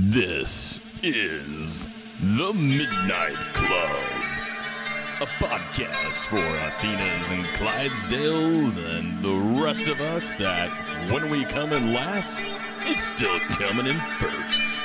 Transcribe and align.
This 0.00 0.80
is 1.02 1.88
The 2.20 2.52
Midnight 2.54 3.52
Club, 3.52 4.00
a 5.20 5.26
podcast 5.42 6.28
for 6.28 6.36
Athenas 6.36 7.30
and 7.30 7.44
Clydesdales 7.56 8.78
and 8.78 9.20
the 9.24 9.60
rest 9.60 9.88
of 9.88 10.00
us 10.00 10.34
that 10.34 11.10
when 11.10 11.28
we 11.30 11.44
come 11.44 11.72
in 11.72 11.92
last, 11.92 12.38
it's 12.82 13.02
still 13.02 13.40
coming 13.48 13.86
in 13.86 14.00
first. 14.18 14.77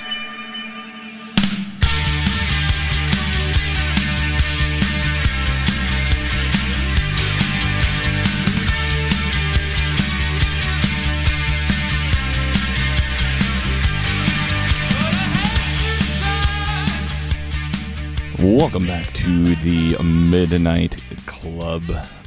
Welcome 18.53 18.85
back 18.85 19.11
to 19.13 19.55
the 19.55 19.97
Midnight 20.03 21.01
Club. 21.25 21.81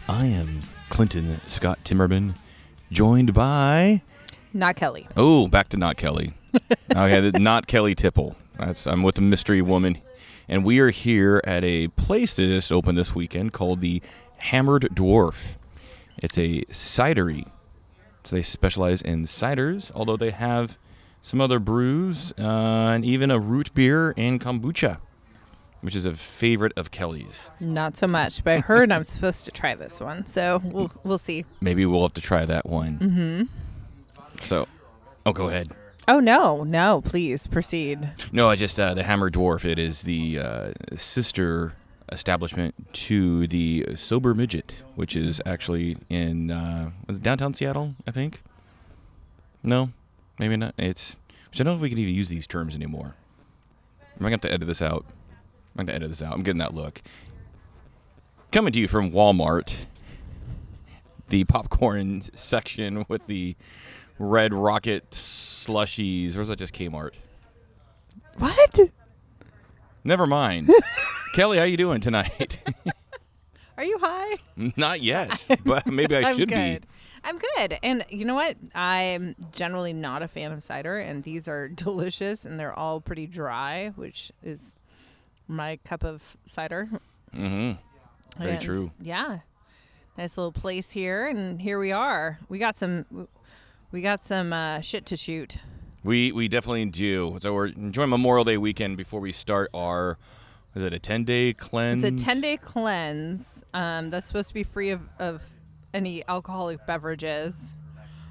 I 0.09 0.27
am 0.27 0.62
Clinton 0.89 1.41
Scott 1.47 1.79
Timmerman, 1.85 2.35
joined 2.91 3.33
by 3.33 4.02
Not 4.52 4.75
Kelly. 4.75 5.07
oh, 5.16 5.47
back 5.47 5.69
to 5.69 5.77
not 5.77 5.97
Kelly. 5.97 6.33
okay, 6.91 7.30
not 7.39 7.69
Kelly 7.69 7.95
Tipple. 7.95 8.35
That's 8.59 8.89
I'm 8.89 9.05
with 9.05 9.19
a 9.19 9.21
mystery 9.21 9.62
woman, 9.62 9.99
and 10.49 10.65
we 10.65 10.80
are 10.80 10.91
here 10.91 11.41
at 11.45 11.62
a 11.62 11.87
place 11.89 12.35
that 12.35 12.47
just 12.49 12.73
opened 12.73 12.99
this 12.99 13.15
weekend 13.15 13.52
called 13.52 13.79
the 13.79 14.02
Hammered 14.38 14.88
Dwarf. 14.93 15.55
It's 16.19 16.37
a 16.37 16.63
cidery. 16.63 17.47
So 18.24 18.35
they 18.35 18.43
specialize 18.43 19.01
in 19.01 19.27
ciders, 19.27 19.93
although 19.95 20.16
they 20.16 20.33
have 20.33 20.77
some 21.23 21.41
other 21.41 21.61
brews 21.61 22.33
uh, 22.37 22.43
and 22.43 23.05
even 23.05 23.30
a 23.30 23.38
root 23.38 23.73
beer 23.74 24.13
and 24.16 24.41
kombucha, 24.41 24.99
which 25.86 25.95
is 25.95 26.04
a 26.04 26.12
favorite 26.12 26.73
of 26.76 26.90
Kelly's. 26.90 27.52
Not 27.60 27.96
so 27.96 28.09
much, 28.09 28.42
but 28.42 28.56
I 28.56 28.59
heard 28.59 28.90
I'm 28.90 29.04
supposed 29.04 29.45
to 29.45 29.52
try 29.52 29.76
this 29.76 30.01
one, 30.01 30.26
so 30.26 30.60
we'll 30.65 30.90
we'll 31.04 31.16
see. 31.16 31.45
Maybe 31.60 31.87
we'll 31.87 32.02
have 32.02 32.15
to 32.15 32.20
try 32.20 32.45
that 32.45 32.66
one. 32.66 32.98
Mm-hmm. 32.98 33.43
So, 34.40 34.66
oh, 35.24 35.32
go 35.32 35.48
ahead. 35.48 35.70
Oh 36.09 36.18
no, 36.18 36.65
no, 36.65 37.02
please 37.02 37.46
proceed. 37.46 38.10
No, 38.32 38.51
I 38.51 38.56
just 38.56 38.80
uh, 38.80 38.95
the 38.95 39.04
Hammer 39.04 39.30
Dwarf. 39.30 39.65
It 39.65 39.78
is 39.78 40.02
the 40.02 40.40
uh, 40.40 40.73
sister 40.96 41.74
establishment 42.10 42.74
to 42.95 43.46
the 43.46 43.87
Sober 43.95 44.34
Midget, 44.34 44.74
which 44.96 45.15
is 45.15 45.40
actually 45.46 45.98
in 46.09 46.50
uh, 46.50 46.90
was 47.06 47.18
it 47.18 47.23
downtown 47.23 47.54
Seattle, 47.54 47.95
I 48.09 48.10
think. 48.10 48.43
No, 49.62 49.90
maybe 50.37 50.56
not. 50.56 50.74
It's. 50.78 51.16
Which 51.52 51.60
I 51.60 51.65
don't 51.65 51.74
know 51.74 51.76
if 51.76 51.80
we 51.82 51.90
can 51.90 51.98
even 51.98 52.12
use 52.12 52.28
these 52.28 52.48
terms 52.48 52.74
anymore. 52.74 53.15
I'm 54.16 54.23
gonna 54.23 54.32
have 54.32 54.40
to 54.40 54.52
edit 54.52 54.66
this 54.66 54.82
out. 54.82 55.06
I'm 55.79 55.85
gonna 55.85 55.96
edit 55.96 56.09
this 56.09 56.23
out. 56.23 56.32
I'm 56.32 56.43
getting 56.43 56.59
that 56.59 56.74
look. 56.74 57.02
Coming 58.52 58.73
to 58.73 58.79
you 58.79 58.88
from 58.88 59.10
Walmart, 59.10 59.87
the 61.29 61.45
popcorn 61.45 62.23
section 62.35 63.05
with 63.09 63.27
the 63.27 63.57
red 64.19 64.55
rocket 64.55 65.10
slushies. 65.10 66.37
Or 66.37 66.41
is 66.41 66.49
that 66.49 66.59
just 66.59 66.75
Kmart? 66.75 67.15
What? 68.38 68.81
Never 70.05 70.27
mind. 70.27 70.71
Kelly, 71.34 71.59
how 71.59 71.65
you 71.65 71.77
doing 71.77 72.00
tonight? 72.00 72.59
Are 73.77 73.84
you 73.84 73.99
high? 73.99 74.37
Not 74.77 75.03
yet, 75.03 75.44
but 75.65 75.87
maybe 75.87 76.16
I 76.16 76.31
I'm 76.31 76.37
should 76.37 76.49
good. 76.49 76.83
be. 76.83 76.88
I'm 77.25 77.38
good. 77.38 77.78
And 77.83 78.05
you 78.09 78.25
know 78.25 78.37
what? 78.37 78.56
I'm 78.75 79.34
generally 79.53 79.93
not 79.93 80.22
a 80.22 80.28
fan 80.28 80.53
of 80.53 80.62
cider, 80.62 80.97
and 80.99 81.25
these 81.25 81.49
are 81.49 81.69
delicious, 81.75 82.47
and 82.47 82.59
they're 82.59 82.72
all 82.72 83.00
pretty 83.00 83.27
dry, 83.27 83.93
which 83.97 84.33
is 84.43 84.77
my 85.49 85.77
cup 85.84 86.05
of 86.05 86.37
cider. 86.44 86.89
Mm-hmm. 87.34 87.81
Very 88.39 88.53
And, 88.53 88.61
true. 88.61 88.91
Yeah. 89.00 89.41
Nice 90.19 90.37
little 90.39 90.53
place 90.53 90.91
here, 90.91 91.27
and 91.27 91.61
here 91.61 91.79
we 91.79 91.93
are. 91.93 92.39
We 92.49 92.59
got 92.59 92.77
some. 92.77 93.29
We 93.93 94.01
got 94.01 94.25
some 94.25 94.53
uh, 94.53 94.81
shit 94.81 95.06
to 95.06 95.17
shoot. 95.17 95.59
We 96.03 96.33
we 96.33 96.49
definitely 96.49 96.87
do. 96.87 97.37
So 97.41 97.53
we're 97.53 97.67
enjoying 97.67 98.11
Memorial 98.11 98.45
Day 98.45 98.56
weekend 98.56 98.97
before 98.97 99.21
we 99.21 99.33
start 99.33 99.71
our. 99.75 100.19
Is 100.75 100.85
it 100.85 100.95
a 100.95 100.99
ten 100.99 101.25
day 101.25 101.53
cleanse? 101.53 102.05
It's 102.05 102.23
a 102.23 102.25
10 102.25 102.41
day 102.41 102.56
cleanse 102.59 103.65
um, 103.73 104.11
that's 104.11 104.27
supposed 104.27 104.49
to 104.49 104.55
be 104.55 104.62
free 104.62 104.91
of, 104.91 105.01
of 105.19 105.43
any 105.95 106.23
alcoholic 106.29 106.87
beverages. 106.87 107.75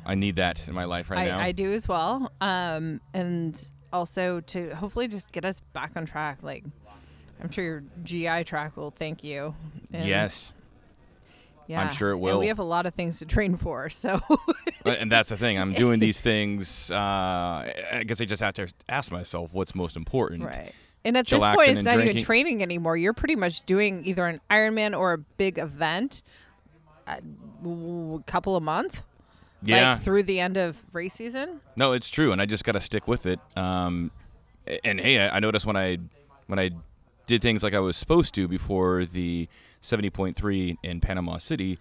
I 0.06 0.14
need 0.16 0.36
that 0.36 0.68
in 0.68 0.74
my 0.76 0.86
life 0.86 1.10
right 1.10 1.20
I, 1.20 1.26
now. 1.26 1.40
I 1.40 1.52
do 1.52 1.74
as 1.74 1.88
well. 1.88 2.32
Um, 2.40 3.02
and 3.14 3.70
also 3.92 4.42
to 4.42 4.76
hopefully 4.76 5.08
just 5.08 5.32
get 5.32 5.44
us 5.46 5.62
back 5.74 5.94
on 5.96 6.06
track. 6.06 6.44
Like, 6.44 6.64
I'm 7.42 7.52
sure 7.52 7.64
your 7.64 7.84
GI 8.04 8.44
track 8.46 8.78
will 8.78 8.92
thank 8.92 9.24
you. 9.24 9.56
And, 9.94 10.06
yes, 10.08 10.54
Yeah. 11.68 11.82
I'm 11.82 11.90
sure 11.92 12.10
it 12.12 12.14
And 12.14 12.22
will. 12.22 12.40
we 12.40 12.48
have 12.48 12.60
a 12.60 12.64
lot 12.64 12.86
of 12.86 12.94
things 12.94 13.20
to 13.20 13.26
train 13.26 13.56
for. 13.58 13.90
So, 13.90 14.20
and 14.86 15.12
that's 15.12 15.30
the 15.30 15.38
thing. 15.38 15.58
I'm 15.60 15.74
doing 15.74 16.00
these 16.00 16.22
things. 16.22 16.92
Uh, 16.92 16.96
I 16.96 18.04
guess 18.06 18.22
I 18.22 18.26
just 18.26 18.42
have 18.42 18.54
to 18.56 18.68
ask 18.88 19.12
myself 19.12 19.54
what's 19.54 19.74
most 19.76 19.96
important. 19.96 20.44
right. 20.44 20.72
And 21.04 21.16
at 21.18 21.28
this 21.28 21.40
point, 21.44 21.70
it's 21.70 21.86
and 21.86 22.00
not 22.00 22.00
even 22.04 22.18
training 22.24 22.64
anymore. 22.64 22.98
You're 22.98 23.14
pretty 23.14 23.36
much 23.36 23.64
doing 23.68 24.04
either 24.08 24.26
an 24.26 24.42
Ironman 24.50 24.98
or 24.98 25.14
a 25.14 25.18
big 25.20 25.60
event 25.60 26.24
a 27.08 27.20
couple 28.26 28.56
a 28.56 28.62
month. 28.62 29.04
Yeah. 29.62 29.94
like 29.94 30.02
through 30.02 30.24
the 30.24 30.40
end 30.40 30.58
of 30.58 30.84
race 30.94 31.16
season. 31.16 31.60
No, 31.76 31.94
it's 31.94 32.10
true, 32.10 32.32
and 32.32 32.40
I 32.40 32.46
just 32.46 32.64
got 32.64 32.74
to 32.74 32.82
stick 32.82 33.08
with 33.08 33.26
it. 33.26 33.40
Um, 33.56 34.12
and 34.84 35.00
hey, 35.00 35.20
I, 35.20 35.38
I 35.38 35.40
noticed 35.40 35.66
when 35.66 35.76
I 35.76 35.98
when 36.48 36.60
I 36.60 36.70
did 37.26 37.42
things 37.42 37.64
like 37.64 37.74
I 37.74 37.80
was 37.80 37.98
supposed 37.98 38.34
to 38.36 38.48
before 38.48 39.06
the 39.06 39.48
seventy 39.82 40.10
point 40.10 40.36
three 40.36 40.78
in 40.84 41.00
Panama 41.02 41.38
City, 41.38 41.78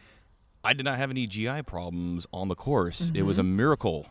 I 0.62 0.72
did 0.72 0.84
not 0.84 0.96
have 0.98 1.10
any 1.10 1.26
GI 1.26 1.62
problems 1.62 2.26
on 2.32 2.48
the 2.48 2.54
course. 2.54 3.10
It 3.14 3.22
was 3.22 3.38
a 3.38 3.42
Mm-hmm. 3.42 3.56
miracle. 3.56 4.06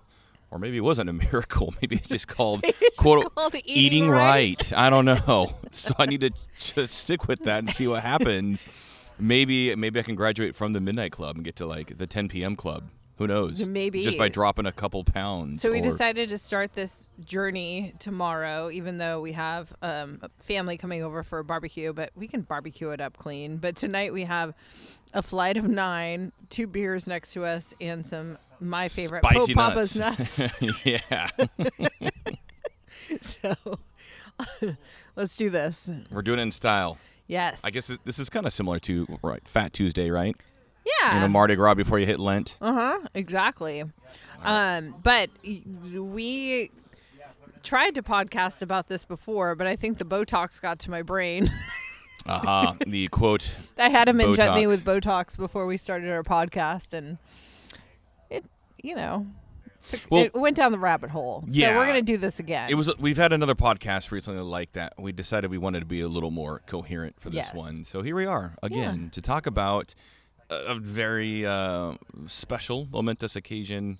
Or 0.51 0.59
maybe 0.59 0.77
it 0.77 0.83
wasn't 0.83 1.09
a 1.09 1.13
miracle. 1.31 1.73
Maybe 1.81 1.95
it's 1.95 2.09
just 2.09 2.27
called 2.27 2.61
It's 2.63 2.99
quote 3.01 3.33
called 3.33 3.55
eating, 3.55 3.63
eating 3.65 4.09
right. 4.09 4.55
right. 4.59 4.73
I 4.73 4.89
don't 4.91 5.05
know. 5.05 5.53
So 5.71 5.95
I 5.97 6.05
need 6.05 6.21
to 6.21 6.29
just 6.59 6.93
stick 6.93 7.27
with 7.27 7.39
that 7.45 7.57
and 7.59 7.69
see 7.71 7.87
what 7.87 8.03
happens. 8.03 8.67
Maybe 9.17 9.75
maybe 9.75 9.99
I 9.99 10.03
can 10.03 10.13
graduate 10.15 10.55
from 10.55 10.73
the 10.73 10.79
midnight 10.79 11.11
club 11.11 11.35
and 11.37 11.43
get 11.43 11.55
to 11.55 11.65
like 11.65 11.97
the 11.97 12.05
10 12.05 12.27
p.m. 12.29 12.55
club. 12.55 12.89
Who 13.17 13.27
knows? 13.27 13.63
Maybe. 13.65 14.01
just 14.01 14.17
by 14.17 14.29
dropping 14.29 14.65
a 14.65 14.71
couple 14.71 15.03
pounds. 15.03 15.61
So 15.61 15.71
we 15.71 15.79
or- 15.79 15.83
decided 15.83 16.29
to 16.29 16.37
start 16.37 16.73
this 16.73 17.07
journey 17.23 17.93
tomorrow, 17.99 18.71
even 18.71 18.97
though 18.97 19.21
we 19.21 19.33
have 19.33 19.71
um, 19.81 20.19
a 20.21 20.29
family 20.39 20.77
coming 20.77 21.03
over 21.03 21.21
for 21.21 21.39
a 21.39 21.43
barbecue, 21.43 21.93
but 21.93 22.11
we 22.15 22.27
can 22.27 22.41
barbecue 22.41 22.89
it 22.89 22.99
up 22.99 23.17
clean. 23.17 23.57
But 23.57 23.75
tonight 23.75 24.13
we 24.13 24.23
have 24.23 24.55
a 25.13 25.21
flight 25.21 25.57
of 25.57 25.67
nine, 25.67 26.31
two 26.49 26.65
beers 26.65 27.07
next 27.07 27.33
to 27.33 27.45
us, 27.45 27.73
and 27.79 28.05
some 28.05 28.37
my 28.59 28.87
favorite 28.87 29.23
Spicy 29.23 29.53
Pope 29.53 29.69
Papa's 29.69 29.95
nuts. 29.95 30.41
yeah, 30.83 31.29
so 33.21 33.53
let's 35.15 35.37
do 35.37 35.49
this. 35.49 35.89
we're 36.11 36.21
doing 36.21 36.39
it 36.39 36.43
in 36.43 36.51
style. 36.51 36.97
Yes. 37.27 37.63
I 37.63 37.69
guess 37.69 37.87
this 38.03 38.19
is 38.19 38.29
kind 38.29 38.45
of 38.45 38.53
similar 38.53 38.79
to 38.81 39.19
right 39.21 39.47
Fat 39.47 39.73
Tuesday, 39.73 40.09
right? 40.09 40.35
Yeah. 40.85 41.15
You 41.15 41.21
know, 41.21 41.27
Mardi 41.27 41.55
Gras 41.55 41.73
before 41.75 41.99
you 41.99 42.05
hit 42.05 42.19
Lent. 42.19 42.57
Uh 42.61 42.73
huh. 42.73 42.99
Exactly. 43.13 43.83
Um, 44.43 44.95
but 45.01 45.29
we 45.43 46.69
tried 47.63 47.95
to 47.95 48.03
podcast 48.03 48.61
about 48.61 48.87
this 48.89 49.05
before, 49.05 49.55
but 49.55 49.67
I 49.67 49.75
think 49.77 49.97
the 49.97 50.05
Botox 50.05 50.61
got 50.61 50.79
to 50.79 50.91
my 50.91 51.01
brain. 51.01 51.47
Uh 52.25 52.39
huh. 52.39 52.73
the 52.87 53.09
quote. 53.09 53.53
I 53.77 53.89
had 53.89 54.07
him 54.07 54.21
inject 54.21 54.55
me 54.55 54.65
with 54.65 54.85
Botox 54.85 55.37
before 55.37 55.65
we 55.65 55.75
started 55.75 56.09
our 56.09 56.23
podcast, 56.23 56.93
and 56.93 57.17
it, 58.29 58.45
you 58.81 58.95
know, 58.95 59.27
took- 59.89 59.99
Well- 60.09 60.23
it 60.23 60.33
went 60.33 60.55
down 60.55 60.71
the 60.71 60.79
rabbit 60.79 61.09
hole. 61.09 61.41
So 61.41 61.47
Yeah. 61.51 61.75
we're 61.77 61.85
gonna 61.85 62.01
do 62.01 62.15
this 62.15 62.39
again. 62.39 62.69
It 62.69 62.75
was. 62.75 62.97
We've 62.97 63.17
had 63.17 63.33
another 63.33 63.55
podcast 63.55 64.09
recently 64.09 64.39
like 64.41 64.71
that. 64.71 64.93
We 64.97 65.11
decided 65.11 65.51
we 65.51 65.57
wanted 65.57 65.81
to 65.81 65.85
be 65.85 65.99
a 65.99 66.07
little 66.07 66.31
more 66.31 66.61
coherent 66.65 67.19
for 67.19 67.29
this 67.29 67.47
Yes. 67.47 67.53
one. 67.55 67.83
So 67.83 68.03
here 68.03 68.15
we 68.15 68.25
are 68.25 68.55
again 68.63 69.09
to 69.11 69.21
talk 69.21 69.45
about 69.45 69.93
a, 70.49 70.55
a 70.55 70.75
very 70.75 71.45
uh, 71.45 71.93
special, 72.27 72.87
momentous 72.91 73.35
occasion. 73.35 73.97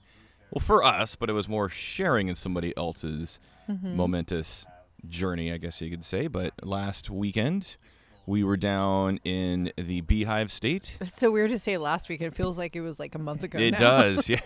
Well, 0.52 0.60
for 0.66 0.84
us, 0.84 1.16
but 1.16 1.30
it 1.30 1.34
was 1.34 1.48
more 1.50 1.68
sharing 1.70 2.28
in 2.28 2.36
somebody 2.36 2.76
else's 2.78 3.40
Mm-hmm. 3.70 3.96
momentous 3.96 4.66
journey, 5.08 5.50
I 5.50 5.58
guess 5.58 5.80
you 5.80 5.90
could 5.90 6.04
say. 6.04 6.28
But 6.28 6.52
last 6.64 7.10
weekend, 7.10 7.78
we 8.26 8.44
were 8.44 8.58
down 8.58 9.22
in 9.24 9.72
the 9.78 10.02
Beehive 10.02 10.52
State. 10.52 10.98
It's 11.00 11.18
so 11.18 11.32
weird 11.32 11.50
to 11.52 11.58
say 11.60 11.78
last 11.78 12.10
week. 12.10 12.20
It 12.20 12.34
feels 12.36 12.58
like 12.58 12.76
it 12.76 12.82
was 12.82 13.00
like 13.00 13.16
a 13.16 13.20
month 13.20 13.42
ago. 13.44 13.58
It 13.58 13.72
now. 13.72 13.78
does, 13.80 14.30
yeah. 14.30 14.40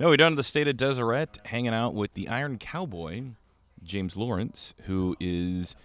No, 0.00 0.08
we're 0.08 0.16
down 0.16 0.32
in 0.32 0.36
the 0.36 0.42
state 0.42 0.66
of 0.66 0.78
Deseret, 0.78 1.38
hanging 1.44 1.74
out 1.74 1.92
with 1.92 2.14
the 2.14 2.26
Iron 2.28 2.56
Cowboy, 2.56 3.24
James 3.84 4.16
Lawrence, 4.16 4.72
who 4.86 5.14
is 5.20 5.76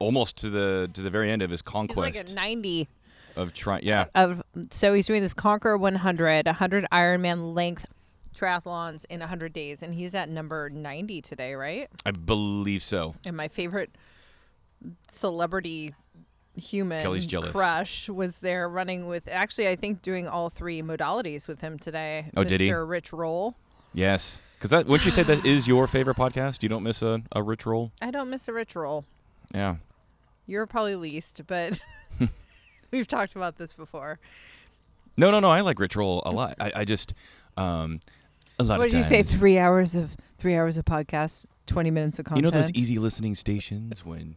almost 0.00 0.36
to 0.38 0.50
the 0.50 0.90
to 0.92 1.02
the 1.02 1.10
very 1.10 1.30
end 1.30 1.40
of 1.42 1.50
his 1.50 1.60
He's 1.60 1.62
conquest 1.72 1.98
like 2.16 2.30
a 2.30 2.34
ninety 2.34 2.88
of 3.36 3.52
trying. 3.52 3.84
Yeah, 3.84 4.06
of. 4.14 4.42
So 4.70 4.92
he's 4.92 5.06
doing 5.06 5.22
this 5.22 5.34
Conquer 5.34 5.76
100, 5.76 6.46
100 6.46 6.86
Ironman 6.92 7.54
length 7.54 7.86
triathlons 8.34 9.04
in 9.10 9.20
100 9.20 9.52
days, 9.52 9.82
and 9.82 9.94
he's 9.94 10.14
at 10.14 10.28
number 10.28 10.70
90 10.70 11.20
today, 11.22 11.54
right? 11.54 11.88
I 12.06 12.12
believe 12.12 12.82
so. 12.82 13.14
And 13.26 13.36
my 13.36 13.48
favorite 13.48 13.90
celebrity 15.08 15.94
human 16.56 17.02
Kelly's 17.02 17.26
jealous. 17.26 17.50
crush 17.50 18.08
was 18.10 18.38
there 18.38 18.68
running 18.68 19.06
with 19.06 19.26
actually 19.28 19.68
I 19.68 19.76
think 19.76 20.02
doing 20.02 20.28
all 20.28 20.50
three 20.50 20.82
modalities 20.82 21.48
with 21.48 21.60
him 21.60 21.78
today. 21.78 22.30
Oh, 22.36 22.42
Mr. 22.42 22.48
did 22.48 22.60
he? 22.60 22.72
Rich 22.72 23.12
Roll. 23.12 23.56
Yes, 23.94 24.40
because 24.58 24.70
that 24.70 24.86
wouldn't 24.86 25.04
you 25.04 25.10
say 25.10 25.22
that 25.22 25.44
is 25.44 25.66
your 25.66 25.86
favorite 25.86 26.16
podcast? 26.16 26.62
You 26.62 26.68
don't 26.68 26.82
miss 26.82 27.02
a, 27.02 27.22
a 27.32 27.42
Rich 27.42 27.66
Roll. 27.66 27.92
I 28.00 28.10
don't 28.10 28.30
miss 28.30 28.48
a 28.48 28.52
Rich 28.52 28.76
Roll. 28.76 29.04
Yeah. 29.54 29.76
You're 30.46 30.66
probably 30.66 30.96
least, 30.96 31.42
but 31.46 31.80
we've 32.92 33.06
talked 33.06 33.34
about 33.36 33.56
this 33.58 33.74
before. 33.74 34.18
No, 35.16 35.30
no, 35.30 35.40
no. 35.40 35.50
I 35.50 35.60
like 35.62 35.78
Rich 35.78 35.96
Roll 35.96 36.22
a 36.24 36.30
lot. 36.30 36.54
I, 36.60 36.72
I 36.76 36.84
just 36.84 37.12
um, 37.56 38.00
a 38.58 38.62
lot 38.62 38.78
What 38.78 38.86
of 38.86 38.90
did 38.92 38.96
you 38.98 39.02
say? 39.02 39.22
Three 39.22 39.58
hours 39.58 39.94
of 39.94 40.16
three 40.38 40.54
hours 40.54 40.76
of 40.78 40.84
podcast, 40.84 41.46
twenty 41.66 41.90
minutes 41.90 42.18
of 42.18 42.24
content. 42.24 42.44
You 42.44 42.50
content. 42.50 42.72
know 42.72 42.72
those 42.72 42.82
easy 42.82 42.98
listening 42.98 43.34
stations 43.34 44.04
when 44.06 44.36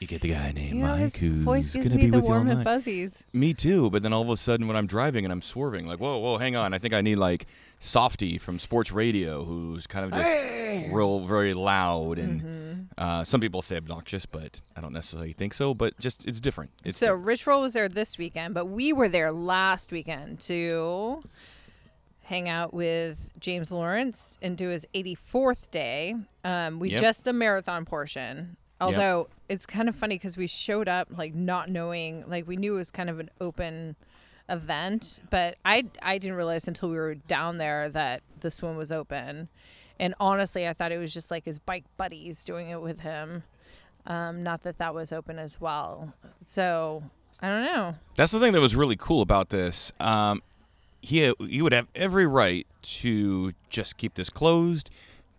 you 0.00 0.06
get 0.06 0.20
the 0.22 0.30
guy 0.30 0.52
named 0.52 0.74
You 0.76 0.82
know, 0.82 0.88
Mike 0.88 1.00
his 1.00 1.16
who's 1.16 1.42
voice 1.42 1.70
gives 1.70 1.88
gonna 1.88 1.96
me 2.00 2.06
be 2.06 2.10
the 2.10 2.16
with 2.18 2.24
you 2.24 2.30
all 2.30 2.36
warm 2.38 2.48
and 2.48 2.58
night. 2.58 2.64
fuzzies. 2.64 3.24
Me 3.32 3.54
too, 3.54 3.88
but 3.90 4.02
then 4.02 4.12
all 4.12 4.22
of 4.22 4.28
a 4.30 4.36
sudden 4.36 4.66
when 4.68 4.76
I'm 4.76 4.86
driving 4.86 5.24
and 5.24 5.32
I'm 5.32 5.42
swerving, 5.42 5.86
like 5.86 6.00
whoa, 6.00 6.18
whoa, 6.18 6.38
hang 6.38 6.56
on, 6.56 6.74
I 6.74 6.78
think 6.78 6.92
I 6.92 7.00
need 7.02 7.16
like 7.16 7.46
Softy 7.78 8.36
from 8.38 8.58
sports 8.58 8.90
radio, 8.90 9.44
who's 9.44 9.86
kind 9.86 10.04
of 10.06 10.12
just 10.12 10.92
real, 10.92 11.20
very 11.20 11.54
loud, 11.54 12.18
and 12.18 12.40
Mm-hmm. 12.42 12.65
Uh, 12.98 13.24
some 13.24 13.40
people 13.40 13.62
say 13.62 13.76
obnoxious, 13.76 14.24
but 14.26 14.62
I 14.76 14.80
don't 14.80 14.92
necessarily 14.92 15.32
think 15.32 15.52
so. 15.54 15.74
But 15.74 15.98
just 15.98 16.26
it's 16.26 16.40
different. 16.40 16.70
It's 16.84 16.98
So 16.98 17.06
di- 17.16 17.22
Rich 17.22 17.46
Roll 17.46 17.62
was 17.62 17.72
there 17.74 17.88
this 17.88 18.16
weekend, 18.18 18.54
but 18.54 18.66
we 18.66 18.92
were 18.92 19.08
there 19.08 19.32
last 19.32 19.92
weekend 19.92 20.40
to 20.40 21.22
hang 22.22 22.48
out 22.48 22.74
with 22.74 23.30
James 23.38 23.70
Lawrence 23.70 24.36
and 24.42 24.56
do 24.56 24.68
his 24.68 24.86
84th 24.94 25.70
day. 25.70 26.14
Um, 26.44 26.80
we 26.80 26.90
Yep. 26.90 27.00
just 27.00 27.24
the 27.24 27.32
marathon 27.32 27.84
portion. 27.84 28.56
Although 28.80 29.28
it's 29.48 29.64
kind 29.64 29.88
of 29.88 29.96
funny 29.96 30.16
because 30.16 30.36
we 30.36 30.46
showed 30.46 30.88
up 30.88 31.08
like 31.16 31.34
not 31.34 31.70
knowing, 31.70 32.24
like 32.28 32.46
we 32.46 32.56
knew 32.56 32.74
it 32.74 32.78
was 32.78 32.90
kind 32.90 33.08
of 33.08 33.20
an 33.20 33.30
open 33.40 33.96
event, 34.48 35.20
but 35.30 35.56
I 35.64 35.84
I 36.02 36.18
didn't 36.18 36.36
realize 36.36 36.68
until 36.68 36.90
we 36.90 36.96
were 36.96 37.14
down 37.14 37.58
there 37.58 37.88
that 37.88 38.22
the 38.40 38.50
swim 38.50 38.76
was 38.76 38.92
open. 38.92 39.48
And 39.98 40.14
honestly, 40.20 40.68
I 40.68 40.72
thought 40.72 40.92
it 40.92 40.98
was 40.98 41.12
just 41.12 41.30
like 41.30 41.44
his 41.44 41.58
bike 41.58 41.84
buddies 41.96 42.44
doing 42.44 42.68
it 42.68 42.80
with 42.80 43.00
him. 43.00 43.42
Um, 44.06 44.42
not 44.42 44.62
that 44.62 44.78
that 44.78 44.94
was 44.94 45.12
open 45.12 45.38
as 45.38 45.60
well. 45.60 46.12
So 46.44 47.02
I 47.40 47.48
don't 47.48 47.64
know. 47.64 47.94
That's 48.14 48.32
the 48.32 48.38
thing 48.38 48.52
that 48.52 48.60
was 48.60 48.76
really 48.76 48.96
cool 48.96 49.22
about 49.22 49.48
this. 49.48 49.92
Um, 49.98 50.42
he 51.02 51.32
he 51.40 51.62
would 51.62 51.72
have 51.72 51.88
every 51.94 52.26
right 52.26 52.66
to 52.82 53.52
just 53.68 53.96
keep 53.96 54.14
this 54.14 54.30
closed. 54.30 54.90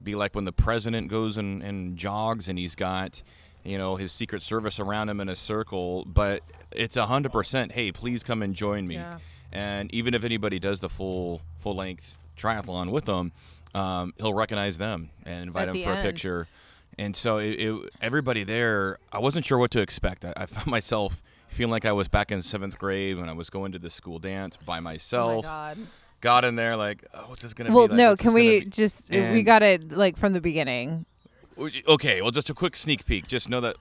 Be 0.01 0.15
like 0.15 0.36
when 0.36 0.45
the 0.45 0.51
president 0.51 1.09
goes 1.09 1.38
and, 1.38 1.63
and 1.63 1.98
jogs 1.98 2.48
and 2.48 2.59
he's 2.59 2.75
got, 2.75 3.24
you 3.63 3.77
know, 3.77 3.95
his 3.95 4.12
secret 4.12 4.42
service 4.42 4.80
around 4.80 5.09
him 5.09 5.19
in 5.19 5.30
a 5.30 5.36
circle. 5.36 6.06
But 6.06 6.44
it's 6.71 6.98
a 6.98 7.07
hundred 7.07 7.31
percent. 7.31 7.71
Hey, 7.71 7.92
please 7.92 8.24
come 8.24 8.42
and 8.42 8.54
join 8.54 8.88
me. 8.88 8.95
Yeah. 8.95 9.19
And 9.51 9.94
even 9.94 10.13
if 10.13 10.24
anybody 10.24 10.59
does 10.59 10.81
the 10.81 10.89
full 10.89 11.42
full 11.57 11.75
length 11.75 12.18
triathlon 12.38 12.92
with 12.92 13.06
them, 13.06 13.31
um, 13.75 14.13
he'll 14.17 14.33
recognize 14.33 14.77
them 14.77 15.09
and 15.25 15.43
invite 15.43 15.63
At 15.63 15.65
them 15.67 15.75
the 15.77 15.83
for 15.83 15.93
a 15.93 16.01
picture. 16.01 16.47
And 16.97 17.15
so 17.15 17.37
it, 17.37 17.51
it, 17.59 17.89
everybody 18.01 18.43
there, 18.43 18.97
I 19.11 19.19
wasn't 19.19 19.45
sure 19.45 19.57
what 19.57 19.71
to 19.71 19.81
expect. 19.81 20.25
I, 20.25 20.33
I 20.35 20.45
found 20.47 20.67
myself 20.67 21.21
feeling 21.47 21.71
like 21.71 21.85
I 21.85 21.91
was 21.91 22.07
back 22.07 22.31
in 22.31 22.41
seventh 22.41 22.77
grade 22.79 23.17
when 23.17 23.29
I 23.29 23.33
was 23.33 23.49
going 23.49 23.71
to 23.73 23.79
the 23.79 23.89
school 23.89 24.19
dance 24.19 24.57
by 24.57 24.77
Oh 24.79 24.81
myself. 24.81 25.45
my 25.45 25.49
god. 25.51 25.77
Got 26.19 26.45
in 26.45 26.55
there 26.55 26.75
like, 26.75 27.05
oh, 27.13 27.25
what's 27.27 27.43
this 27.43 27.53
gonna 27.53 27.69
Well, 27.71 27.87
be? 27.87 27.91
Like? 27.93 27.97
Well, 27.97 27.97
no. 27.97 28.09
What's 28.13 28.21
Can 28.23 28.33
we 28.33 28.47
gonna 28.59 28.65
be?" 28.65 28.69
just? 28.71 29.11
we 29.11 29.43
got 29.43 29.61
it 29.61 29.91
like 29.91 30.17
from 30.17 30.33
the 30.33 30.41
beginning. 30.41 31.05
Okay, 31.87 32.21
well, 32.23 32.31
just 32.31 32.49
a 32.49 32.53
quick 32.55 32.75
sneak 32.75 33.05
peek. 33.05 33.27
Just 33.27 33.49
know 33.49 33.61
that 33.61 33.75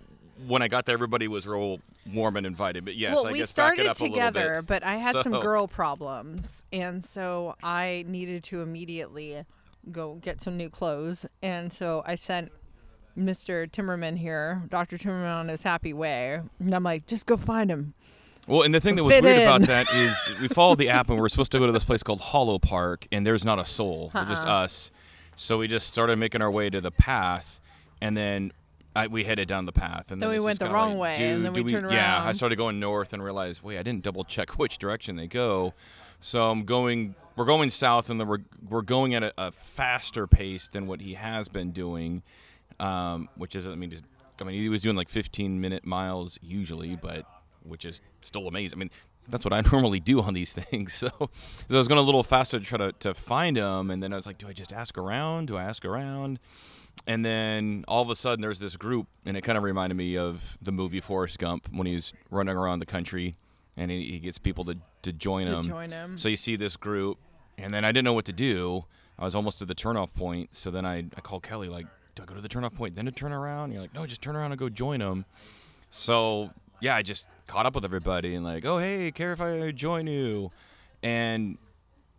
when 0.47 0.61
I 0.61 0.69
got 0.69 0.85
there, 0.85 0.93
everybody 0.93 1.29
was 1.29 1.47
real 1.47 1.81
warm 2.13 2.37
and 2.37 2.47
invited. 2.47 2.85
But 2.85 2.95
yes, 2.97 3.15
well, 3.17 3.27
I 3.29 3.33
we 3.33 3.39
guess 3.39 3.55
back 3.55 3.79
it 3.79 3.87
started 3.87 3.91
up 3.91 4.01
a 4.01 4.03
little 4.03 4.17
together, 4.17 4.57
bit. 4.57 4.67
but 4.67 4.83
I 4.85 4.97
had 4.97 5.17
some 5.23 5.41
girl 5.41 5.67
problems, 5.67 6.63
and 6.73 7.03
so 7.03 7.57
I 7.63 8.05
needed 8.07 8.43
to 8.45 8.61
immediately 8.61 9.45
go 9.91 10.15
get 10.17 10.41
some 10.41 10.57
new 10.57 10.71
clothes, 10.71 11.27
and 11.43 11.73
so 11.73 12.03
I 12.07 12.15
sent. 12.17 12.53
Mr. 13.19 13.67
Timmerman 13.71 14.19
here, 14.19 14.61
Dr. 14.69 14.99
Timmerman 14.99 15.35
on 15.35 15.49
his 15.49 15.63
happy 15.63 15.95
way. 15.95 16.39
And 16.61 16.75
I'm 16.75 16.83
like, 16.83 17.07
just 17.07 17.25
go 17.25 17.39
find 17.39 17.71
him. 17.71 17.95
Well, 18.47 18.61
and 18.61 18.75
the 18.75 18.79
thing 18.81 18.97
that 18.97 19.05
was 19.05 19.15
Fit 19.15 19.25
weird 19.25 19.41
about 19.41 19.63
that 19.63 19.91
is 19.95 20.15
we 20.41 20.49
followed 20.49 20.77
the 20.77 20.91
app 20.91 21.09
and 21.09 21.17
we 21.17 21.23
were 21.23 21.31
supposed 21.31 21.51
to 21.53 21.59
go 21.59 21.65
to 21.65 21.73
this 21.73 21.83
place 21.83 22.03
called 22.03 22.21
Hollow 22.21 22.59
Park, 22.59 23.09
and 23.11 23.27
there's 23.27 23.43
not 23.43 23.59
a 23.59 23.65
soul, 23.65 24.11
It's 24.15 24.29
just 24.29 24.47
Uh-uh. 24.47 24.65
us. 24.65 24.91
So 25.35 25.57
we 25.57 25.67
just 25.67 25.87
started 25.89 26.19
making 26.19 26.43
our 26.43 26.51
way 26.51 26.69
to 26.69 26.79
the 26.79 26.91
path, 26.91 27.59
and 28.03 28.15
then 28.15 28.53
I, 28.95 29.07
we 29.07 29.25
headed 29.25 29.49
down 29.49 29.65
the 29.65 29.73
path. 29.73 30.11
And 30.13 30.21
Then 30.21 30.29
then 30.29 30.39
we 30.39 30.45
went 30.45 30.59
the 30.59 30.69
wrong 30.69 30.99
like, 30.99 31.19
way, 31.19 31.31
and 31.31 31.43
then 31.43 31.55
do 31.55 31.63
we 31.63 31.73
turned 31.73 31.91
Yeah, 31.91 32.23
I 32.23 32.33
started 32.33 32.57
going 32.57 32.79
north 32.79 33.15
and 33.15 33.25
realized, 33.25 33.63
wait, 33.63 33.79
I 33.79 33.83
didn't 33.83 34.03
double 34.03 34.25
check 34.25 34.51
which 34.59 34.77
direction 34.77 35.17
they 35.17 35.27
go. 35.27 35.73
So 36.21 36.51
I'm 36.51 36.65
going. 36.65 37.15
We're 37.37 37.45
going 37.45 37.71
south, 37.71 38.09
and 38.11 38.27
we're 38.27 38.39
we're 38.69 38.83
going 38.83 39.15
at 39.15 39.23
a, 39.23 39.33
a 39.39 39.51
faster 39.53 40.27
pace 40.27 40.69
than 40.69 40.87
what 40.87 41.01
he 41.01 41.15
has 41.15 41.49
been 41.49 41.71
doing, 41.71 42.23
um, 42.81 43.29
which 43.37 43.55
is 43.55 43.67
I 43.67 43.75
mean, 43.75 43.91
just, 43.91 44.05
I 44.41 44.45
mean 44.45 44.61
he 44.61 44.69
was 44.69 44.81
doing 44.83 44.97
like 44.97 45.09
15 45.09 45.61
minute 45.61 45.87
miles 45.87 46.39
usually, 46.43 46.97
but 46.97 47.27
which 47.63 47.85
is 47.85 48.01
still 48.23 48.49
amazing. 48.49 48.79
I 48.79 48.81
mean, 48.81 48.91
that's 49.29 49.45
what 49.45 49.53
I 49.53 49.61
normally 49.73 50.01
do 50.01 50.21
on 50.23 50.35
these 50.35 50.53
things. 50.53 50.93
So, 50.95 51.09
so 51.19 51.75
I 51.75 51.79
was 51.79 51.89
going 51.89 51.99
a 51.99 52.03
little 52.03 52.23
faster 52.23 52.59
to 52.59 52.65
try 52.65 52.79
to, 52.79 52.93
to 53.01 53.13
find 53.15 53.57
him, 53.57 53.91
and 53.91 54.03
then 54.03 54.13
I 54.13 54.17
was 54.17 54.27
like, 54.27 54.39
do 54.39 54.49
I 54.49 54.53
just 54.53 54.73
ask 54.73 54.97
around? 54.97 55.49
Do 55.49 55.57
I 55.57 55.65
ask 55.65 55.85
around? 55.85 56.39
And 57.07 57.25
then 57.25 57.85
all 57.87 58.03
of 58.03 58.09
a 58.09 58.15
sudden, 58.15 58.41
there's 58.41 58.59
this 58.59 58.77
group, 58.77 59.07
and 59.27 59.37
it 59.37 59.43
kind 59.43 59.59
of 59.59 59.65
reminded 59.65 59.97
me 59.97 60.17
of 60.17 60.57
the 60.63 60.73
movie 60.73 61.01
Forrest 61.01 61.39
Gump 61.39 61.69
when 61.71 61.87
he's 61.87 62.15
running 62.31 62.57
around 62.57 62.79
the 62.79 62.87
country, 62.87 63.35
and 63.77 63.91
he, 63.91 64.13
he 64.13 64.19
gets 64.21 64.39
people 64.39 64.65
to, 64.65 64.79
to 65.03 65.13
join 65.13 65.47
To 65.47 65.57
him. 65.57 65.63
join 65.63 65.91
him. 65.91 66.17
So 66.17 66.29
you 66.31 66.37
see 66.37 66.57
this 66.57 66.77
group, 66.77 67.19
and 67.59 67.73
then 67.73 67.85
I 67.85 67.89
didn't 67.89 68.05
know 68.05 68.13
what 68.13 68.25
to 68.27 68.33
do. 68.33 68.85
I 69.19 69.25
was 69.25 69.35
almost 69.35 69.63
at 69.63 69.69
the 69.69 69.75
turnoff 69.75 70.13
point, 70.15 70.55
so 70.55 70.71
then 70.71 70.85
I, 70.85 70.99
I 70.99 71.21
called 71.23 71.43
Kelly 71.43 71.69
like, 71.69 71.87
"Do 72.15 72.23
I 72.23 72.27
go 72.27 72.35
to 72.35 72.41
the 72.41 72.49
turnoff 72.49 72.75
point, 72.75 72.95
then 72.95 73.07
to 73.07 73.13
turn 73.13 73.33
around?" 73.33 73.65
And 73.65 73.73
you're 73.75 73.83
like, 73.83 73.95
"No, 73.95 74.07
just 74.07 74.23
turn 74.23 74.37
around 74.37 74.53
and 74.53 74.59
go 74.59 74.69
join 74.69 75.01
them." 75.01 75.25
So 75.91 76.51
yeah, 76.81 76.97
I 76.97 77.03
just 77.03 77.27
caught 77.47 77.67
up 77.67 77.75
with 77.75 77.85
everybody 77.85 78.35
and 78.35 78.45
like, 78.45 78.65
"Oh 78.65 78.79
hey, 78.79 79.11
care 79.11 79.33
if 79.33 79.41
I 79.41 79.71
join 79.71 80.07
you?" 80.07 80.51
And 81.03 81.59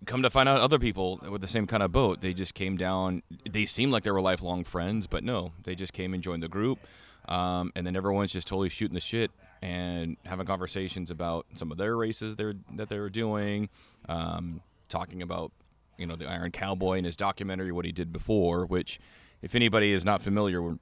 come 0.06 0.22
to 0.22 0.30
find 0.30 0.48
out, 0.48 0.60
other 0.60 0.80
people 0.80 1.20
with 1.30 1.42
the 1.42 1.48
same 1.48 1.68
kind 1.68 1.82
of 1.84 1.92
boat, 1.92 2.22
they 2.22 2.34
just 2.34 2.54
came 2.54 2.78
down. 2.78 3.24
They 3.50 3.66
seemed 3.66 3.92
like 3.92 4.04
they 4.04 4.12
were 4.12 4.22
lifelong 4.22 4.64
friends, 4.64 5.08
but 5.08 5.24
no, 5.24 5.54
they 5.64 5.76
just 5.76 5.94
came 5.94 6.14
and 6.14 6.22
joined 6.22 6.44
the 6.44 6.48
group. 6.48 6.80
Um, 7.28 7.74
and 7.76 7.86
then 7.86 7.96
everyone's 7.96 8.32
just 8.32 8.48
totally 8.48 8.70
shooting 8.70 8.94
the 8.94 9.02
shit 9.02 9.32
and 9.62 10.16
having 10.26 10.46
conversations 10.46 11.12
about 11.12 11.46
some 11.56 11.72
of 11.72 11.78
their 11.78 11.96
races 11.98 12.38
they're, 12.38 12.54
that 12.76 12.88
they 12.88 13.00
were 13.00 13.10
doing, 13.10 13.68
um, 14.08 14.62
talking 14.90 15.22
about 15.22 15.52
you 15.98 16.06
know 16.06 16.16
the 16.16 16.28
Iron 16.28 16.52
Cowboy 16.52 16.98
and 16.98 17.06
his 17.06 17.18
documentary, 17.18 17.72
what 17.72 17.86
he 17.86 17.92
did 17.92 18.12
before. 18.14 18.66
Which, 18.66 19.00
if 19.42 19.56
anybody 19.56 19.94
is 19.94 20.06
not 20.06 20.22
familiar, 20.22 20.78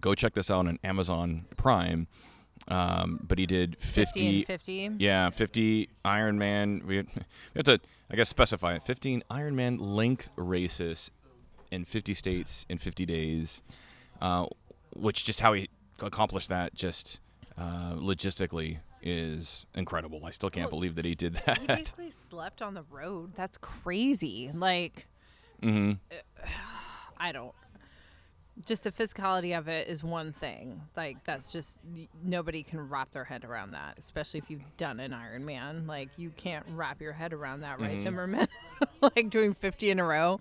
go 0.00 0.14
check 0.14 0.34
this 0.34 0.50
out 0.50 0.66
on 0.66 0.78
Amazon 0.84 1.46
Prime. 1.56 2.06
Um, 2.68 3.20
but 3.22 3.38
he 3.38 3.46
did 3.46 3.76
50, 3.78 4.44
50 4.44 4.84
and 4.84 4.94
50. 4.94 5.04
yeah, 5.04 5.28
50 5.28 5.88
Ironman. 6.04 6.84
We, 6.84 7.02
we 7.02 7.06
have 7.56 7.64
to, 7.66 7.80
I 8.10 8.16
guess, 8.16 8.28
specify 8.28 8.74
it. 8.76 8.82
15 8.82 9.22
iron 9.28 9.54
man 9.56 9.76
length 9.76 10.30
races 10.36 11.10
in 11.70 11.84
50 11.84 12.14
states 12.14 12.64
in 12.68 12.78
50 12.78 13.04
days, 13.04 13.60
uh, 14.20 14.46
which 14.94 15.24
just 15.24 15.40
how 15.40 15.52
he 15.52 15.68
accomplished 16.00 16.48
that 16.48 16.74
just 16.74 17.20
uh, 17.58 17.94
logistically 17.96 18.78
is 19.04 19.66
incredible. 19.74 20.24
I 20.24 20.30
still 20.30 20.50
can't 20.50 20.64
Well, 20.72 20.80
believe 20.80 20.94
that 20.96 21.04
he 21.04 21.14
did 21.14 21.34
that. 21.46 21.58
He 21.58 21.66
basically 21.68 22.10
slept 22.10 22.62
on 22.62 22.74
the 22.74 22.84
road. 22.90 23.34
That's 23.36 23.58
crazy. 23.58 24.50
Like, 24.52 25.06
mm-hmm. 25.62 25.92
I 27.18 27.30
don't. 27.32 27.54
Just 28.64 28.84
the 28.84 28.92
physicality 28.92 29.58
of 29.58 29.66
it 29.68 29.88
is 29.88 30.04
one 30.04 30.32
thing. 30.32 30.80
Like 30.96 31.24
that's 31.24 31.50
just 31.52 31.80
nobody 32.22 32.62
can 32.62 32.88
wrap 32.88 33.10
their 33.10 33.24
head 33.24 33.44
around 33.44 33.72
that, 33.72 33.96
especially 33.98 34.38
if 34.38 34.48
you've 34.48 34.76
done 34.76 35.00
an 35.00 35.10
Ironman. 35.10 35.88
Like 35.88 36.08
you 36.16 36.30
can't 36.30 36.64
wrap 36.70 37.00
your 37.00 37.12
head 37.12 37.32
around 37.32 37.62
that, 37.62 37.80
right, 37.80 37.98
Mhm. 37.98 38.04
Timmerman? 38.04 38.48
like 39.16 39.28
doing 39.28 39.54
fifty 39.54 39.90
in 39.90 39.98
a 39.98 40.04
row, 40.04 40.38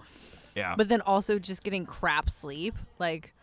Yeah. 0.56 0.76
but 0.78 0.90
then 0.90 1.02
also 1.02 1.40
just 1.40 1.64
getting 1.64 1.88
crap 1.88 2.30
sleep, 2.30 2.76
like 3.00 3.34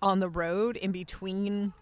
on 0.00 0.20
the 0.20 0.28
road 0.28 0.76
in 0.76 0.92
between 0.92 1.72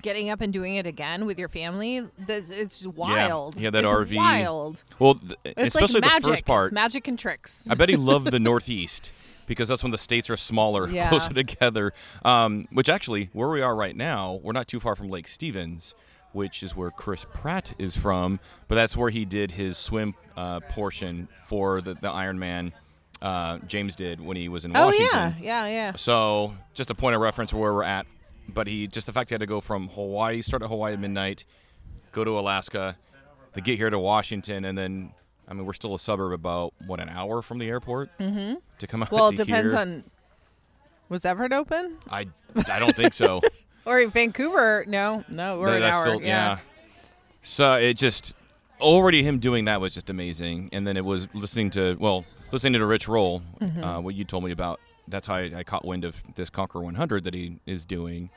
getting 0.00 0.30
up 0.30 0.40
and 0.40 0.52
doing 0.52 0.76
it 0.76 0.86
again 0.86 1.26
with 1.26 1.38
your 1.38 1.48
family. 1.48 2.06
That's, 2.18 2.50
it's 2.50 2.86
wild. 2.86 3.56
yeah, 3.56 3.64
had 3.66 3.74
that 3.74 3.84
It's 3.84 3.92
RV. 3.94 4.16
Wild. 4.16 4.84
well, 4.98 5.14
th- 5.14 5.34
It's 5.44 5.74
especially 5.74 6.00
like 6.00 6.10
magic. 6.10 6.22
the 6.24 6.28
first 6.30 6.44
part. 6.46 6.66
It's 6.66 6.72
magic 6.74 7.08
and 7.08 7.18
tricks. 7.18 7.66
I 7.70 7.74
bet 7.74 7.88
he 7.88 7.96
loved 7.96 8.30
the 8.30 8.38
Northeast 8.40 9.12
because 9.46 9.68
that's 9.68 9.82
when 9.82 9.92
the 9.92 9.98
states 9.98 10.28
are 10.30 10.36
smaller, 10.36 10.88
Yeah. 10.90 11.08
closer 11.08 11.32
together. 11.32 11.92
Um, 12.24 12.66
which 12.72 12.88
actually, 12.88 13.30
where 13.32 13.48
we 13.48 13.62
are 13.62 13.74
right 13.74 13.96
now, 13.96 14.40
we're 14.42 14.52
not 14.52 14.68
too 14.68 14.78
far 14.80 14.94
from 14.94 15.08
Lake 15.08 15.26
Stevens, 15.26 15.94
which 16.32 16.62
is 16.62 16.76
where 16.76 16.90
Chris 16.90 17.24
Pratt 17.32 17.72
is 17.78 17.96
from. 17.96 18.40
But 18.68 18.74
that's 18.74 18.96
where 18.96 19.10
he 19.10 19.24
did 19.24 19.52
his 19.52 19.78
swim 19.78 20.14
uh, 20.36 20.60
portion 20.60 21.28
for 21.46 21.80
the, 21.80 21.94
the 21.94 22.08
Ironman 22.10 22.72
uh, 23.22 23.58
James 23.66 23.96
did 23.96 24.20
when 24.20 24.36
he 24.36 24.48
was 24.48 24.64
in 24.64 24.76
Oh 24.76 24.86
Washington. 24.86 25.34
yeah, 25.40 25.66
yeah, 25.66 25.66
yeah. 25.66 25.92
So 25.96 26.54
just 26.74 26.90
a 26.90 26.94
point 26.94 27.16
of 27.16 27.22
reference 27.22 27.52
where 27.52 27.72
we're 27.72 27.82
at. 27.82 28.06
But 28.48 28.66
he 28.66 28.86
just 28.86 29.06
the 29.06 29.12
fact 29.12 29.30
he 29.30 29.34
had 29.34 29.40
to 29.40 29.46
go 29.46 29.60
from 29.60 29.88
Hawaii, 29.88 30.42
start 30.42 30.62
at 30.62 30.68
Hawaii 30.68 30.94
at 30.94 31.00
midnight, 31.00 31.44
go 32.12 32.24
to 32.24 32.38
Alaska, 32.38 32.96
to 33.54 33.60
get 33.60 33.76
here 33.78 33.90
to 33.90 33.98
Washington, 33.98 34.64
and 34.64 34.76
then 34.76 35.12
I 35.46 35.54
mean 35.54 35.66
we're 35.66 35.72
still 35.74 35.94
a 35.94 35.98
suburb 35.98 36.32
about 36.32 36.72
what 36.86 37.00
an 37.00 37.08
hour 37.08 37.42
from 37.42 37.58
the 37.58 37.68
airport 37.68 38.16
mm-hmm. 38.18 38.54
to 38.78 38.86
come 38.86 39.02
out. 39.02 39.10
Well, 39.10 39.28
it 39.28 39.36
depends 39.36 39.72
here. 39.72 39.80
on. 39.80 40.04
Was 41.08 41.24
Everett 41.24 41.52
open 41.54 41.96
I 42.10 42.26
I 42.70 42.78
don't 42.78 42.94
think 42.94 43.14
so. 43.14 43.40
or 43.86 43.98
in 44.00 44.10
Vancouver? 44.10 44.84
No, 44.86 45.24
no, 45.28 45.58
we're 45.58 45.70
That- 45.70 45.76
an 45.76 45.82
hour. 45.84 46.02
still- 46.02 46.22
yeah. 46.22 46.58
So 47.42 47.74
it 47.74 47.94
just 47.94 48.34
already 48.80 49.22
him 49.22 49.38
doing 49.38 49.64
that 49.66 49.80
was 49.80 49.94
just 49.94 50.10
amazing, 50.10 50.68
and 50.72 50.86
then 50.86 50.96
it 50.96 51.04
was 51.04 51.28
listening 51.34 51.70
to 51.70 51.96
well 51.98 52.24
listening 52.52 52.74
to 52.74 52.86
Rich 52.86 53.08
Roll, 53.08 53.42
Mm-hmm. 53.60 53.84
uh, 53.84 54.00
what 54.00 54.14
you 54.14 54.24
told 54.24 54.44
me 54.44 54.52
about. 54.52 54.80
That's 55.08 55.26
how 55.26 55.36
I, 55.36 55.52
I 55.56 55.62
caught 55.64 55.84
wind 55.84 56.04
of 56.04 56.22
this 56.34 56.50
Conquer 56.50 56.80
100 56.80 57.24
that 57.24 57.34
he 57.34 57.58
is 57.66 57.84
doing, 57.84 58.30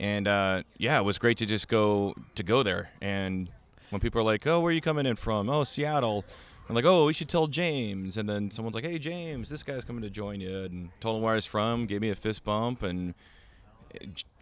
and 0.00 0.26
uh, 0.26 0.62
yeah, 0.78 0.98
it 0.98 1.04
was 1.04 1.18
great 1.18 1.38
to 1.38 1.46
just 1.46 1.68
go 1.68 2.14
to 2.34 2.42
go 2.42 2.62
there. 2.62 2.90
And 3.00 3.50
when 3.90 4.00
people 4.00 4.20
are 4.20 4.24
like, 4.24 4.46
"Oh, 4.46 4.60
where 4.60 4.70
are 4.70 4.72
you 4.72 4.80
coming 4.80 5.06
in 5.06 5.16
from?" 5.16 5.48
"Oh, 5.48 5.64
Seattle." 5.64 6.24
I'm 6.68 6.74
like, 6.74 6.86
"Oh, 6.86 7.06
we 7.06 7.12
should 7.12 7.28
tell 7.28 7.46
James." 7.46 8.16
And 8.16 8.28
then 8.28 8.50
someone's 8.50 8.74
like, 8.74 8.84
"Hey, 8.84 8.98
James, 8.98 9.48
this 9.48 9.62
guy's 9.62 9.84
coming 9.84 10.02
to 10.02 10.10
join 10.10 10.40
you," 10.40 10.64
and 10.64 10.90
told 11.00 11.16
him 11.16 11.22
where 11.22 11.32
I 11.32 11.36
was 11.36 11.46
from, 11.46 11.86
gave 11.86 12.00
me 12.00 12.10
a 12.10 12.14
fist 12.14 12.44
bump, 12.44 12.82
and 12.82 13.14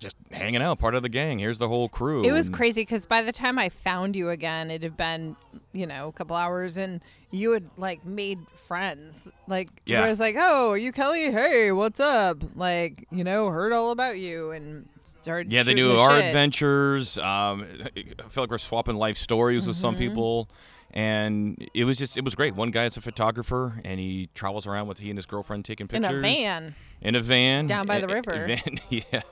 just 0.00 0.16
hanging 0.30 0.60
out, 0.62 0.78
part 0.78 0.94
of 0.94 1.02
the 1.02 1.08
gang. 1.08 1.38
Here's 1.38 1.58
the 1.58 1.68
whole 1.68 1.88
crew. 1.88 2.24
It 2.24 2.32
was 2.32 2.48
and- 2.48 2.56
crazy 2.56 2.82
because 2.82 3.06
by 3.06 3.22
the 3.22 3.32
time 3.32 3.58
I 3.58 3.68
found 3.68 4.16
you 4.16 4.30
again, 4.30 4.70
it 4.70 4.82
had 4.82 4.96
been, 4.96 5.36
you 5.72 5.86
know, 5.86 6.08
a 6.08 6.12
couple 6.12 6.34
hours, 6.36 6.76
and 6.76 7.00
you 7.30 7.52
had 7.52 7.70
like 7.76 8.04
made 8.04 8.38
friends. 8.56 9.30
Like, 9.46 9.68
Yeah. 9.86 10.04
it 10.06 10.10
was 10.10 10.20
like, 10.20 10.36
"Oh, 10.38 10.70
are 10.70 10.78
you 10.78 10.92
Kelly? 10.92 11.30
Hey, 11.30 11.72
what's 11.72 12.00
up?" 12.00 12.38
Like, 12.56 13.06
you 13.10 13.24
know, 13.24 13.48
heard 13.50 13.72
all 13.72 13.90
about 13.90 14.18
you 14.18 14.50
and 14.50 14.88
started. 15.04 15.52
Yeah, 15.52 15.62
they 15.62 15.74
knew 15.74 15.88
the 15.92 15.98
our 15.98 16.16
shit. 16.18 16.26
adventures. 16.26 17.18
Um, 17.18 17.64
I 17.96 18.28
feel 18.28 18.42
like 18.44 18.50
we're 18.50 18.58
swapping 18.58 18.96
life 18.96 19.16
stories 19.16 19.66
with 19.66 19.76
Mm-hmm. 19.76 19.80
some 19.82 19.96
people, 19.96 20.48
and 20.92 21.66
it 21.74 21.84
was 21.84 21.98
just 21.98 22.18
it 22.18 22.24
was 22.24 22.34
great. 22.34 22.54
One 22.54 22.70
guy 22.70 22.86
is 22.86 22.96
a 22.96 23.00
photographer, 23.00 23.80
and 23.84 23.98
he 24.00 24.28
travels 24.34 24.66
around 24.66 24.88
with 24.88 24.98
he 24.98 25.10
and 25.10 25.18
his 25.18 25.26
girlfriend 25.26 25.64
taking 25.64 25.84
in 25.84 25.88
pictures 25.88 26.18
a 26.18 26.20
van. 26.20 26.74
In 27.02 27.14
a 27.14 27.20
van 27.20 27.66
Down 27.66 27.86
by 27.86 27.98
the 28.00 28.06
A- 28.06 28.10
a- 28.10 28.12
a 28.12 28.14
river. 28.14 28.46
van- 28.46 28.80
yeah, 28.90 29.22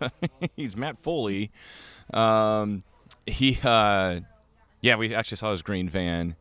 he's 0.56 0.76
Matt 0.76 1.02
Foley. 1.02 1.50
Um, 2.12 2.82
he, 3.26 3.58
uh, 3.62 4.20
yeah, 4.80 4.96
we 4.96 5.14
actually 5.14 5.36
saw 5.36 5.52
his 5.52 5.62
green 5.62 5.88
van. 5.88 6.34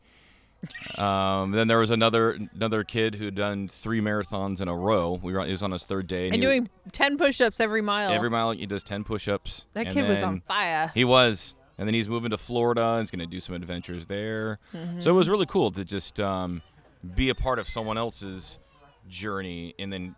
Um, 0.97 1.51
then 1.51 1.67
there 1.69 1.77
was 1.77 1.89
another 1.89 2.37
another 2.53 2.83
kid 2.83 3.15
who'd 3.15 3.35
done 3.35 3.67
three 3.69 4.01
marathons 4.01 4.59
in 4.59 4.67
a 4.67 4.75
row. 4.75 5.17
We 5.21 5.31
were, 5.33 5.45
he 5.45 5.51
was 5.51 5.61
on 5.63 5.71
his 5.71 5.85
third 5.85 6.07
day, 6.07 6.25
And 6.25 6.35
he- 6.35 6.41
doing 6.41 6.69
ten 6.91 7.17
push-ups 7.17 7.59
every 7.61 7.81
mile. 7.81 8.11
every 8.11 8.29
mile 8.29 8.51
he 8.51 8.65
does 8.65 8.83
ten 8.83 9.03
push-ups. 9.03 9.65
that 9.73 9.89
kid 9.91 10.07
was 10.07 10.21
on 10.23 10.41
fire. 10.41 10.91
he 10.93 11.05
was. 11.05 11.55
And 11.77 11.87
then 11.87 11.93
he's 11.93 12.09
moving 12.09 12.31
to 12.31 12.37
Florida. 12.37 12.97
He's 12.99 13.09
going 13.09 13.21
to 13.21 13.25
do 13.25 13.39
some 13.39 13.55
adventures 13.55 14.07
there. 14.07 14.59
So 14.99 15.11
it 15.11 15.13
was 15.13 15.29
really 15.29 15.45
cool 15.45 15.71
to 15.71 15.85
just 15.85 16.19
um, 16.19 16.61
be 17.15 17.29
a 17.29 17.35
part 17.35 17.57
of 17.57 17.69
someone 17.69 17.97
else's 17.97 18.59
journey 19.07 19.75
and 19.79 19.93
then 19.93 20.15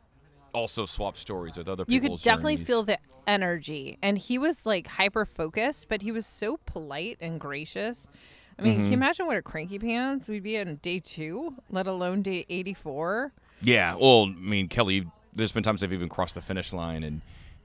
also 0.53 0.85
swap 0.85 1.17
stories 1.17 1.57
with 1.57 1.67
other 1.69 1.85
people. 1.85 1.93
you 1.93 2.01
could 2.17 2.21
definitely 2.23 2.53
journeys. 2.55 2.67
feel 2.67 2.83
the 2.83 2.97
energy 3.27 3.97
and 4.01 4.17
he 4.17 4.37
was 4.37 4.65
like 4.65 4.87
hyper 4.87 5.25
focused 5.25 5.87
but 5.89 6.01
he 6.01 6.11
was 6.11 6.25
so 6.25 6.57
polite 6.65 7.17
and 7.21 7.39
gracious 7.39 8.07
i 8.57 8.61
mean 8.63 8.73
Mm-hmm. 8.73 8.81
can 8.83 8.91
you 8.91 8.97
imagine 8.97 9.25
what 9.27 9.37
a 9.37 9.41
cranky 9.41 9.77
pants 9.79 10.27
we'd 10.27 10.43
be 10.43 10.59
on 10.59 10.75
day 10.81 10.99
two 10.99 11.55
let 11.69 11.85
alone 11.87 12.21
day 12.23 12.45
84 12.49 13.31
Yeah. 13.61 13.95
Well, 13.95 14.23
I 14.25 14.33
mean, 14.39 14.67
Kelly, 14.67 15.05
there's 15.33 15.51
been 15.51 15.61
times 15.63 15.83
I've 15.83 15.93
even 15.93 16.09
crossed 16.09 16.33
the 16.35 16.41
finish 16.41 16.73
line 16.73 17.03
and. 17.03 17.21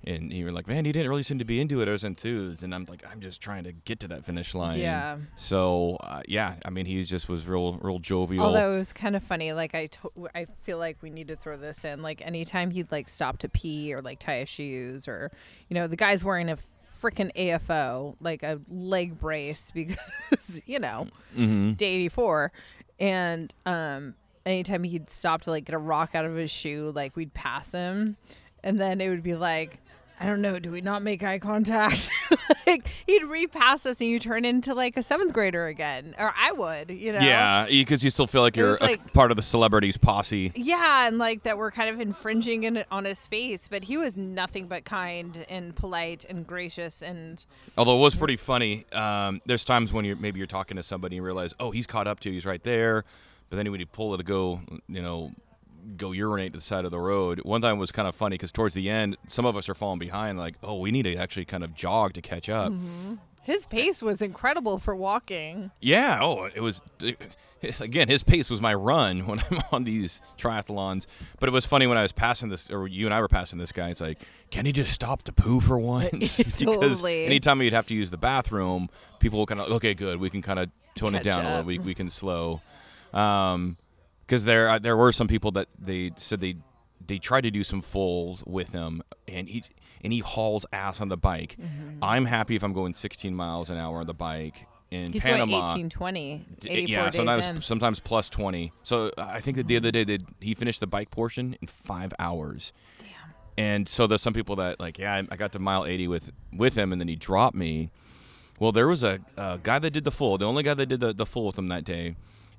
And 0.07 0.33
you 0.33 0.45
were 0.45 0.53
like, 0.53 0.69
man, 0.69 0.85
he 0.85 0.93
didn't 0.93 1.09
really 1.09 1.25
seem 1.25 1.41
to 1.41 1.45
be 1.45 1.61
into 1.61 1.81
it 1.83 1.89
as 1.89 2.05
enthused. 2.05 2.63
And 2.63 2.75
I'm 2.75 2.85
like, 2.85 3.03
I'm 3.11 3.21
just 3.21 3.41
trying 3.41 3.65
to 3.65 3.73
get 3.73 3.99
to 4.01 4.09
that 4.09 4.25
finish 4.25 4.55
line. 4.55 4.79
Yeah. 4.79 5.17
So, 5.35 5.97
uh, 6.01 6.23
yeah, 6.29 6.57
I 6.65 6.71
mean, 6.71 6.87
he 6.87 7.03
just 7.03 7.29
was 7.29 7.47
real, 7.49 7.75
real 7.83 7.99
jovial. 7.99 8.45
although 8.45 8.75
it 8.75 8.79
was 8.79 8.93
kind 8.93 9.17
of 9.17 9.23
funny 9.23 9.53
like 9.53 9.75
i 9.75 9.87
to- 9.87 10.29
i 10.35 10.47
feel 10.63 10.79
like 10.79 10.97
we 11.03 11.11
need 11.11 11.29
to 11.29 11.37
throw 11.37 11.57
this 11.57 11.85
in 11.85 12.03
like 12.03 12.25
anytime 12.25 12.71
he'd 12.71 12.91
like 12.93 13.09
stop 13.09 13.39
to 13.39 13.49
pee 13.49 13.93
or 13.93 14.01
like 14.01 14.19
tie 14.19 14.39
his 14.39 14.49
shoes 14.49 15.09
or 15.09 15.31
you 15.69 15.75
know 15.75 15.87
the 15.87 15.97
guy's 15.97 16.23
wearing 16.23 16.49
a 16.49 16.59
freaking 17.01 17.31
afo 17.37 18.17
like 18.21 18.43
a 18.43 18.61
leg 18.71 19.19
brace 19.19 19.71
because 19.75 20.63
you 20.67 20.79
know 20.79 21.07
mm-hmm. 21.37 21.73
day 21.73 21.95
84 21.95 22.53
and 22.99 23.55
um 23.67 24.15
anytime 24.45 24.85
he'd 24.85 25.11
stop 25.11 25.43
to 25.43 25.51
like 25.51 25.65
get 25.65 25.75
a 25.75 25.79
rock 25.79 26.15
out 26.15 26.25
of 26.25 26.35
his 26.35 26.51
shoe 26.51 26.93
like 26.95 27.17
we'd 27.17 27.35
pass 27.35 27.73
him 27.73 28.17
and 28.63 28.81
then 28.81 29.01
it 29.01 29.09
would 29.09 29.23
be 29.23 29.35
like 29.35 29.81
i 30.21 30.27
don't 30.27 30.41
know 30.41 30.59
do 30.59 30.71
we 30.71 30.81
not 30.81 31.03
make 31.03 31.23
eye 31.23 31.39
contact 31.39 32.09
like 32.67 32.87
he'd 33.07 33.23
repass 33.25 33.85
us 33.87 34.01
and 34.01 34.09
you 34.11 34.19
turn 34.19 34.45
into 34.45 34.75
like 34.75 34.97
a 34.97 35.03
seventh 35.03 35.33
grader 35.33 35.67
again 35.67 36.15
or 36.19 36.33
i 36.39 36.53
would 36.53 36.91
you 36.91 37.13
know 37.13 37.19
Yeah, 37.21 37.67
because 37.69 38.03
you 38.03 38.11
still 38.11 38.27
feel 38.27 38.43
like 38.43 38.57
you're 38.57 38.77
like- 38.79 39.13
part 39.13 39.31
of 39.31 39.37
the 39.37 39.43
celebrities 39.43 39.97
posse. 39.97 40.53
yeah 40.55 41.07
and 41.07 41.19
like 41.19 41.43
that 41.45 41.59
we're 41.59 41.71
kind 41.71 41.91
of 41.91 42.01
infringing 42.01 42.65
in, 42.65 42.85
on 42.91 43.05
his 43.05 43.19
space 43.19 43.69
but 43.69 43.85
he 43.85 43.97
was 43.97 44.17
nothing 44.17 44.67
but 44.69 44.85
kind 44.85 45.45
and 45.49 45.75
polite 45.77 46.25
and 46.29 46.47
gracious 46.47 47.03
and 47.03 47.45
Although 47.79 47.97
it 47.99 48.01
was 48.01 48.15
pretty 48.15 48.37
funny. 48.37 48.87
Um, 48.93 49.41
there's 49.45 49.65
times 49.65 49.93
when 49.93 50.05
you're 50.05 50.17
maybe 50.17 50.39
you're 50.39 50.47
talking 50.47 50.77
to 50.79 50.83
somebody 50.83 51.17
and 51.17 51.23
you 51.23 51.27
realize, 51.27 51.55
oh, 51.61 51.71
he's 51.71 51.87
caught 51.87 52.07
up 52.07 52.21
to 52.21 52.29
you, 52.31 52.35
he's 52.35 52.47
right 52.47 52.63
there. 52.63 53.05
But 53.51 53.57
then 53.57 53.71
when 53.71 53.81
you 53.81 53.87
pull 53.87 54.15
it 54.15 54.19
to 54.19 54.23
go, 54.25 54.61
you 54.89 55.03
know, 55.03 55.33
go 55.97 56.13
urinate 56.13 56.53
to 56.53 56.59
the 56.59 56.65
side 56.65 56.85
of 56.85 56.91
the 56.91 56.99
road. 56.99 57.41
One 57.45 57.61
time 57.63 57.79
was 57.79 57.93
kind 57.93 58.09
of 58.09 58.15
funny 58.15 58.35
because 58.35 58.53
towards 58.53 58.75
the 58.75 58.91
end, 58.91 59.17
some 59.29 59.45
of 59.47 59.57
us 59.57 59.69
are 59.69 59.75
falling 59.75 59.99
behind. 59.99 60.39
Like, 60.39 60.57
oh, 60.63 60.79
we 60.79 60.91
need 60.91 61.05
to 61.05 61.17
actually 61.17 61.45
kind 61.45 61.63
of 61.65 61.75
jog 61.75 62.13
to 62.15 62.23
catch 62.23 62.49
up. 62.49 62.73
his 63.43 63.67
pace 63.67 64.03
was 64.03 64.21
incredible 64.21 64.79
for 64.79 64.95
walking 64.97 65.71
Yeah. 65.81 66.19
Oh, 66.23 66.45
it 66.53 66.61
was. 66.61 66.83
Again, 67.81 68.07
his 68.09 68.23
pace 68.23 68.51
was 68.51 68.61
my 68.61 68.75
run 68.75 69.21
when 69.27 69.41
I'm 69.51 69.63
on 69.73 69.85
these 69.85 70.21
triathlons. 70.39 71.07
But 71.41 71.49
it 71.49 71.53
was 71.53 71.67
funny 71.67 71.87
when 71.87 71.99
I 71.99 72.03
was 72.03 72.13
passing 72.13 72.49
this, 72.49 72.71
or 72.71 72.87
you 72.87 73.07
and 73.07 73.15
I 73.15 73.21
were 73.21 73.29
passing 73.29 73.59
this 73.59 73.73
guy. 73.73 73.91
It's 73.91 74.01
like, 74.01 74.19
can 74.51 74.67
he 74.67 74.73
just 74.73 74.93
stop 74.93 75.23
to 75.23 75.33
poo 75.33 75.61
for 75.61 75.79
once? 75.99 76.37
because 76.59 77.03
anytime 77.03 77.63
you'd 77.63 77.73
have 77.73 77.87
to 77.87 77.95
use 77.95 78.11
the 78.11 78.19
bathroom, 78.19 78.89
people 79.21 79.39
will 79.39 79.47
kind 79.47 79.61
of, 79.61 79.71
okay, 79.73 79.95
good, 79.95 80.21
we 80.21 80.31
can 80.31 80.43
kind 80.43 80.59
of 80.59 80.71
tone 80.95 81.15
it 81.15 81.23
Catch 81.23 81.37
down 81.37 81.45
a 81.45 81.49
little. 81.49 81.65
We 81.65 81.79
we 81.79 81.95
can 81.95 82.11
slow. 82.11 82.61
Um, 83.13 83.77
because 84.27 84.45
there 84.45 84.69
uh, 84.69 84.79
there 84.79 84.97
were 84.97 85.13
some 85.13 85.29
people 85.29 85.51
that 85.53 85.69
they 85.79 86.13
said 86.17 86.41
they 86.41 86.57
they 87.05 87.19
tried 87.19 87.43
to 87.43 87.51
do 87.51 87.63
some 87.65 87.81
fulls 87.83 88.43
with 88.47 88.73
him, 88.73 89.03
and 89.29 89.49
he 89.49 89.65
and 90.03 90.13
he 90.13 90.19
hauls 90.21 90.67
ass 90.73 91.01
on 91.01 91.09
the 91.09 91.17
bike. 91.17 91.57
Mm-hmm. 91.61 92.03
I'm 92.03 92.27
happy 92.27 92.55
if 92.57 92.63
I'm 92.63 92.73
going 92.73 92.95
16 92.95 93.35
miles 93.35 93.71
an 93.71 93.77
hour 93.77 94.01
on 94.01 94.07
the 94.07 94.15
bike 94.15 94.67
in 94.91 95.13
he's 95.13 95.23
Panama. 95.23 95.67
going 95.67 95.71
18 95.89 95.91
20 95.91 96.43
84 96.67 96.89
yeah, 96.89 97.11
sometimes 97.11 97.47
in. 97.47 97.61
sometimes 97.61 98.01
plus 98.01 98.29
twenty. 98.29 98.73
So 98.83 99.11
I 99.19 99.41
think 99.41 99.57
that 99.57 99.67
the 99.67 99.77
other 99.77 99.91
day 99.91 100.05
that 100.05 100.23
he 100.41 100.55
finished 100.55 100.81
the 100.81 100.87
bike 100.87 101.11
portion 101.11 101.57
in 101.61 101.67
five 101.69 102.13
hours. 102.19 102.73
Damn. 102.99 103.09
And 103.59 103.89
so 103.89 104.07
there's 104.07 104.23
some 104.23 104.35
people 104.35 104.57
that 104.57 104.79
like, 104.79 104.99
yeah, 104.99 105.15
I- 105.15 105.29
I 105.31 105.37
got 105.37 105.53
to 105.53 105.59
mile 105.59 105.85
eighty 105.87 106.07
with 106.09 106.31
with 106.53 106.77
him, 106.77 106.93
and 106.93 107.01
then 107.01 107.09
he 107.09 107.17
dropped 107.17 107.57
me. 107.57 107.91
Well, 108.59 108.73
there 108.73 108.89
was 108.89 109.03
a, 109.03 109.19
a 109.37 109.59
guy 109.63 109.79
that 109.81 109.91
did 109.91 110.05
the 110.05 110.11
full, 110.11 110.39
the 110.39 110.47
only 110.47 110.63
guy 110.63 110.73
that 110.75 110.87
did 110.87 111.01
the, 111.01 111.13
the 111.13 111.27
full 111.27 111.45
with 111.47 111.59
him 111.59 111.69
that 111.69 111.85
day, 111.85 112.17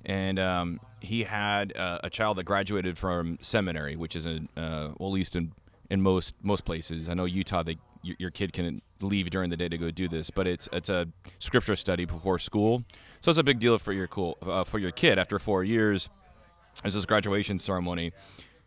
and 0.08 0.40
um, 0.40 0.80
he 1.02 1.24
had 1.24 1.76
uh, 1.78 2.00
a 2.04 2.10
child 2.10 2.38
that 2.38 2.46
graduated 2.46 2.98
from 2.98 3.38
seminary, 3.42 3.96
which 3.96 4.16
is 4.16 4.26
in 4.26 4.50
uh, 4.58 4.94
well, 4.98 5.10
at 5.10 5.14
least 5.14 5.36
in 5.36 5.52
in 5.92 6.02
most 6.02 6.34
most 6.42 6.66
places. 6.66 7.08
I 7.10 7.14
know 7.14 7.26
Utah, 7.26 7.62
they 7.62 7.78
your, 8.02 8.16
your 8.18 8.32
kid 8.32 8.54
can 8.54 8.82
leave 9.02 9.30
during 9.30 9.50
the 9.50 9.58
day 9.58 9.68
to 9.70 9.78
go 9.78 9.92
do 9.92 10.08
this, 10.08 10.32
but 10.32 10.48
it's 10.48 10.68
it's 10.72 10.90
a 10.90 11.10
scripture 11.40 11.76
study 11.76 12.06
before 12.06 12.40
school, 12.40 12.86
so 13.22 13.30
it's 13.30 13.40
a 13.40 13.44
big 13.44 13.60
deal 13.60 13.78
for 13.78 13.94
your 13.94 14.08
cool 14.08 14.38
uh, 14.42 14.64
for 14.64 14.80
your 14.80 14.92
kid 14.92 15.20
after 15.20 15.38
four 15.38 15.64
years. 15.64 16.10
There's 16.82 16.94
this 16.94 17.06
graduation 17.06 17.60
ceremony. 17.60 18.14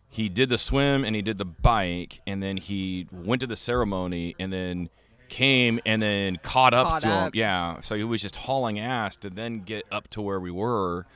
He 0.09 0.29
did 0.29 0.49
the 0.49 0.59
swim 0.59 1.05
and 1.05 1.15
he 1.15 1.23
did 1.23 1.39
the 1.39 1.45
bike, 1.45 2.21
and 2.27 2.43
then 2.43 2.59
he 2.59 3.07
went 3.13 3.41
to 3.41 3.47
the 3.47 3.57
ceremony, 3.57 4.35
and 4.39 4.53
then 4.53 4.91
came 5.29 5.79
and 5.87 6.03
then 6.03 6.37
caught 6.43 6.75
up 6.75 6.89
Caught 6.89 7.03
to 7.03 7.07
him. 7.07 7.15
up. 7.15 7.35
Yeah, 7.35 7.81
so 7.81 7.95
he 7.95 8.05
was 8.05 8.21
just 8.21 8.37
hauling 8.37 8.79
ass 8.79 9.17
to 9.19 9.31
then 9.31 9.61
get 9.61 9.85
up 9.91 10.09
to 10.11 10.21
where 10.21 10.41
we 10.41 10.51
were. 10.51 11.07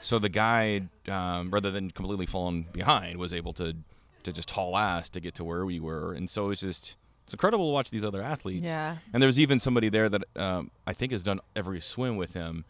So 0.00 0.18
the 0.18 0.28
guy, 0.28 0.82
um, 1.08 1.50
rather 1.50 1.70
than 1.70 1.90
completely 1.90 2.26
falling 2.26 2.62
behind, 2.72 3.18
was 3.18 3.34
able 3.34 3.52
to 3.54 3.76
to 4.22 4.32
just 4.32 4.50
haul 4.50 4.76
ass 4.76 5.08
to 5.08 5.20
get 5.20 5.34
to 5.36 5.44
where 5.44 5.64
we 5.64 5.80
were, 5.80 6.12
and 6.12 6.28
so 6.28 6.50
it's 6.50 6.60
just 6.60 6.96
it's 7.24 7.34
incredible 7.34 7.68
to 7.68 7.72
watch 7.72 7.90
these 7.90 8.04
other 8.04 8.22
athletes. 8.22 8.64
Yeah. 8.64 8.96
And 9.12 9.22
there 9.22 9.28
was 9.28 9.38
even 9.38 9.60
somebody 9.60 9.88
there 9.88 10.08
that 10.08 10.24
um, 10.36 10.70
I 10.86 10.92
think 10.92 11.12
has 11.12 11.22
done 11.22 11.40
every 11.54 11.80
swim 11.80 12.16
with 12.16 12.34
him, 12.34 12.64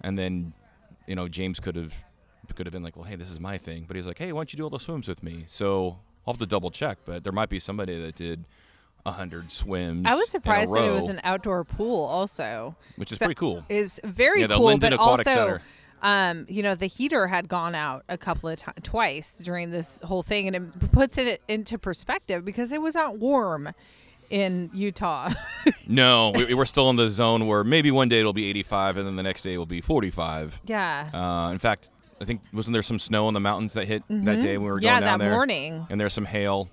and 0.00 0.18
then 0.18 0.52
you 1.06 1.14
know 1.14 1.28
James 1.28 1.60
could 1.60 1.76
have 1.76 1.94
could 2.54 2.66
have 2.66 2.72
been 2.72 2.82
like, 2.82 2.96
well, 2.96 3.04
hey, 3.06 3.16
this 3.16 3.30
is 3.30 3.40
my 3.40 3.56
thing, 3.58 3.84
but 3.86 3.96
he's 3.96 4.06
like, 4.06 4.18
hey, 4.18 4.32
why 4.32 4.40
don't 4.40 4.52
you 4.52 4.58
do 4.58 4.64
all 4.64 4.70
the 4.70 4.78
swims 4.80 5.08
with 5.08 5.22
me? 5.22 5.44
So 5.46 5.98
I'll 6.26 6.34
have 6.34 6.38
to 6.38 6.46
double 6.46 6.70
check, 6.70 6.98
but 7.04 7.24
there 7.24 7.32
might 7.32 7.48
be 7.48 7.58
somebody 7.58 7.98
that 8.00 8.14
did 8.14 8.44
a 9.04 9.10
hundred 9.12 9.50
swims. 9.50 10.04
I 10.06 10.14
was 10.14 10.28
surprised 10.28 10.74
that 10.74 10.84
it 10.84 10.92
was 10.92 11.08
an 11.08 11.20
outdoor 11.24 11.64
pool 11.64 12.04
also. 12.04 12.76
which 12.96 13.10
is 13.12 13.18
pretty 13.18 13.34
cool. 13.34 13.64
Is 13.68 14.00
very 14.04 14.42
Yeah, 14.42 14.46
the 14.48 14.56
cool, 14.56 14.78
but 14.78 14.92
Aquatic 14.92 15.26
also 15.26 15.30
Center. 15.30 15.62
Um, 16.02 16.46
you 16.48 16.62
know, 16.62 16.74
the 16.74 16.86
heater 16.86 17.26
had 17.26 17.48
gone 17.48 17.74
out 17.74 18.02
a 18.08 18.18
couple 18.18 18.48
of 18.48 18.56
times, 18.58 18.78
twice 18.82 19.38
during 19.38 19.70
this 19.70 20.00
whole 20.00 20.22
thing, 20.22 20.46
and 20.48 20.56
it 20.56 20.92
puts 20.92 21.16
it 21.18 21.40
into 21.48 21.78
perspective 21.78 22.44
because 22.44 22.72
it 22.72 22.82
was 22.82 22.94
not 22.94 23.18
warm 23.18 23.70
in 24.30 24.70
Utah. 24.74 25.30
No, 25.88 26.30
we, 26.34 26.54
we're 26.54 26.64
still 26.64 26.88
in 26.90 26.96
the 26.96 27.10
zone 27.10 27.46
where 27.48 27.64
maybe 27.64 27.90
one 27.90 28.08
day 28.08 28.20
it'll 28.20 28.32
be 28.32 28.48
85 28.50 28.98
and 28.98 29.06
then 29.06 29.16
the 29.16 29.22
next 29.22 29.42
day 29.42 29.54
it 29.54 29.58
will 29.58 29.66
be 29.66 29.80
45. 29.80 30.60
yeah. 30.64 31.10
Uh, 31.12 31.50
in 31.52 31.58
fact, 31.58 31.90
I 32.20 32.24
think 32.24 32.40
wasn't 32.52 32.72
there 32.74 32.82
some 32.82 33.00
snow 33.00 33.26
in 33.26 33.34
the 33.34 33.40
mountains 33.40 33.72
that 33.74 33.86
hit 33.86 34.04
that 34.08 34.40
day 34.40 34.56
when 34.56 34.66
we 34.66 34.70
were 34.70 34.76
Mm-hmm. 34.76 34.84
yeah, 34.84 35.00
going 35.00 35.10
down 35.10 35.18
that 35.18 35.30
morning. 35.30 35.86
And 35.90 36.00
there's 36.00 36.12
some 36.12 36.24
hail. 36.24 36.70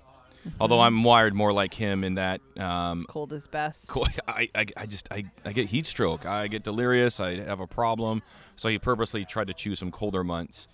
Although 0.60 0.80
I'm 0.80 1.04
wired 1.04 1.34
more 1.34 1.52
like 1.52 1.74
him 1.74 2.02
in 2.04 2.14
that 2.14 2.40
um, 2.58 3.04
Cold 3.08 3.32
is 3.32 3.46
best. 3.46 3.88
cool- 3.88 4.06
I, 4.28 4.48
I, 4.54 4.66
I 4.76 4.86
just 4.86 5.08
I, 5.12 5.24
I 5.44 5.52
get 5.52 5.66
heat 5.68 5.86
stroke. 5.86 6.24
I 6.26 6.48
get 6.48 6.62
delirious. 6.62 7.20
I 7.20 7.36
have 7.36 7.60
a 7.60 7.66
problem. 7.66 8.22
So 8.56 8.68
he 8.68 8.78
purposely 8.78 9.24
tried 9.24 9.48
to 9.48 9.54
choose 9.54 9.78
some 9.78 9.90
colder 9.90 10.24
months 10.24 10.66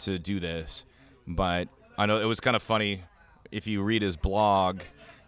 to 0.00 0.18
do 0.18 0.40
this. 0.40 0.84
But 1.26 1.68
I 1.96 2.06
know 2.06 2.20
it 2.20 2.24
was 2.24 2.40
kind 2.40 2.56
of 2.56 2.62
funny 2.62 3.02
if 3.52 3.66
you 3.66 3.82
read 3.82 4.02
his 4.02 4.16
blog, 4.16 4.80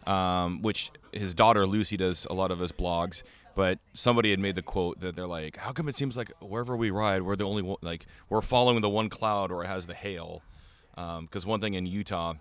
um, 0.07 0.63
which 0.63 0.91
his 1.13 1.35
daughter 1.35 1.67
Lucy 1.67 1.97
does 1.97 2.27
a 2.29 2.33
lot 2.35 2.51
of 2.51 2.59
his 2.59 2.73
blogs. 2.73 3.23
But 3.55 3.79
somebody 3.93 4.31
had 4.31 4.41
made 4.41 4.57
the 4.57 4.63
quote 4.63 4.99
that 5.01 5.15
they're 5.15 5.29
like, 5.29 5.59
"How 5.59 5.71
come 5.71 5.89
it 5.89 5.95
seems 5.97 6.17
like 6.17 6.33
wherever 6.41 6.77
we 6.77 6.91
ride, 6.91 7.23
we're 7.23 7.37
the 7.37 7.45
only 7.45 7.63
one, 7.63 7.77
like 7.83 8.07
we're 8.29 8.41
following 8.41 8.81
the 8.81 8.91
one 8.91 9.09
cloud 9.09 9.53
where 9.53 9.63
it 9.63 9.69
has 9.69 9.87
the 9.87 9.95
hail?" 9.95 10.43
Because 10.97 11.47
one 11.47 11.61
thing 11.61 11.75
in 11.75 11.87
Utah, 11.87 12.35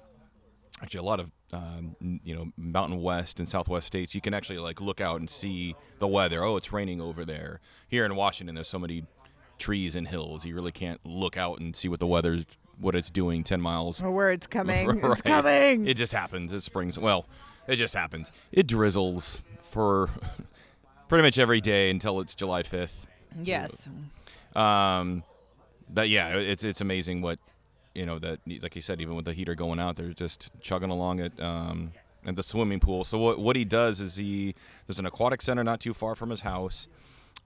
actually 0.81 0.99
a 0.99 1.03
lot 1.03 1.19
of 1.19 1.31
um, 1.53 1.95
you 2.23 2.35
know 2.35 2.51
mountain 2.57 2.99
west 3.01 3.39
and 3.39 3.47
southwest 3.47 3.87
states 3.87 4.13
you 4.15 4.21
can 4.21 4.33
actually 4.33 4.57
like 4.59 4.81
look 4.81 4.99
out 4.99 5.19
and 5.19 5.29
see 5.29 5.75
the 5.99 6.07
weather 6.07 6.43
oh 6.43 6.57
it's 6.57 6.73
raining 6.73 6.99
over 6.99 7.23
there 7.23 7.59
here 7.87 8.05
in 8.05 8.15
washington 8.15 8.55
there's 8.55 8.67
so 8.67 8.79
many 8.79 9.05
trees 9.59 9.95
and 9.95 10.07
hills 10.07 10.45
you 10.45 10.55
really 10.55 10.71
can't 10.71 10.99
look 11.05 11.37
out 11.37 11.59
and 11.59 11.75
see 11.75 11.87
what 11.87 11.99
the 11.99 12.07
weather's 12.07 12.45
what 12.79 12.95
it's 12.95 13.11
doing 13.11 13.43
10 13.43 13.61
miles 13.61 14.01
Or 14.01 14.09
where 14.11 14.31
it's 14.31 14.47
coming. 14.47 14.87
Right. 15.01 15.11
It's 15.11 15.21
coming. 15.21 15.85
it 15.87 15.93
just 15.95 16.11
happens 16.11 16.51
it 16.51 16.63
springs 16.63 16.97
well 16.97 17.27
it 17.67 17.75
just 17.75 17.93
happens 17.93 18.31
it 18.51 18.65
drizzles 18.67 19.43
for 19.61 20.09
pretty 21.07 21.21
much 21.21 21.37
every 21.37 21.61
day 21.61 21.91
until 21.91 22.19
it's 22.19 22.33
july 22.33 22.63
5th 22.63 23.05
yes. 23.41 23.87
um, 24.55 25.23
but 25.89 26.09
yeah, 26.09 26.37
it's 26.37 26.63
it's 26.63 26.81
amazing 26.81 27.21
what 27.21 27.37
you 27.95 28.05
know 28.05 28.19
that 28.19 28.39
like 28.61 28.75
you 28.75 28.81
said, 28.81 29.01
even 29.01 29.15
with 29.15 29.25
the 29.25 29.33
heater 29.33 29.55
going 29.55 29.79
out, 29.79 29.95
they're 29.95 30.13
just 30.13 30.51
chugging 30.61 30.89
along 30.89 31.19
at 31.19 31.39
um, 31.39 31.91
at 32.25 32.35
the 32.35 32.43
swimming 32.43 32.79
pool. 32.79 33.03
So 33.03 33.17
what 33.17 33.39
what 33.39 33.55
he 33.55 33.65
does 33.65 33.99
is 33.99 34.15
he 34.17 34.55
there's 34.87 34.99
an 34.99 35.05
aquatic 35.05 35.41
center 35.41 35.63
not 35.63 35.79
too 35.79 35.93
far 35.93 36.15
from 36.15 36.29
his 36.29 36.41
house, 36.41 36.87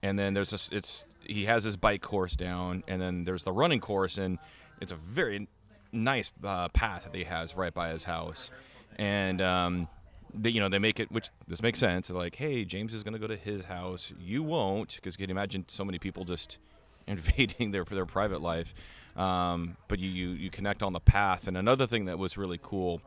and 0.02 0.18
then 0.18 0.34
there's 0.34 0.50
this 0.50 0.68
it's 0.72 1.04
he 1.24 1.44
has 1.44 1.64
his 1.64 1.76
bike 1.76 2.00
course 2.00 2.36
down, 2.36 2.82
and 2.88 3.00
then 3.00 3.24
there's 3.24 3.42
the 3.42 3.52
running 3.52 3.80
course, 3.80 4.16
and 4.18 4.38
it's 4.80 4.92
a 4.92 4.96
very 4.96 5.48
nice 5.92 6.32
uh, 6.44 6.68
path 6.68 7.04
that 7.04 7.14
he 7.14 7.24
has 7.24 7.56
right 7.56 7.74
by 7.74 7.90
his 7.90 8.04
house, 8.04 8.50
and 8.96 9.40
um, 9.42 9.88
they, 10.32 10.50
you 10.50 10.60
know 10.60 10.68
they 10.68 10.78
make 10.78 11.00
it 11.00 11.10
which 11.10 11.28
this 11.46 11.62
makes 11.62 11.78
sense. 11.78 12.10
Like, 12.10 12.36
hey, 12.36 12.64
James 12.64 12.94
is 12.94 13.02
gonna 13.02 13.18
go 13.18 13.26
to 13.26 13.36
his 13.36 13.64
house, 13.64 14.12
you 14.20 14.42
won't, 14.42 14.96
because 14.96 15.18
you 15.18 15.26
can 15.26 15.30
imagine 15.30 15.64
so 15.68 15.84
many 15.84 15.98
people 15.98 16.24
just 16.24 16.58
invading 17.06 17.70
their 17.70 17.84
their 17.84 18.06
private 18.06 18.40
life. 18.40 18.74
Um, 19.18 19.76
but 19.88 19.98
you, 19.98 20.08
you 20.08 20.28
you 20.30 20.48
connect 20.48 20.82
on 20.82 20.92
the 20.92 21.00
path. 21.00 21.48
And 21.48 21.56
another 21.56 21.86
thing 21.86 22.04
that 22.06 22.18
was 22.18 22.38
really 22.38 22.58
cool 22.62 23.02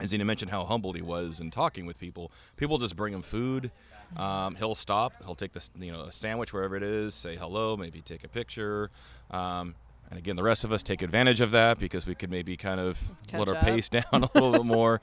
is 0.00 0.12
he 0.12 0.22
mentioned 0.22 0.50
how 0.50 0.64
humbled 0.64 0.96
he 0.96 1.02
was 1.02 1.40
in 1.40 1.50
talking 1.50 1.84
with 1.84 1.98
people. 1.98 2.30
People 2.56 2.78
just 2.78 2.96
bring 2.96 3.12
him 3.12 3.22
food. 3.22 3.70
Um, 4.16 4.54
he'll 4.54 4.74
stop. 4.74 5.14
He'll 5.24 5.34
take 5.34 5.52
this 5.52 5.70
you 5.78 5.92
know 5.92 6.02
a 6.02 6.12
sandwich 6.12 6.52
wherever 6.52 6.76
it 6.76 6.82
is, 6.82 7.14
say 7.14 7.36
hello, 7.36 7.76
maybe 7.76 8.00
take 8.00 8.24
a 8.24 8.28
picture. 8.28 8.90
Um, 9.30 9.74
and 10.10 10.18
again, 10.18 10.36
the 10.36 10.42
rest 10.42 10.62
of 10.62 10.72
us 10.72 10.82
take 10.82 11.00
advantage 11.00 11.40
of 11.40 11.52
that 11.52 11.80
because 11.80 12.06
we 12.06 12.14
could 12.14 12.30
maybe 12.30 12.54
kind 12.54 12.78
of 12.78 13.02
let 13.32 13.48
our 13.48 13.54
up. 13.54 13.62
pace 13.62 13.88
down 13.88 14.04
a 14.12 14.18
little 14.34 14.52
bit 14.52 14.66
more. 14.66 15.00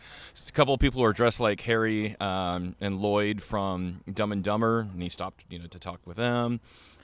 A 0.48 0.51
couple 0.51 0.72
of 0.72 0.79
people 0.79 1.01
who 1.01 1.05
are 1.05 1.13
dressed 1.13 1.39
like 1.39 1.62
Harry 1.62 2.15
um, 2.19 2.75
and 2.79 2.98
Lloyd 2.98 3.41
from 3.41 4.01
Dumb 4.13 4.31
and 4.31 4.43
Dumber, 4.43 4.81
and 4.81 5.01
he 5.01 5.10
stopped, 5.10 5.46
you 5.50 5.58
know, 5.58 5.65
to 5.65 5.79
talk 5.79 6.00
with 6.05 6.17
them. 6.17 6.60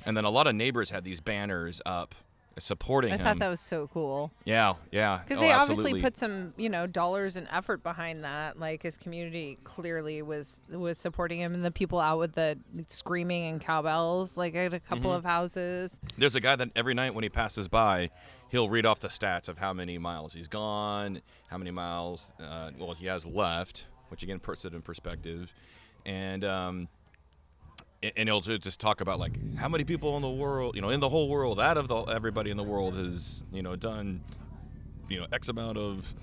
And 0.05 0.15
then 0.15 0.23
a 0.23 0.29
lot 0.29 0.45
of 0.45 0.53
neighbors 0.53 0.91
had 0.91 1.03
these 1.03 1.19
banners 1.19 1.81
up 1.83 2.13
supporting 2.59 3.11
I 3.11 3.17
him. 3.17 3.23
thought 3.23 3.39
that 3.39 3.49
was 3.49 3.59
so 3.59 3.87
cool. 3.93 4.31
yeah, 4.45 4.73
yeah. 4.91 5.19
Because 5.23 5.39
Oh, 5.39 5.41
they 5.41 5.51
obviously 5.51 6.01
put 6.01 6.17
some, 6.17 6.53
you 6.57 6.69
know, 6.69 6.87
dollars 6.87 7.35
and 7.37 7.47
effort 7.51 7.83
behind 7.83 8.23
that. 8.23 8.59
Like 8.59 8.81
his 8.83 8.97
community 8.97 9.57
clearly 9.63 10.21
was 10.21 10.63
was 10.69 10.97
supporting 10.97 11.39
him, 11.39 11.53
and 11.53 11.63
the 11.63 11.71
people 11.71 11.99
out 11.99 12.19
with 12.19 12.33
the 12.33 12.57
screaming 12.87 13.45
and 13.45 13.59
cowbells, 13.61 14.37
like 14.37 14.55
at 14.55 14.73
a 14.73 14.79
couple 14.79 15.11
Mm-hmm. 15.11 15.17
of 15.17 15.23
houses. 15.25 15.99
There's 16.17 16.35
a 16.35 16.41
guy 16.41 16.55
that 16.55 16.69
every 16.75 16.93
night 16.93 17.13
when 17.13 17.23
he 17.23 17.29
passes 17.29 17.67
by, 17.67 18.09
he'll 18.49 18.69
read 18.69 18.85
off 18.85 18.99
the 18.99 19.09
stats 19.09 19.49
of 19.49 19.57
how 19.57 19.73
many 19.73 19.97
miles 19.97 20.33
he's 20.33 20.47
gone, 20.47 21.21
how 21.49 21.57
many 21.57 21.71
miles, 21.71 22.31
uh, 22.39 22.71
well, 22.79 22.93
he 22.93 23.05
has 23.07 23.25
left, 23.25 23.87
which 24.09 24.23
again 24.23 24.39
puts 24.39 24.63
it 24.65 24.73
in 24.73 24.81
perspective, 24.81 25.53
and 26.05 26.43
um, 26.45 26.87
and 28.15 28.29
he'll 28.29 28.41
just 28.41 28.79
talk 28.79 29.01
about 29.01 29.19
like 29.19 29.33
how 29.55 29.67
many 29.67 29.83
people 29.83 30.15
in 30.15 30.21
the 30.21 30.29
world, 30.29 30.75
you 30.75 30.81
know, 30.81 30.89
in 30.89 30.99
the 30.99 31.09
whole 31.09 31.29
world, 31.29 31.59
out 31.59 31.77
of 31.77 31.87
the 31.87 32.01
everybody 32.03 32.51
in 32.51 32.57
the 32.57 32.63
world 32.63 32.95
has 32.95 33.43
you 33.51 33.61
know 33.61 33.75
done, 33.75 34.21
you 35.09 35.19
know, 35.19 35.27
X 35.31 35.49
amount 35.49 35.77
of 35.77 36.13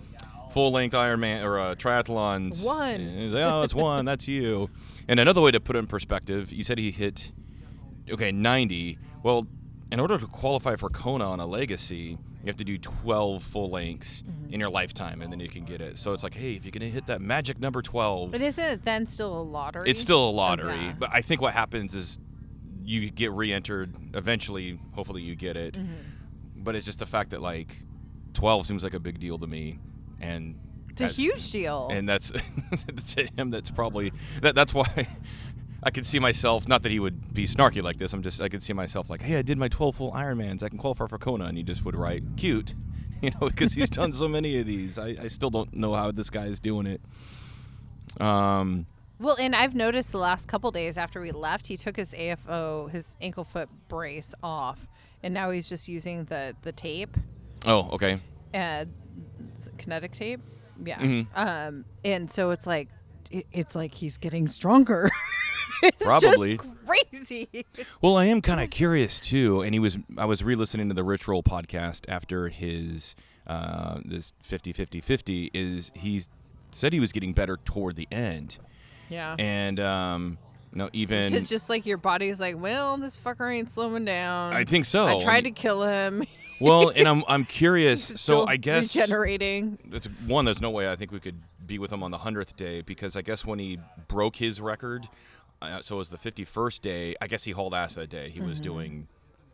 full 0.51 0.71
length 0.73 0.95
Ironman 0.95 1.45
or 1.45 1.59
uh, 1.59 1.75
triathlons. 1.75 2.65
One. 2.65 2.91
And 2.91 3.19
he's 3.19 3.33
like, 3.33 3.45
oh, 3.45 3.63
it's 3.63 3.75
one. 3.75 4.05
That's 4.05 4.29
you. 4.29 4.71
And 5.09 5.19
another 5.19 5.41
way 5.41 5.51
to 5.51 5.61
put 5.61 5.77
it 5.77 5.81
in 5.81 5.87
perspective, 5.87 6.53
you 6.53 6.65
said 6.65 6.79
he 6.79 6.91
hit 6.91 7.33
okay 8.11 8.33
90 8.33 8.99
well 9.23 9.47
in 9.93 10.01
order 10.01 10.19
to 10.19 10.27
qualify 10.27 10.75
for 10.77 10.89
kona 10.89 11.25
on 11.31 11.39
a 11.41 11.47
legacy 11.47 12.19
you 12.43 12.47
have 12.47 12.57
to 12.57 12.65
do 12.65 12.77
12 12.79 13.43
full 13.43 13.71
lengths 13.71 14.23
Mm-hmm. 14.23 14.53
in 14.55 14.61
your 14.61 14.69
lifetime 14.71 15.23
and 15.23 15.33
then 15.33 15.39
you 15.41 15.49
can 15.49 15.65
get 15.65 15.81
it 15.81 15.99
so 15.99 16.13
it's 16.13 16.23
like 16.23 16.35
hey 16.35 16.55
if 16.55 16.65
you 16.67 16.73
can 16.73 16.83
hit 16.83 17.07
that 17.07 17.21
magic 17.21 17.59
number 17.61 17.81
12 17.83 18.33
But 18.33 18.43
isn't 18.43 18.65
it 18.65 18.85
then 18.85 19.07
still 19.07 19.41
a 19.41 19.43
lottery? 19.43 19.89
it's 19.91 20.01
still 20.01 20.29
a 20.29 20.35
lottery 20.43 20.73
Okay. 20.73 20.95
but 20.99 21.11
i 21.13 21.21
think 21.23 21.41
what 21.41 21.55
happens 21.55 21.95
is 21.95 22.19
you 22.85 23.11
get 23.11 23.31
re-entered 23.33 23.95
eventually 24.15 24.79
hopefully 24.95 25.23
you 25.23 25.35
get 25.37 25.57
it 25.57 25.75
Mm-hmm. 25.75 25.93
but 26.65 26.75
it's 26.75 26.87
just 26.87 26.99
the 26.99 27.07
fact 27.07 27.31
that 27.31 27.41
like 27.41 27.77
12 28.35 28.67
seems 28.67 28.83
like 28.83 28.95
a 28.95 29.01
big 29.01 29.21
deal 29.21 29.39
to 29.39 29.47
me 29.47 29.79
and 30.21 30.59
It's 30.91 31.01
a 31.01 31.09
huge 31.09 31.51
deal. 31.51 31.89
and 31.93 32.09
that's 32.09 32.33
to 33.15 33.27
him 33.37 33.51
that's 33.51 33.71
probably 33.71 34.13
that, 34.43 34.55
that's 34.55 34.73
why 34.75 35.07
I 35.83 35.91
could 35.91 36.07
see 36.07 36.19
myself 36.19 36.69
not 36.69 36.83
that 36.85 36.93
he 36.93 37.01
would 37.01 37.35
be 37.35 37.47
snarky 37.47 37.83
like 37.83 37.97
this 37.97 38.13
I'm 38.13 38.23
just 38.23 38.41
I 38.41 38.49
could 38.49 38.63
see 38.63 38.73
myself 38.73 39.11
like 39.11 39.23
hey 39.23 39.37
I 39.39 39.43
did 39.43 39.59
my 39.59 39.69
12 39.69 39.97
full 39.97 40.13
Ironmans 40.13 40.63
I 40.63 40.69
can 40.69 40.79
qualify 40.79 41.07
for 41.07 41.19
Kona 41.19 41.47
and 41.47 41.57
he 41.57 41.63
just 41.63 41.85
would 41.85 41.97
write 41.97 42.23
cute 42.37 42.75
you 43.23 43.31
know 43.31 43.49
because 43.49 43.73
he's 43.73 43.91
done 43.91 44.13
so 44.13 44.29
many 44.29 44.59
of 44.59 44.67
these 44.67 44.99
I, 44.99 45.17
I 45.21 45.27
still 45.27 45.51
don't 45.51 45.75
know 45.75 45.95
how 45.95 46.11
this 46.11 46.31
guy 46.31 46.47
is 46.47 46.61
doing 46.61 46.87
it 46.87 47.01
um 48.21 48.87
Well, 49.19 49.37
and 49.41 49.55
I've 49.55 49.75
noticed 49.75 50.13
the 50.13 50.19
last 50.19 50.49
couple 50.49 50.71
days 50.71 50.99
after 50.99 51.21
we 51.21 51.31
left, 51.31 51.67
he 51.67 51.77
took 51.77 51.97
his 51.97 52.13
AFO, 52.13 52.91
his 52.91 53.17
ankle 53.21 53.45
foot 53.45 53.69
brace 53.89 54.35
off, 54.43 54.89
and 55.23 55.33
now 55.33 55.51
he's 55.51 55.69
just 55.69 55.89
using 55.89 56.25
the 56.25 56.55
the 56.63 56.73
tape, 56.73 57.17
oh 57.67 57.89
okay 57.93 58.21
and 58.53 58.93
kinetic 59.79 60.13
tape. 60.13 60.41
Yeah. 60.85 60.99
Mm-hmm. 60.99 61.39
Um, 61.39 61.85
and 62.05 62.31
so 62.31 62.51
it's 62.51 62.67
like, 62.67 62.89
it, 63.31 63.47
it's 63.53 63.75
like 63.75 63.95
he's 63.95 64.19
getting 64.19 64.49
stronger. 64.49 65.11
it's 65.83 65.97
Probably. 66.07 66.57
just 66.57 66.69
crazy. 66.87 67.49
Well, 68.01 68.17
I 68.17 68.27
am 68.27 68.41
kind 68.41 68.61
of 68.61 68.71
curious 68.71 69.19
too, 69.21 69.63
and 69.63 69.75
he 69.75 69.79
was. 69.79 69.99
I 70.17 70.25
was 70.25 70.43
re-listening 70.45 70.89
to 70.89 70.95
the 70.95 71.05
Rich 71.05 71.27
Roll 71.29 71.43
podcast 71.43 72.05
after 72.09 72.49
his 72.49 73.15
uh, 73.47 73.99
this 74.05 74.33
50 74.41 74.73
50 74.73 75.01
50 75.01 75.51
is 75.53 75.91
he 75.95 76.23
said 76.71 76.93
he 76.93 77.01
was 77.01 77.13
getting 77.13 77.33
better 77.33 77.59
toward 77.65 77.97
the 77.97 78.09
end, 78.11 78.59
Yeah. 79.11 79.35
and 79.39 79.79
um, 79.81 80.39
you 80.73 80.79
know 80.79 80.89
even 80.93 81.35
it's 81.35 81.51
just 81.57 81.69
like 81.69 81.85
your 81.87 81.99
body's 81.99 82.41
like, 82.41 82.61
well, 82.61 82.97
this 82.97 83.19
fucker 83.19 83.53
ain't 83.53 83.71
slowing 83.71 84.05
down. 84.05 84.53
I 84.55 84.65
think 84.65 84.85
so. 84.85 85.07
I 85.07 85.19
tried 85.19 85.43
to 85.45 85.51
kill 85.51 85.83
him. 85.83 86.25
Well, 86.61 86.93
and 86.95 87.09
I'm 87.09 87.25
I'm 87.27 87.45
curious. 87.45 88.07
He's 88.07 88.21
so 88.21 88.43
still 88.43 88.49
I 88.49 88.57
guess 88.57 88.95
regenerating. 88.95 89.79
it's 89.91 90.07
one. 90.29 90.45
There's 90.45 90.61
no 90.61 90.71
way 90.71 90.89
I 90.89 90.95
think 90.95 91.11
we 91.11 91.19
could 91.19 91.41
be 91.67 91.77
with 91.81 91.91
him 91.91 92.05
on 92.05 92.13
the 92.13 92.19
hundredth 92.19 92.55
day 92.55 92.83
because 92.83 93.17
I 93.17 93.23
guess 93.23 93.45
when 93.45 93.59
he 93.59 93.81
broke 94.07 94.37
his 94.37 94.61
record, 94.61 95.09
uh, 95.63 95.83
so 95.83 95.95
it 95.97 95.99
was 95.99 96.09
the 96.11 96.17
51st 96.19 96.81
day. 96.81 97.15
I 97.21 97.27
guess 97.27 97.45
he 97.45 97.53
hauled 97.53 97.75
ass 97.75 97.95
that 97.95 98.11
day. 98.11 98.29
He 98.31 98.41
was 98.41 98.61
doing, 98.61 99.07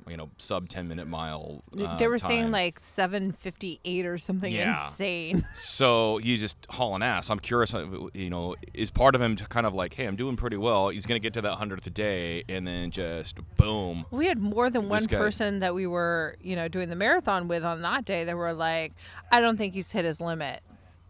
you 0.08 0.16
know, 0.16 0.30
sub 0.38 0.68
10 0.68 0.88
minute 0.88 1.06
mile. 1.06 1.62
Uh, 1.72 1.76
Mm-hmm. 1.76 1.96
they 1.98 2.08
were 2.08 2.18
saying 2.18 2.50
like 2.50 2.78
758 2.80 4.06
or 4.06 4.16
something 4.18 4.52
Yeah. 4.52 4.70
insane. 4.84 5.44
So 5.56 6.16
he's 6.18 6.40
just 6.40 6.56
hauling 6.70 7.02
ass. 7.02 7.28
I'm 7.30 7.38
curious, 7.38 7.74
uh, 7.74 7.86
you 8.14 8.30
know, 8.30 8.56
is 8.74 8.90
part 8.90 9.14
of 9.14 9.20
him 9.20 9.36
to 9.36 9.46
kind 9.46 9.66
of 9.66 9.74
like, 9.74 9.94
hey, 9.94 10.06
I'm 10.06 10.16
doing 10.16 10.36
pretty 10.36 10.56
well. 10.56 10.88
He's 10.88 11.04
gonna 11.06 11.18
get 11.20 11.34
to 11.34 11.42
that 11.42 11.54
hundredth 11.56 11.92
day, 11.94 12.42
and 12.48 12.66
then 12.66 12.90
just 12.90 13.36
boom. 13.56 14.06
We 14.10 14.26
had 14.26 14.38
more 14.38 14.70
than 14.70 14.88
one 14.88 15.04
guy- 15.04 15.18
person 15.18 15.58
that 15.60 15.74
we 15.74 15.86
were, 15.86 16.36
you 16.40 16.56
know, 16.56 16.68
doing 16.68 16.88
the 16.88 16.96
marathon 16.96 17.46
with 17.48 17.64
on 17.64 17.82
that 17.82 18.04
day 18.04 18.24
that 18.24 18.36
were 18.36 18.52
like, 18.54 18.94
I 19.30 19.40
don't 19.40 19.56
think 19.56 19.74
he's 19.74 19.90
hit 19.90 20.04
his 20.04 20.20
limit. 20.20 20.62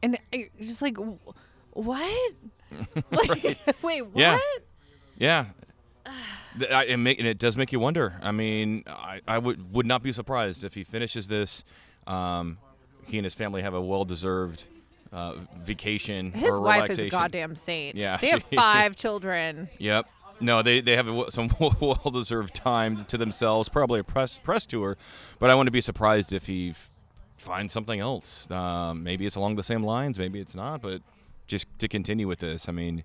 And 0.03 0.19
I- 0.35 0.51
just 0.61 0.83
like, 0.83 0.97
what? 1.73 2.33
like, 3.11 3.59
wait, 3.83 4.03
what? 4.03 4.17
Yeah. 4.17 4.39
Yeah. 5.19 5.47
I, 6.73 6.85
it, 6.87 6.97
make, 6.97 7.19
and 7.19 7.29
it 7.29 7.39
does 7.39 7.57
make 7.57 7.71
you 7.73 7.79
wonder. 7.79 8.19
I 8.23 8.33
mean, 8.33 8.83
I, 8.89 9.21
I 9.29 9.39
would 9.39 9.73
would 9.75 9.87
not 9.87 10.03
be 10.03 10.13
surprised 10.13 10.65
if 10.65 10.75
he 10.75 10.83
finishes 10.83 11.29
this. 11.29 11.63
Um, 12.07 12.59
he 13.07 13.19
and 13.19 13.25
his 13.25 13.35
family 13.35 13.63
have 13.63 13.75
a 13.75 13.81
well 13.81 14.05
deserved 14.05 14.65
uh, 15.13 15.35
vacation 15.61 16.33
His 16.33 16.49
or 16.51 16.61
wife 16.61 16.77
relaxation. 16.77 17.05
is 17.07 17.13
a 17.13 17.17
goddamn 17.17 17.55
saint. 17.55 17.97
Yeah, 17.97 18.17
They 18.17 18.29
have 18.29 18.43
five 18.55 18.97
children. 18.97 19.69
Yep. 19.79 20.09
No, 20.41 20.63
they, 20.63 20.81
they 20.81 20.95
have 20.97 21.09
a, 21.09 21.31
some 21.31 21.51
well 21.81 22.11
deserved 22.13 22.55
time 22.55 23.05
to 23.07 23.19
themselves, 23.19 23.69
probably 23.69 24.01
a 24.01 24.05
press 24.05 24.39
press 24.39 24.67
tour, 24.67 24.97
but 25.39 25.51
I 25.51 25.55
wouldn't 25.55 25.73
be 25.73 25.81
surprised 25.81 26.33
if 26.33 26.47
he 26.47 26.71
f- 26.71 26.91
finds 27.37 27.73
something 27.73 27.99
else. 28.01 28.51
Um, 28.51 29.03
maybe 29.03 29.27
it's 29.27 29.37
along 29.37 29.57
the 29.57 29.63
same 29.63 29.83
lines, 29.83 30.19
maybe 30.19 30.41
it's 30.41 30.55
not, 30.55 30.81
but 30.81 31.03
just 31.47 31.67
to 31.81 31.89
continue 31.89 32.29
with 32.29 32.39
this, 32.39 32.69
I 32.69 32.73
mean, 32.73 33.05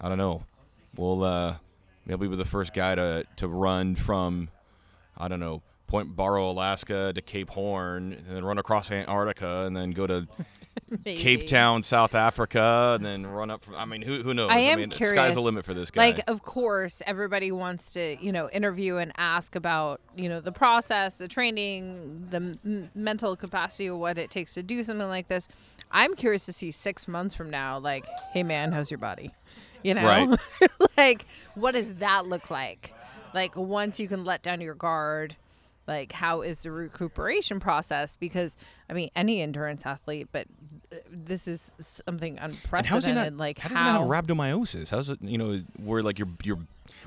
I 0.00 0.08
don't 0.08 0.18
know. 0.18 0.44
We'll 0.96 1.22
uh, 1.24 1.56
be 2.06 2.28
the 2.28 2.44
first 2.44 2.74
guy 2.74 2.94
to 2.94 3.24
to 3.36 3.48
run 3.48 3.94
from, 3.94 4.48
I 5.16 5.28
don't 5.28 5.40
know, 5.40 5.62
Point 5.86 6.16
Barrow, 6.16 6.50
Alaska 6.50 7.12
to 7.12 7.22
Cape 7.22 7.50
Horn, 7.50 8.12
and 8.12 8.36
then 8.36 8.44
run 8.44 8.58
across 8.58 8.90
Antarctica, 8.90 9.64
and 9.66 9.76
then 9.76 9.92
go 9.92 10.06
to 10.06 10.26
Cape 11.04 11.46
Town, 11.46 11.82
South 11.82 12.14
Africa, 12.14 12.94
and 12.96 13.04
then 13.04 13.26
run 13.26 13.50
up. 13.50 13.64
From, 13.64 13.76
I 13.76 13.84
mean, 13.84 14.02
who 14.02 14.22
who 14.22 14.34
knows? 14.34 14.50
I 14.50 14.58
am 14.60 14.80
mean, 14.80 14.90
curious. 14.90 15.16
sky's 15.16 15.34
the 15.34 15.40
limit 15.40 15.64
for 15.64 15.74
this 15.74 15.90
guy. 15.90 16.06
Like, 16.06 16.28
of 16.28 16.42
course, 16.42 17.02
everybody 17.06 17.52
wants 17.52 17.92
to, 17.92 18.16
you 18.20 18.32
know, 18.32 18.50
interview 18.50 18.96
and 18.96 19.12
ask 19.16 19.54
about, 19.54 20.00
you 20.16 20.28
know, 20.28 20.40
the 20.40 20.52
process, 20.52 21.18
the 21.18 21.28
training, 21.28 22.26
the 22.30 22.58
m- 22.64 22.90
mental 22.94 23.36
capacity 23.36 23.86
of 23.86 23.98
what 23.98 24.18
it 24.18 24.30
takes 24.30 24.54
to 24.54 24.62
do 24.62 24.82
something 24.82 25.08
like 25.08 25.28
this. 25.28 25.48
I'm 25.92 26.14
curious 26.14 26.46
to 26.46 26.52
see 26.52 26.72
six 26.72 27.06
months 27.06 27.34
from 27.34 27.50
now, 27.50 27.78
like, 27.78 28.06
hey, 28.32 28.42
man, 28.42 28.72
how's 28.72 28.90
your 28.90 28.98
body? 28.98 29.30
You 29.82 29.94
know, 29.94 30.02
Right. 30.04 30.38
like, 30.96 31.26
what 31.54 31.72
does 31.72 31.94
that 31.96 32.26
look 32.26 32.50
like? 32.50 32.92
Like, 33.34 33.56
once 33.56 34.00
you 34.00 34.08
can 34.08 34.24
let 34.24 34.42
down 34.42 34.60
your 34.60 34.74
guard, 34.74 35.36
like, 35.86 36.10
how 36.12 36.42
is 36.42 36.62
the 36.64 36.70
recuperation 36.72 37.60
process? 37.60 38.16
Because, 38.16 38.56
I 38.90 38.92
mean, 38.92 39.10
any 39.14 39.40
endurance 39.42 39.84
athlete, 39.86 40.28
but 40.32 40.46
uh, 40.92 40.96
this 41.10 41.46
is 41.46 41.76
something 41.78 42.38
And 42.38 42.52
unprecedented. 42.52 43.34
not 43.34 43.36
like, 43.38 43.58
how 43.58 43.68
does 43.68 43.78
he 43.78 43.84
not 43.84 44.02
rhabdomyosis? 44.24 44.90
How's 44.90 45.08
it? 45.10 45.20
You 45.22 45.38
know, 45.38 45.62
where 45.82 46.02
like 46.02 46.18
you're 46.18 46.28
you're 46.42 46.58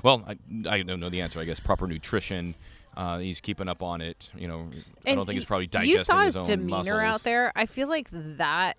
well, 0.02 0.24
I, 0.26 0.36
I 0.68 0.82
don't 0.82 1.00
know 1.00 1.08
the 1.10 1.20
answer. 1.20 1.40
I 1.40 1.44
guess 1.44 1.60
proper 1.60 1.86
nutrition. 1.86 2.54
Uh, 2.96 3.18
he's 3.18 3.40
keeping 3.40 3.68
up 3.68 3.82
on 3.82 4.00
it. 4.00 4.30
You 4.36 4.48
know, 4.48 4.68
I 5.06 5.14
don't 5.14 5.26
think 5.26 5.34
he's 5.34 5.44
probably 5.44 5.66
digesting 5.66 5.90
You 5.92 5.98
saw 5.98 6.20
his, 6.20 6.36
own 6.36 6.44
demeanor 6.46 6.70
muscles. 6.76 7.00
out 7.02 7.22
there. 7.22 7.52
I 7.54 7.66
feel 7.66 7.88
like 7.88 8.08
that, 8.12 8.76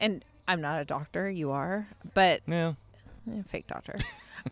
and 0.00 0.24
I'm 0.48 0.60
not 0.60 0.80
a 0.80 0.84
doctor. 0.84 1.30
You 1.30 1.50
are, 1.52 1.86
but 2.14 2.40
Yeah, 2.46 2.74
eh, 3.30 3.42
fake 3.46 3.66
doctor. 3.66 3.98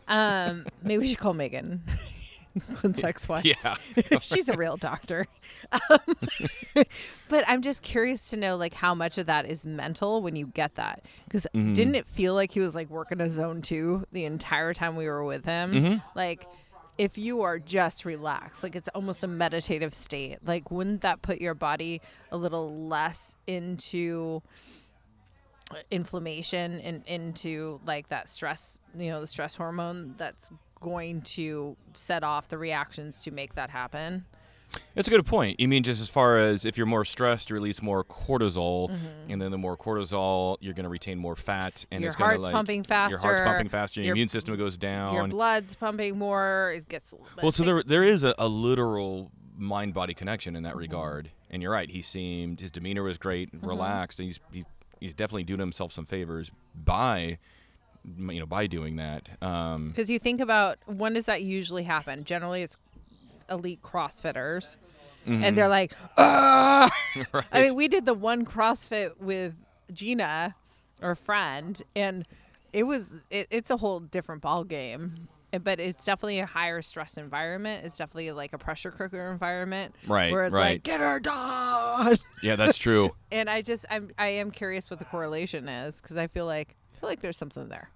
um, 0.07 0.65
maybe 0.81 0.99
we 0.99 1.07
should 1.09 1.17
call 1.19 1.33
Megan, 1.33 1.81
Clint's 2.75 3.03
ex-wife. 3.03 3.45
yeah. 3.45 3.75
She's 4.21 4.47
a 4.49 4.55
real 4.57 4.77
doctor. 4.77 5.25
Um, 5.71 5.99
but 7.29 7.43
I'm 7.47 7.61
just 7.61 7.81
curious 7.83 8.29
to 8.31 8.37
know 8.37 8.57
like 8.57 8.73
how 8.73 8.93
much 8.95 9.17
of 9.17 9.25
that 9.27 9.45
is 9.49 9.65
mental 9.65 10.21
when 10.21 10.35
you 10.35 10.47
get 10.47 10.75
that. 10.75 11.03
Because 11.25 11.45
Mm-hmm. 11.53 11.73
didn't 11.73 11.95
it 11.95 12.07
feel 12.07 12.33
like 12.33 12.51
he 12.51 12.59
was 12.59 12.75
like 12.75 12.89
working 12.89 13.19
a 13.21 13.29
zone 13.29 13.61
two 13.61 14.05
the 14.11 14.25
entire 14.25 14.73
time 14.73 14.95
we 14.95 15.07
were 15.07 15.23
with 15.23 15.45
him? 15.45 15.73
Mm-hmm. 15.73 15.97
Like 16.15 16.45
if 16.97 17.17
you 17.17 17.41
are 17.41 17.57
just 17.59 18.05
relaxed, 18.05 18.63
like 18.63 18.75
it's 18.75 18.87
almost 18.89 19.23
a 19.23 19.27
meditative 19.27 19.93
state. 19.93 20.37
Like 20.45 20.71
wouldn't 20.71 21.01
that 21.01 21.21
put 21.21 21.39
your 21.41 21.53
body 21.53 22.01
a 22.31 22.37
little 22.37 22.87
less 22.87 23.35
into 23.47 24.41
inflammation 25.89 26.79
and 26.81 27.03
into 27.07 27.79
like 27.85 28.09
that 28.09 28.29
stress, 28.29 28.79
you 28.97 29.09
know, 29.09 29.21
the 29.21 29.27
stress 29.27 29.55
hormone 29.55 30.15
that's 30.17 30.51
going 30.79 31.21
to 31.21 31.75
set 31.93 32.23
off 32.23 32.47
the 32.47 32.57
reactions 32.57 33.21
to 33.21 33.31
make 33.31 33.55
that 33.55 33.69
happen? 33.69 34.25
It's 34.95 35.07
a 35.07 35.11
good 35.11 35.25
point. 35.25 35.59
You 35.59 35.67
mean 35.67 35.83
just 35.83 36.01
as 36.01 36.07
far 36.07 36.37
as 36.37 36.65
if 36.65 36.77
you're 36.77 36.87
more 36.87 37.03
stressed, 37.03 37.49
you 37.49 37.55
release 37.55 37.81
more 37.81 38.05
cortisol, 38.05 38.89
and 39.27 39.41
then 39.41 39.51
the 39.51 39.57
more 39.57 39.75
cortisol, 39.75 40.55
you're 40.61 40.73
going 40.73 40.85
to 40.85 40.89
retain 40.89 41.17
more 41.17 41.35
fat, 41.35 41.85
and 41.91 41.97
Mm-hmm. 41.97 42.03
Your 42.03 42.07
it's 42.07 42.15
going 42.15 42.27
heart's 42.29 42.39
to 42.39 42.43
like 42.45 42.53
pumping 42.53 42.83
faster. 42.83 43.11
Your 43.11 43.19
heart's 43.19 43.41
pumping 43.41 43.67
faster. 43.69 43.99
Your, 43.99 44.05
your- 44.07 44.13
immune 44.15 44.29
system 44.29 44.55
goes 44.55 44.77
down. 44.77 45.13
Your 45.13 45.27
blood's 45.27 45.75
pumping 45.75 46.17
more. 46.17 46.71
It 46.73 46.87
gets 46.87 47.13
Well, 47.43 47.51
so 47.51 47.63
there 47.65 47.83
there 47.83 48.03
is 48.05 48.23
a, 48.23 48.33
a 48.37 48.47
literal 48.47 49.31
mind 49.57 49.93
body 49.93 50.13
connection 50.13 50.55
in 50.55 50.63
that 50.63 50.69
Mm-hmm. 50.71 50.79
regard, 50.79 51.31
and 51.49 51.61
you're 51.61 51.73
right. 51.73 51.89
He 51.89 52.01
seemed 52.01 52.61
his 52.61 52.71
demeanor 52.71 53.03
was 53.03 53.17
great, 53.17 53.51
Mm-hmm. 53.53 53.67
relaxed, 53.67 54.19
and 54.19 54.27
he's 54.27 54.39
he, 54.53 54.63
he's 55.01 55.13
definitely 55.13 55.43
doing 55.43 55.59
himself 55.59 55.91
some 55.91 56.05
favors 56.05 56.49
by 56.73 57.37
you 58.05 58.39
know 58.39 58.45
by 58.45 58.67
doing 58.67 58.95
that. 58.95 59.27
Um, 59.41 59.89
Because 59.89 60.09
you 60.09 60.17
think 60.19 60.39
about 60.39 60.77
when 60.85 61.13
does 61.13 61.25
that 61.25 61.43
usually 61.43 61.83
happen? 61.83 62.23
Generally, 62.23 62.63
it's 62.63 62.77
elite 63.49 63.81
CrossFitters, 63.81 64.77
and 65.25 65.57
they're 65.57 65.67
like, 65.67 65.91
"Ah!" 66.17 66.89
I 67.51 67.61
mean, 67.63 67.75
we 67.75 67.87
did 67.89 68.05
the 68.05 68.13
one 68.13 68.45
CrossFit 68.45 69.19
with 69.19 69.53
Gina, 69.93 70.55
our 71.01 71.15
friend, 71.15 71.81
and 71.95 72.25
it 72.73 72.83
was 72.83 73.13
it, 73.29 73.47
it's 73.51 73.69
a 73.69 73.77
whole 73.77 73.99
different 73.99 74.41
ball 74.41 74.63
game. 74.63 75.13
Uh, 75.53 75.59
But 75.59 75.79
it's 75.79 76.05
definitely 76.05 76.39
a 76.39 76.45
higher 76.45 76.81
stress 76.81 77.17
environment. 77.17 77.85
It's 77.85 77.97
definitely 77.97 78.31
like 78.31 78.53
a 78.53 78.57
pressure 78.57 78.91
cooker 78.91 79.31
environment, 79.31 79.95
Right, 80.07 80.31
Where 80.31 80.45
it's 80.45 80.53
right. 80.53 80.73
like, 80.73 80.83
get 80.83 80.99
her 80.99 81.19
done. 81.19 82.17
yeah, 82.43 82.55
that's 82.55 82.77
true. 82.77 83.11
and 83.31 83.49
I 83.49 83.61
just 83.61 83.85
I'm 83.89 84.09
I 84.17 84.27
am 84.27 84.51
curious 84.51 84.89
what 84.89 84.99
the 84.99 85.05
correlation 85.05 85.67
is 85.67 86.01
because 86.01 86.17
I 86.17 86.27
feel 86.27 86.45
like 86.45 86.75
I 86.95 86.99
feel 86.99 87.09
like 87.09 87.21
there's 87.21 87.37
something 87.37 87.69
there. 87.69 87.89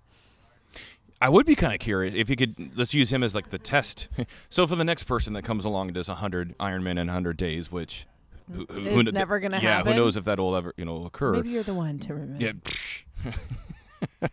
I 1.22 1.30
would 1.30 1.46
be 1.46 1.56
kind 1.56 1.74
of 1.74 1.80
curious 1.80 2.14
if 2.14 2.30
you 2.30 2.36
could. 2.36 2.78
Let's 2.78 2.94
use 2.94 3.12
him 3.12 3.24
as 3.24 3.34
like 3.34 3.50
the 3.50 3.58
test. 3.58 4.10
so 4.50 4.68
for 4.68 4.76
the 4.76 4.84
next 4.84 5.06
person 5.06 5.34
that 5.34 5.44
comes 5.44 5.64
along 5.66 5.88
and 5.88 5.96
does 5.96 6.08
hundred 6.08 6.58
Ironman 6.58 7.00
in 7.00 7.08
hundred 7.08 7.38
days, 7.38 7.72
which 7.72 8.06
who, 8.52 8.66
who, 8.70 8.78
It's 8.78 8.96
who 8.96 9.04
never 9.12 9.40
gonna 9.40 9.58
yeah, 9.62 9.78
happen. 9.78 9.88
Yeah, 9.92 9.94
who 9.98 10.00
knows 10.02 10.16
if 10.18 10.26
that'll 10.26 10.56
ever 10.56 10.74
you 10.78 10.86
know 10.86 11.06
occur? 11.06 11.34
Maybe 11.34 11.50
you're 11.52 11.64
the 11.64 11.74
one 11.74 12.00
to 12.00 12.14
remember. 12.14 12.44
Yeah. 13.32 14.28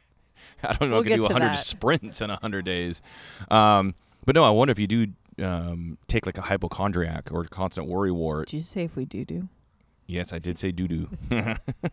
Psh. 0.62 0.70
I 0.70 0.72
don't 0.74 0.90
know 0.90 0.96
We'll 0.96 1.00
if 1.02 1.06
I 1.06 1.10
can 1.10 1.20
do 1.20 1.28
to 1.28 1.32
100 1.34 1.46
that. 1.54 1.58
sprints 1.58 2.20
in 2.20 2.30
100 2.30 2.64
days. 2.64 3.02
Um, 3.50 3.94
but 4.24 4.34
no, 4.34 4.44
I 4.44 4.50
wonder 4.50 4.72
if 4.72 4.78
you 4.78 4.86
do 4.86 5.06
um, 5.44 5.98
take 6.08 6.26
like 6.26 6.38
a 6.38 6.42
hypochondriac 6.42 7.30
or 7.32 7.44
constant 7.44 7.86
worry 7.88 8.12
wart. 8.12 8.48
Did 8.48 8.58
you 8.58 8.62
say 8.62 8.84
if 8.84 8.96
we 8.96 9.04
do 9.04 9.24
do? 9.24 9.48
Yes, 10.06 10.32
I 10.32 10.38
did 10.38 10.58
say 10.58 10.72
doo 10.72 10.88
doo. 10.88 11.08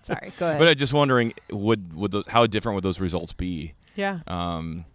Sorry, 0.01 0.31
go 0.37 0.47
ahead. 0.47 0.59
but 0.59 0.67
I'm 0.67 0.75
just 0.75 0.93
wondering, 0.93 1.33
would 1.51 1.93
would 1.93 2.11
those, 2.11 2.27
how 2.27 2.45
different 2.47 2.75
would 2.75 2.83
those 2.83 2.99
results 2.99 3.33
be? 3.33 3.73
yeah, 3.95 4.19
Um, 4.27 4.85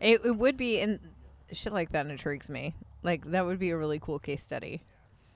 it, 0.00 0.20
it 0.24 0.36
would 0.36 0.56
be, 0.56 0.80
and 0.80 0.98
shit 1.52 1.72
like 1.72 1.92
that 1.92 2.06
intrigues 2.06 2.48
me. 2.48 2.74
Like 3.02 3.30
that 3.32 3.44
would 3.44 3.58
be 3.58 3.70
a 3.70 3.76
really 3.76 3.98
cool 3.98 4.18
case 4.18 4.42
study. 4.42 4.82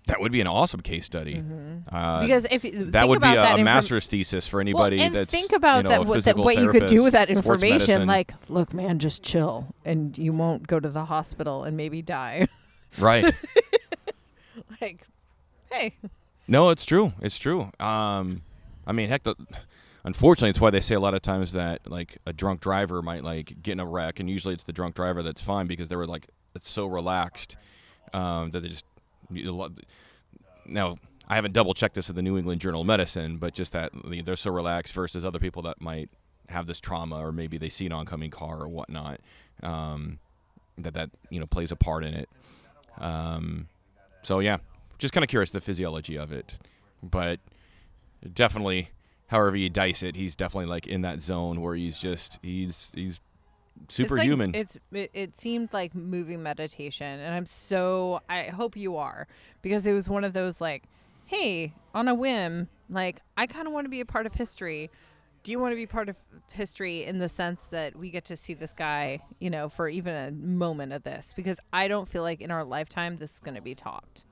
That 0.06 0.20
would 0.20 0.32
be 0.32 0.40
an 0.40 0.46
awesome 0.46 0.80
case 0.80 1.06
study. 1.06 1.36
Uh, 1.36 1.40
Mm-hmm. 1.40 2.26
Because 2.26 2.46
if 2.50 2.62
that 2.62 2.92
think 2.92 3.08
would 3.08 3.20
be 3.20 3.28
a, 3.28 3.34
that 3.34 3.44
a 3.44 3.50
inform- 3.52 3.64
master's 3.64 4.06
thesis 4.06 4.48
for 4.48 4.60
anybody 4.60 4.96
well, 4.96 5.06
and 5.06 5.14
that's 5.14 5.30
think 5.30 5.52
about 5.52 5.78
you 5.78 5.82
know, 5.84 5.88
that, 5.90 6.04
what, 6.06 6.24
that 6.24 6.36
what 6.36 6.56
you 6.58 6.70
could 6.70 6.86
do 6.86 7.02
with 7.02 7.12
that 7.12 7.30
information. 7.30 8.06
Like, 8.06 8.34
look, 8.48 8.72
man, 8.74 8.98
just 8.98 9.22
chill, 9.22 9.74
and 9.84 10.16
you 10.16 10.32
won't 10.32 10.66
go 10.66 10.80
to 10.80 10.88
the 10.88 11.04
hospital 11.06 11.64
and 11.64 11.76
maybe 11.76 12.02
die. 12.02 12.46
right. 12.98 13.24
like, 14.80 15.06
hey, 15.70 15.94
No, 16.48 16.70
it's 16.70 16.84
true. 16.84 17.12
It's 17.20 17.38
true. 17.38 17.70
Um, 17.80 18.42
I 18.86 18.92
mean, 18.92 19.08
heck, 19.08 19.22
the, 19.22 19.34
unfortunately, 20.04 20.50
it's 20.50 20.60
why 20.60 20.70
they 20.70 20.80
say 20.80 20.94
a 20.94 21.00
lot 21.00 21.14
of 21.14 21.22
times 21.22 21.52
that 21.52 21.88
like 21.90 22.18
a 22.26 22.32
drunk 22.32 22.60
driver 22.60 23.02
might 23.02 23.24
like 23.24 23.62
get 23.62 23.72
in 23.72 23.80
a 23.80 23.86
wreck, 23.86 24.20
and 24.20 24.28
usually 24.28 24.54
it's 24.54 24.64
the 24.64 24.72
drunk 24.72 24.94
driver 24.94 25.22
that's 25.22 25.42
fine 25.42 25.66
because 25.66 25.88
they 25.88 25.96
were 25.96 26.06
like 26.06 26.28
it's 26.54 26.68
so 26.68 26.86
relaxed 26.86 27.56
um, 28.12 28.50
that 28.50 28.60
they 28.60 28.68
just. 28.68 28.84
Now, 30.66 30.96
I 31.28 31.34
haven't 31.37 31.52
double 31.52 31.74
checked 31.74 31.94
this 31.94 32.08
in 32.08 32.16
the 32.16 32.22
New 32.22 32.37
England 32.37 32.60
Journal 32.60 32.82
of 32.82 32.87
Medicine, 32.87 33.38
but 33.38 33.54
just 33.54 33.72
that 33.72 33.92
they're 34.24 34.37
so 34.37 34.50
relaxed 34.50 34.94
versus 34.94 35.24
other 35.24 35.38
people 35.38 35.62
that 35.62 35.80
might 35.80 36.10
have 36.48 36.66
this 36.66 36.80
trauma 36.80 37.16
or 37.16 37.32
maybe 37.32 37.56
they 37.56 37.70
see 37.70 37.87
an 37.87 37.92
oncoming 37.92 38.30
car 38.30 38.60
or 38.60 38.68
whatnot. 38.68 39.20
Um, 39.62 40.18
that 40.78 40.94
that 40.94 41.10
you 41.30 41.40
know 41.40 41.46
plays 41.46 41.72
a 41.72 41.76
part 41.76 42.04
in 42.04 42.14
it. 42.14 42.28
Um, 42.98 43.68
so 44.22 44.40
yeah, 44.40 44.58
just 44.98 45.14
kind 45.14 45.24
of 45.24 45.28
curious 45.28 45.50
the 45.50 45.60
physiology 45.60 46.16
of 46.16 46.32
it, 46.32 46.58
but 47.02 47.40
definitely, 48.32 48.88
however 49.28 49.56
you 49.56 49.70
dice 49.70 50.02
it, 50.02 50.16
he's 50.16 50.34
definitely 50.34 50.66
like 50.66 50.87
in 50.87 51.02
that 51.02 51.20
zone 51.20 51.60
where 51.60 51.74
he's 51.74 51.98
just 51.98 52.38
he's 52.42 52.92
he's 52.94 53.20
superhuman. 53.88 54.54
It's, 54.54 54.78
like, 54.90 55.04
it's 55.04 55.14
it, 55.14 55.20
it 55.22 55.38
seemed 55.38 55.72
like 55.72 55.94
moving 55.94 56.42
meditation, 56.42 57.20
and 57.20 57.34
I'm 57.34 57.46
so 57.46 58.20
I 58.28 58.44
hope 58.44 58.76
you 58.76 58.96
are 58.96 59.26
because 59.62 59.87
it 59.87 59.92
was 59.92 60.08
one 60.08 60.24
of 60.24 60.32
those 60.32 60.60
like, 60.60 60.84
hey, 61.26 61.72
on 61.94 62.08
a 62.08 62.14
whim, 62.14 62.68
like 62.88 63.20
I 63.37 63.46
kind 63.46 63.66
of 63.66 63.72
want 63.72 63.84
to 63.87 63.90
be 63.90 64.00
a 64.00 64.06
part 64.06 64.26
of 64.26 64.34
history. 64.34 64.90
Do 65.42 65.50
you 65.52 65.58
want 65.58 65.72
to 65.72 65.76
be 65.76 65.84
part 65.87 66.08
of 66.08 66.16
history 66.54 67.04
in 67.04 67.18
the 67.18 67.28
sense 67.28 67.68
that 67.68 67.94
we 67.96 68.08
get 68.08 68.24
to 68.26 68.37
see 68.37 68.54
this 68.54 68.72
guy, 68.72 69.20
you 69.40 69.50
know, 69.50 69.68
for 69.68 69.90
even 69.90 70.14
a 70.14 70.30
moment 70.32 70.94
of 70.94 71.02
this? 71.02 71.34
Because 71.37 71.60
I 71.70 71.87
don't 71.87 72.08
feel 72.08 72.22
like 72.22 72.40
in 72.40 72.50
our 72.50 72.64
lifetime 72.64 73.16
this 73.16 73.34
is 73.34 73.40
going 73.40 73.54
to 73.54 73.60
be 73.60 73.74
topped. 73.74 74.24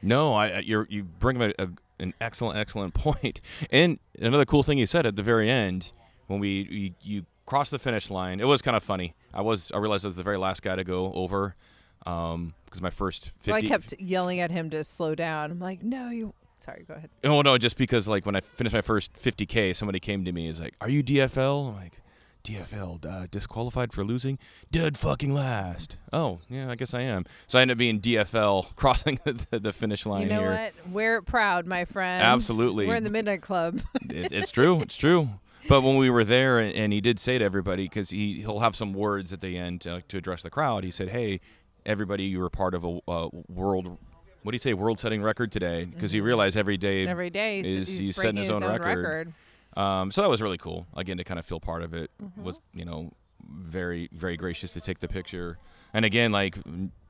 No, 0.00 0.32
I 0.34 0.46
I- 0.48 0.58
you're 0.60 0.86
you 0.88 1.04
bring 1.04 1.40
up 1.42 1.52
a, 1.58 1.68
an 1.98 2.14
excellent 2.20 2.58
excellent 2.58 2.94
point. 3.06 3.40
And 3.70 3.98
another 4.18 4.44
cool 4.46 4.62
thing 4.62 4.78
you 4.78 4.86
said 4.86 5.04
at 5.04 5.16
the 5.16 5.22
very 5.22 5.50
end 5.50 5.92
when 6.28 6.40
we 6.40 6.66
you, 6.70 6.94
you 7.02 7.26
crossed 7.46 7.70
the 7.70 7.78
finish 7.78 8.10
line. 8.10 8.40
It 8.40 8.46
was 8.46 8.62
kind 8.62 8.76
of 8.76 8.82
funny. 8.82 9.14
I 9.32 9.40
was 9.42 9.70
I 9.72 9.78
realized 9.78 10.04
I 10.04 10.08
was 10.08 10.16
the 10.16 10.22
very 10.22 10.38
last 10.38 10.62
guy 10.62 10.76
to 10.76 10.84
go 10.84 11.12
over 11.12 11.54
because 12.00 12.82
my 12.82 12.90
first 12.90 13.30
50 13.40 13.50
So 13.50 13.54
I 13.56 13.62
kept 13.62 13.94
yelling 13.98 14.40
at 14.40 14.50
him 14.50 14.70
to 14.70 14.84
slow 14.84 15.14
down. 15.14 15.50
I'm 15.50 15.60
like, 15.60 15.82
no, 15.82 16.10
you. 16.10 16.34
Sorry, 16.58 16.84
go 16.88 16.94
ahead. 16.94 17.10
Oh 17.24 17.42
no, 17.42 17.58
just 17.58 17.76
because 17.76 18.08
like 18.08 18.24
when 18.24 18.36
I 18.36 18.40
finished 18.40 18.74
my 18.74 18.80
first 18.80 19.12
50k, 19.14 19.76
somebody 19.76 20.00
came 20.00 20.24
to 20.24 20.32
me 20.32 20.46
and 20.46 20.52
is 20.54 20.60
like, 20.60 20.74
"Are 20.80 20.88
you 20.88 21.02
DFL?" 21.02 21.68
I'm 21.68 21.74
like, 21.76 22.00
"DFL, 22.42 23.04
uh, 23.04 23.26
disqualified 23.30 23.92
for 23.92 24.02
losing, 24.02 24.38
dead 24.70 24.96
fucking 24.96 25.34
last." 25.34 25.98
Oh 26.10 26.38
yeah, 26.48 26.70
I 26.70 26.74
guess 26.76 26.94
I 26.94 27.02
am. 27.02 27.26
So 27.48 27.58
I 27.58 27.62
ended 27.62 27.74
up 27.74 27.78
being 27.78 28.00
DFL 28.00 28.74
crossing 28.76 29.18
the, 29.24 29.60
the 29.60 29.74
finish 29.74 30.06
line 30.06 30.22
You 30.22 30.28
know 30.28 30.40
here. 30.40 30.70
what? 30.84 30.90
Wear 30.90 31.16
it 31.18 31.26
proud, 31.26 31.66
my 31.66 31.84
friend. 31.84 32.22
Absolutely. 32.22 32.86
We're 32.86 32.94
in 32.96 33.04
the 33.04 33.10
Midnight 33.10 33.42
Club. 33.42 33.80
It, 34.08 34.32
it's 34.32 34.50
true. 34.50 34.80
It's 34.80 34.96
true. 34.96 35.28
But 35.68 35.82
when 35.82 35.96
we 35.96 36.10
were 36.10 36.24
there, 36.24 36.58
and, 36.58 36.92
he 36.92 37.00
did 37.00 37.18
say 37.18 37.38
to 37.38 37.44
everybody, 37.44 37.84
because 37.84 38.10
he 38.10 38.40
he'll 38.42 38.60
have 38.60 38.76
some 38.76 38.92
words 38.92 39.32
at 39.32 39.40
the 39.40 39.56
end 39.56 39.86
uh, 39.86 40.00
to 40.08 40.18
address 40.18 40.42
the 40.42 40.50
crowd. 40.50 40.84
He 40.84 40.90
said, 40.90 41.08
"Hey, 41.08 41.40
everybody, 41.86 42.24
you 42.24 42.40
were 42.40 42.50
part 42.50 42.74
of 42.74 42.84
a 42.84 42.98
uh, 43.08 43.28
world." 43.48 43.98
What 44.42 44.52
do 44.52 44.56
you 44.56 44.60
say? 44.60 44.74
World-setting 44.74 45.22
record 45.22 45.50
today, 45.50 45.86
because 45.86 46.12
he 46.12 46.20
realized 46.20 46.54
every 46.56 46.76
day 46.76 47.00
Mm-hmm. 47.02 47.10
Every 47.10 47.30
day 47.30 47.60
is 47.60 47.88
he's, 47.88 47.98
he's 48.06 48.16
setting 48.16 48.36
his 48.36 48.48
breaking 48.48 48.64
own 48.64 48.72
his 48.72 48.80
record. 48.80 49.32
Um, 49.74 50.10
so 50.10 50.20
that 50.20 50.28
was 50.28 50.42
really 50.42 50.58
cool. 50.58 50.86
Again, 50.94 51.16
to 51.16 51.24
kind 51.24 51.38
of 51.38 51.46
feel 51.46 51.60
part 51.60 51.82
of 51.82 51.94
it 51.94 52.10
Mm-hmm. 52.22 52.44
was, 52.44 52.60
you 52.74 52.84
know, 52.84 53.12
very, 53.48 54.10
very 54.12 54.36
gracious 54.36 54.74
to 54.74 54.82
take 54.82 54.98
the 54.98 55.08
picture. 55.08 55.56
And 55.94 56.04
again, 56.04 56.30
like 56.30 56.58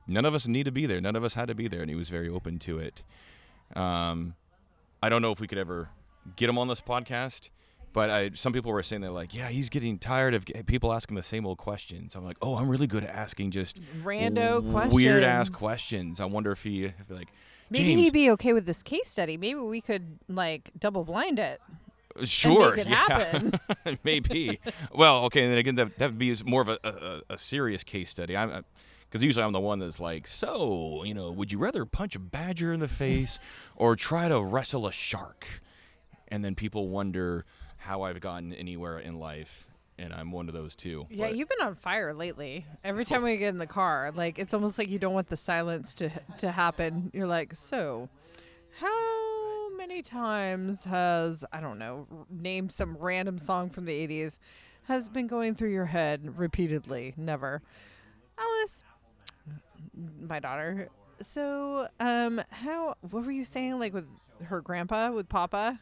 none 0.07 0.23
of 0.25 0.33
us 0.33 0.47
need 0.47 0.63
to 0.63 0.71
be 0.71 0.85
there. 0.85 1.01
None 1.01 1.17
of 1.17 1.25
us 1.25 1.33
had 1.33 1.49
to 1.49 1.55
be 1.55 1.67
there, 1.67 1.81
and 1.81 1.89
he 1.89 1.95
was 1.95 2.07
very 2.09 2.29
open 2.29 2.57
to 2.59 2.79
it. 2.79 3.03
Um, 3.75 4.35
I 5.03 5.09
don't 5.09 5.21
know 5.21 5.33
if 5.33 5.41
we 5.41 5.47
could 5.47 5.57
ever 5.57 5.89
get 6.37 6.49
him 6.49 6.57
on 6.57 6.69
this 6.69 6.79
podcast, 6.81 7.49
but 7.95 8.09
I, 8.09 8.31
some 8.31 8.51
people 8.51 8.73
were 8.73 8.83
saying 8.83 9.01
they're 9.01 9.09
like, 9.09 9.33
yeah, 9.33 9.47
he's 9.47 9.69
getting 9.69 9.97
tired 9.97 10.33
of 10.33 10.43
g- 10.43 10.61
people 10.63 10.91
asking 10.91 11.15
the 11.15 11.23
same 11.23 11.45
old 11.45 11.57
questions. 11.57 12.13
I'm 12.13 12.25
like, 12.25 12.35
oh, 12.41 12.57
I'm 12.57 12.67
really 12.67 12.87
good 12.87 13.05
at 13.05 13.09
asking 13.09 13.51
just 13.51 13.79
Rando 14.03 14.91
weird 14.91 15.23
ass 15.23 15.47
questions. 15.47 15.57
questions. 15.57 16.19
I 16.19 16.25
wonder 16.25 16.51
if 16.51 16.61
he 16.61 16.83
if 16.83 17.09
like. 17.09 17.29
Maybe 17.69 17.85
James, 17.85 18.01
he'd 18.01 18.13
be 18.13 18.29
okay 18.31 18.51
with 18.51 18.65
this 18.65 18.83
case 18.83 19.09
study. 19.09 19.37
Maybe 19.37 19.61
we 19.61 19.79
could 19.79 20.19
like 20.27 20.71
double 20.77 21.05
blind 21.05 21.39
it. 21.39 21.61
Uh, 22.19 22.25
sure, 22.25 22.75
it 22.75 22.85
yeah, 22.89 22.95
happen. 22.95 23.53
maybe. 24.03 24.59
well, 24.93 25.23
okay, 25.23 25.43
and 25.43 25.51
then 25.53 25.57
again, 25.57 25.75
that 25.75 25.97
that 25.97 26.07
would 26.07 26.19
be 26.19 26.35
more 26.43 26.61
of 26.63 26.67
a, 26.67 26.77
a, 26.83 27.21
a 27.35 27.37
serious 27.37 27.85
case 27.85 28.09
study. 28.09 28.35
I'm 28.35 28.51
uh, 28.51 28.61
because 29.09 29.23
usually 29.23 29.45
I'm 29.45 29.53
the 29.53 29.61
one 29.61 29.79
that's 29.79 30.01
like, 30.01 30.27
so 30.27 31.03
you 31.05 31.13
know, 31.13 31.31
would 31.31 31.49
you 31.49 31.59
rather 31.59 31.85
punch 31.85 32.17
a 32.17 32.19
badger 32.19 32.73
in 32.73 32.81
the 32.81 32.89
face 32.89 33.39
or 33.77 33.95
try 33.95 34.27
to 34.27 34.43
wrestle 34.43 34.85
a 34.85 34.91
shark? 34.91 35.61
And 36.27 36.43
then 36.43 36.55
people 36.55 36.89
wonder 36.89 37.45
how 37.85 38.01
I've 38.01 38.19
gotten 38.19 38.51
anywhere 38.51 38.97
in 38.97 39.19
life, 39.19 39.67
and 39.99 40.11
I'm 40.11 40.31
one 40.31 40.47
of 40.47 40.55
those 40.55 40.73
too. 40.75 41.05
Yeah, 41.11 41.27
But- 41.27 41.35
you've 41.37 41.47
been 41.49 41.61
on 41.61 41.75
fire 41.75 42.15
lately. 42.15 42.65
Every 42.83 43.05
time 43.05 43.21
we 43.21 43.37
get 43.37 43.49
in 43.49 43.59
the 43.59 43.67
car, 43.67 44.11
like 44.15 44.39
it's 44.39 44.55
almost 44.55 44.79
like 44.79 44.89
you 44.89 44.97
don't 44.97 45.13
want 45.13 45.29
the 45.29 45.37
silence 45.37 45.93
to 45.95 46.09
to 46.39 46.49
happen. 46.51 47.11
You're 47.13 47.27
like, 47.27 47.55
so 47.55 48.09
how 48.79 49.69
many 49.77 50.01
times 50.01 50.83
has 50.85 51.45
I 51.53 51.61
don't 51.61 51.77
know, 51.77 52.07
r- 52.11 52.25
name 52.29 52.69
some 52.71 52.97
random 52.99 53.37
song 53.37 53.69
from 53.69 53.85
the 53.85 53.93
'80s 54.07 54.39
has 54.85 55.07
been 55.07 55.27
going 55.27 55.53
through 55.53 55.69
your 55.71 55.85
head 55.85 56.39
repeatedly? 56.39 57.13
Never, 57.17 57.61
Alice, 58.39 58.83
my 60.19 60.39
daughter. 60.39 60.89
So, 61.21 61.87
um, 61.99 62.41
how? 62.49 62.95
What 63.11 63.25
were 63.25 63.31
you 63.31 63.45
saying? 63.45 63.79
Like 63.79 63.93
with 63.93 64.07
her 64.45 64.59
grandpa, 64.61 65.11
with 65.11 65.29
Papa? 65.29 65.79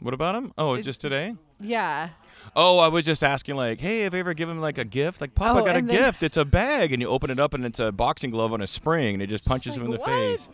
What 0.00 0.14
about 0.14 0.34
him? 0.36 0.52
Oh, 0.56 0.80
just 0.80 1.00
today? 1.00 1.34
Yeah. 1.60 2.10
Oh, 2.54 2.78
I 2.78 2.88
was 2.88 3.04
just 3.04 3.24
asking, 3.24 3.56
like, 3.56 3.80
hey, 3.80 4.00
have 4.00 4.14
you 4.14 4.20
ever 4.20 4.32
given 4.32 4.56
him 4.56 4.60
like 4.62 4.78
a 4.78 4.84
gift? 4.84 5.20
Like, 5.20 5.34
Papa 5.34 5.60
Oh, 5.60 5.64
got 5.64 5.76
a 5.76 5.82
then- 5.82 5.86
gift. 5.86 6.22
It's 6.22 6.36
a 6.36 6.44
bag, 6.44 6.92
and 6.92 7.02
you 7.02 7.08
open 7.08 7.30
it 7.30 7.38
up, 7.40 7.52
and 7.52 7.64
it's 7.64 7.80
a 7.80 7.90
boxing 7.90 8.30
glove 8.30 8.52
on 8.52 8.60
a 8.60 8.66
spring, 8.66 9.14
and 9.14 9.22
it 9.22 9.26
just 9.28 9.44
punches 9.44 9.76
him 9.76 9.84
in 9.84 9.90
the 9.90 9.98
what? 9.98 10.08
face. 10.08 10.48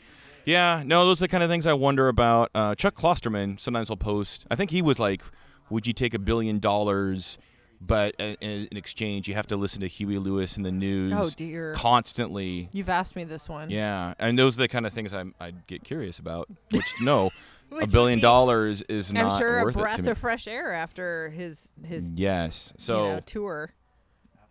Yeah, 0.47 0.83
no, 0.85 1.05
those 1.07 1.21
are 1.21 1.25
the 1.25 1.29
kind 1.29 1.43
of 1.43 1.51
things 1.51 1.67
I 1.67 1.73
wonder 1.75 2.09
about. 2.09 2.51
Uh, 2.55 2.75
Chuck 2.75 2.95
Klosterman 2.95 3.59
sometimes 3.61 3.89
will 3.91 3.97
post. 3.97 4.47
I 4.51 4.57
think 4.57 4.71
he 4.71 4.83
was 4.83 4.99
like, 4.99 5.23
"Would 5.71 5.87
you 5.87 5.93
take 5.95 6.13
a 6.15 6.19
billion 6.19 6.59
dollars?" 6.59 7.39
But 7.81 8.15
uh, 8.21 8.37
in 8.43 8.67
in 8.71 8.77
exchange, 8.77 9.27
you 9.29 9.35
have 9.35 9.47
to 9.49 9.57
listen 9.57 9.81
to 9.81 9.87
Huey 9.87 10.19
Lewis 10.19 10.57
and 10.59 10.65
the 10.65 10.73
News 10.73 11.13
Oh 11.17 11.31
dear. 11.35 11.73
constantly. 11.75 12.69
You've 12.73 12.89
asked 12.91 13.17
me 13.17 13.25
this 13.25 13.49
one. 13.49 13.71
Yeah, 13.71 14.15
and 14.19 14.39
those 14.39 14.57
are 14.57 14.61
the 14.61 14.69
kind 14.69 14.85
of 14.87 14.93
things 14.93 15.13
I'm, 15.15 15.35
I'd 15.41 15.67
get 15.67 15.83
curious 15.85 16.19
about. 16.19 16.49
Which 16.73 16.93
no, 17.03 17.31
Which 17.69 17.89
a 17.89 17.91
billion 17.91 18.19
be- 18.19 18.23
dollars 18.23 18.83
is 18.83 19.11
I'm 19.11 19.17
not 19.17 19.39
sure 19.39 19.61
a 19.61 19.65
worth 19.65 19.77
it 19.77 19.79
breath 19.79 20.07
of 20.07 20.19
fresh 20.19 20.47
air 20.47 20.73
after 20.73 21.31
his 21.31 21.71
his 21.87 22.13
yes, 22.15 22.73
you 22.77 22.85
so 22.85 23.15
know, 23.15 23.21
tour. 23.21 23.71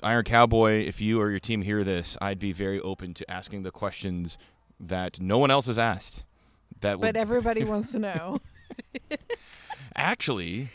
Iron 0.02 0.26
Cowboy, 0.26 0.86
if 0.86 1.00
you 1.00 1.22
or 1.22 1.30
your 1.30 1.40
team 1.40 1.62
hear 1.62 1.84
this, 1.84 2.18
I'd 2.22 2.40
be 2.40 2.52
very 2.52 2.80
open 2.82 3.14
to 3.14 3.32
asking 3.32 3.64
the 3.64 3.72
questions 3.72 4.38
that 4.80 5.22
no 5.22 5.38
one 5.38 5.50
else 5.50 5.68
has 5.68 5.78
asked. 5.78 6.26
That 6.82 7.00
would 7.00 7.14
But 7.14 7.16
everybody 7.16 7.64
wants 7.64 7.94
to 7.94 8.00
know. 8.00 8.42
actually, 9.96 10.70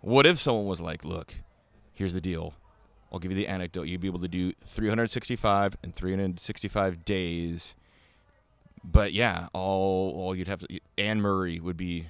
what 0.00 0.26
if 0.26 0.38
someone 0.38 0.66
was 0.66 0.80
like, 0.80 1.04
"Look, 1.04 1.34
here's 1.92 2.12
the 2.12 2.20
deal. 2.20 2.54
I'll 3.12 3.18
give 3.20 3.30
you 3.30 3.36
the 3.36 3.46
anecdote. 3.46 3.84
You'd 3.84 4.00
be 4.00 4.08
able 4.08 4.18
to 4.20 4.28
do 4.28 4.52
365 4.64 5.76
and 5.84 5.94
365 5.94 7.04
days, 7.04 7.76
but 8.84 9.12
yeah, 9.12 9.48
all 9.52 10.12
all 10.16 10.36
you'd 10.36 10.48
have 10.48 10.60
to 10.60 10.80
Anne 10.98 11.20
Murray 11.20 11.58
would 11.60 11.76
be 11.76 12.06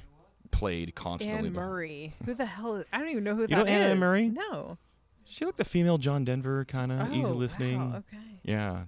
played 0.51 0.95
constantly. 0.95 1.49
Anne 1.49 1.53
Murray. 1.55 2.15
Who 2.25 2.35
the 2.35 2.47
hell 2.47 2.77
is 2.77 2.85
I 2.93 2.99
don't 2.99 3.09
even 3.11 3.25
know 3.25 3.35
who 3.35 3.43
You 3.43 3.49
that 3.49 3.57
know 3.57 3.65
Anne 3.67 3.91
is. 3.93 3.99
Murray? 3.99 4.29
No. 4.29 4.79
She 5.25 5.45
looked 5.47 5.59
the 5.59 5.65
female 5.65 5.97
John 5.99 6.25
Denver 6.25 6.65
kind 6.67 6.93
of 6.93 7.11
oh, 7.11 7.15
easy 7.15 7.23
listening. 7.33 7.79
Wow, 7.79 7.97
okay. 7.99 8.23
Yeah. 8.43 8.85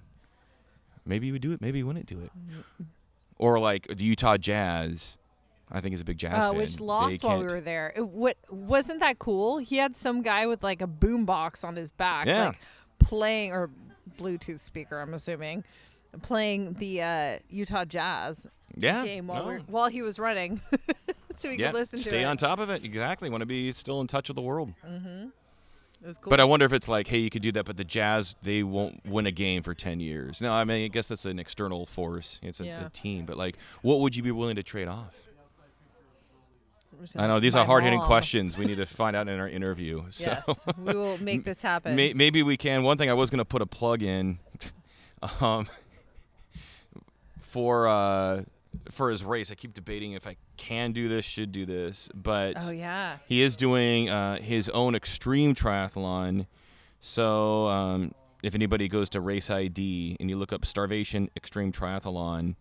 Maybe 1.07 1.29
you 1.29 1.33
would 1.33 1.43
do 1.43 1.53
it. 1.53 1.61
Maybe 1.61 1.79
you 1.79 1.87
wouldn't 1.87 2.07
do 2.07 2.21
it. 2.21 2.31
Mm. 2.37 2.87
Or 3.39 3.59
like 3.59 3.87
the 3.89 4.05
Utah 4.05 4.37
Jazz. 4.37 5.17
I 5.71 5.81
think 5.81 5.97
is 5.97 6.01
a 6.01 6.05
big 6.05 6.17
jazz 6.19 6.33
Uh, 6.33 6.51
fan. 6.51 6.57
which 6.59 6.77
They 6.77 6.85
lost 6.85 7.25
while 7.25 7.41
we 7.41 7.47
were 7.47 7.61
there. 7.61 7.93
It, 7.97 8.07
what 8.07 8.37
wasn't 8.51 9.01
that 9.01 9.19
cool? 9.19 9.59
He 9.59 9.79
had 9.79 9.97
some 9.97 10.23
guy 10.23 10.47
with 10.47 10.63
like 10.63 10.81
a 10.81 10.87
boom 10.87 11.25
box 11.25 11.65
on 11.65 11.75
his 11.75 11.91
back, 11.91 12.29
Yeah. 12.29 12.47
like 12.47 12.61
playing 13.01 13.51
or 13.51 13.71
Bluetooth 14.17 14.61
speaker. 14.61 15.01
I'm 15.01 15.13
assuming 15.13 15.65
playing 16.23 16.75
the 16.75 17.03
uh, 17.03 17.39
Utah 17.49 17.85
Jazz 17.85 18.47
yeah, 18.77 19.05
game 19.05 19.27
while 19.27 19.43
no. 19.43 19.49
we're, 19.49 19.59
while 19.61 19.89
he 19.89 20.03
was 20.03 20.19
running, 20.19 20.61
so 21.37 21.49
we 21.49 21.57
yeah. 21.57 21.69
could 21.69 21.77
listen 21.77 21.99
to 21.99 22.05
it. 22.05 22.11
Stay 22.11 22.25
on 22.25 22.37
top 22.37 22.59
of 22.59 22.71
it. 22.71 22.85
Exactly. 22.85 23.31
Want 23.31 23.43
to 23.43 23.47
be 23.47 23.73
still 23.73 24.01
in 24.01 24.07
touch 24.07 24.29
with 24.29 24.37
the 24.37 24.43
world. 24.43 24.75
It 24.85 26.07
was 26.07 26.19
cool. 26.19 26.31
But 26.31 26.41
I 26.41 26.45
wonder 26.45 26.67
if 26.67 26.73
it's 26.73 26.89
like, 26.89 27.07
hey, 27.07 27.19
you 27.19 27.31
could 27.31 27.43
do 27.43 27.51
that, 27.53 27.65
but 27.65 27.77
the 27.77 27.85
Jazz 27.85 28.37
they 28.43 28.63
won't 28.63 29.05
win 29.07 29.27
a 29.27 29.33
game 29.33 29.63
for 29.63 29.75
ten 29.75 29.99
years. 30.01 30.41
No, 30.41 30.53
I 30.53 30.65
mean, 30.65 30.85
I 30.85 30.89
guess 30.89 31.09
that's 31.09 31.25
an 31.25 31.39
external 31.39 31.87
force. 31.87 32.39
It's 32.43 32.61
a, 32.61 32.67
Yeah. 32.67 32.87
a 32.87 32.91
team. 32.91 33.25
But 33.25 33.37
like, 33.37 33.57
what 33.83 34.01
would 34.01 34.15
you 34.15 34.23
be 34.23 34.31
willing 34.31 34.57
to 34.57 34.63
trade 34.63 34.89
off? 34.89 35.15
I 37.17 37.27
know 37.27 37.41
these 37.41 37.55
are 37.55 37.65
hard 37.65 37.85
hitting 37.85 38.01
questions. 38.01 38.57
We 38.57 38.65
need 38.65 38.77
to 38.77 38.87
find 38.87 39.15
out 39.17 39.29
in 39.29 39.39
our 39.39 39.49
interview. 39.49 40.05
So. 40.11 40.31
Yes, 40.31 40.67
we 40.79 40.95
will 40.95 41.19
make 41.19 41.45
this 41.45 41.61
happen. 41.71 41.95
Maybe 41.95 42.43
we 42.43 42.57
can. 42.57 42.85
One 42.85 42.97
thing 42.97 43.11
I 43.11 43.15
was 43.15 43.29
going 43.29 43.39
to 43.39 43.45
put 43.45 43.61
a 43.61 43.67
plug 43.67 44.03
in, 44.03 44.39
um, 45.41 45.69
for 47.57 47.89
uh, 47.89 48.43
for 48.91 49.09
his 49.09 49.25
race. 49.25 49.51
I 49.51 49.55
keep 49.55 49.73
debating 49.73 50.13
if 50.13 50.27
I 50.27 50.37
can 50.59 50.93
do 50.93 51.09
this, 51.09 51.25
should 51.25 51.53
do 51.53 51.65
this, 51.65 52.11
but 52.15 52.57
oh 52.61 52.71
yeah, 52.71 53.17
he 53.27 53.41
is 53.41 53.57
doing 53.57 54.11
uh, 54.11 54.37
his 54.37 54.69
own 54.69 54.95
extreme 54.95 55.55
triathlon. 55.55 56.47
So 57.01 57.67
um, 57.69 58.13
if 58.43 58.55
anybody 58.55 58.89
goes 58.89 59.09
to 59.11 59.23
Race 59.23 59.49
ID 59.49 60.19
and 60.21 60.29
you 60.29 60.37
look 60.37 60.53
up 60.53 60.67
Starvation 60.67 61.31
Extreme 61.35 61.73
Triathlon, 61.73 62.57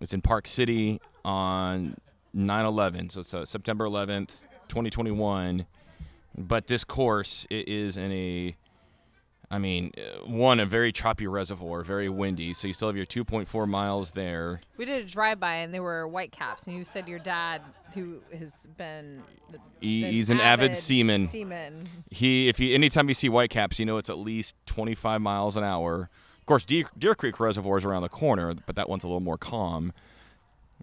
it's 0.00 0.12
in 0.12 0.20
Park 0.20 0.48
City 0.48 1.00
on 1.24 1.96
9/11. 2.34 3.12
So 3.12 3.20
it's 3.20 3.34
uh, 3.34 3.44
September 3.44 3.84
11th, 3.84 4.42
2021. 4.66 5.64
But 6.36 6.66
this 6.66 6.82
course 6.82 7.46
it 7.50 7.68
is 7.68 7.96
in 7.96 8.10
a, 8.10 8.56
I 9.50 9.58
mean, 9.58 9.92
uh, 9.96 10.26
one 10.26 10.58
a 10.58 10.66
very 10.66 10.92
choppy 10.92 11.26
reservoir, 11.26 11.82
very 11.82 12.08
windy. 12.08 12.54
So 12.54 12.66
you 12.66 12.74
still 12.74 12.88
have 12.88 12.96
your 12.96 13.06
2.4 13.06 13.68
miles 13.68 14.12
there. 14.12 14.60
we 14.76 14.84
did 14.84 15.04
a 15.04 15.08
drive 15.08 15.38
by 15.38 15.54
and 15.54 15.72
they 15.72 15.80
were 15.80 16.08
white 16.08 16.32
caps, 16.32 16.66
and 16.66 16.76
you 16.76 16.84
said 16.84 17.08
your 17.08 17.18
dad, 17.18 17.62
who 17.94 18.20
has 18.36 18.66
been, 18.76 19.22
He, 19.80 20.02
been 20.02 20.12
he's 20.12 20.30
an 20.30 20.40
avid, 20.40 20.76
seaman. 20.76 21.28
Seaman. 21.28 21.88
He, 22.10 22.48
if 22.48 22.58
you, 22.58 22.74
anytime 22.74 23.08
you 23.08 23.14
see 23.14 23.28
whitecaps, 23.28 23.78
you 23.78 23.86
know 23.86 23.98
it's 23.98 24.10
at 24.10 24.18
least 24.18 24.56
25 24.66 25.20
miles 25.20 25.56
an 25.56 25.64
hour. 25.64 26.10
Of 26.38 26.46
course, 26.46 26.64
Deer, 26.64 26.86
Deer 26.98 27.14
Creek 27.14 27.38
Reservoir 27.40 27.78
is 27.78 27.84
around 27.84 28.02
the 28.02 28.08
corner, 28.08 28.54
but 28.66 28.76
that 28.76 28.88
one's 28.88 29.04
a 29.04 29.06
little 29.06 29.20
more 29.20 29.38
calm. 29.38 29.92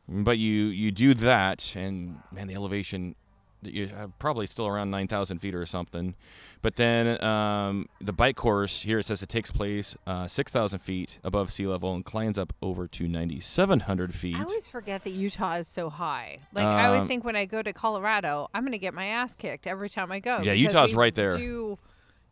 But 0.08 0.38
you, 0.38 0.66
you 0.66 0.92
do 0.92 1.14
that, 1.14 1.74
and 1.76 2.18
man, 2.32 2.48
the 2.48 2.56
elevation 2.56 3.16
you 3.64 3.88
have 3.88 4.18
probably 4.20 4.48
still 4.48 4.68
around 4.68 4.90
9,000 4.92 5.40
feet 5.40 5.54
or 5.56 5.66
something. 5.66 6.16
But 6.62 6.76
then 6.76 7.24
um, 7.24 7.88
the 8.00 8.14
bike 8.14 8.36
course 8.36 8.84
here 8.84 9.00
it 9.00 9.06
says 9.06 9.24
it 9.24 9.30
takes 9.30 9.52
place 9.52 9.96
uh, 10.06 10.28
6,000 10.28 10.80
feet 10.80 11.18
above 11.24 11.52
sea 11.52 11.66
level 11.68 11.94
and 11.96 12.06
climbs 12.06 12.38
up 12.38 12.54
over 12.62 12.88
to 12.88 13.08
9,700 13.08 14.14
feet. 14.14 14.36
I 14.36 14.44
always 14.44 14.68
forget 14.68 15.04
that 15.04 15.10
Utah 15.12 15.54
is 15.56 15.68
so 15.68 15.90
high. 15.90 16.40
Like 16.54 16.66
I 16.66 16.86
always 16.86 17.02
Um, 17.04 17.08
think 17.08 17.24
when 17.24 17.36
I 17.36 17.46
go 17.46 17.62
to 17.64 17.74
Colorado, 17.74 18.48
I'm 18.54 18.62
going 18.64 18.74
to 18.74 18.78
get 18.78 18.94
my 18.94 19.06
ass 19.06 19.36
kicked 19.36 19.66
every 19.68 19.90
time 19.90 20.12
I 20.12 20.20
go. 20.20 20.40
Yeah, 20.42 20.54
Utah's 20.54 20.94
right 20.94 21.14
there. 21.16 21.36
Do 21.38 21.80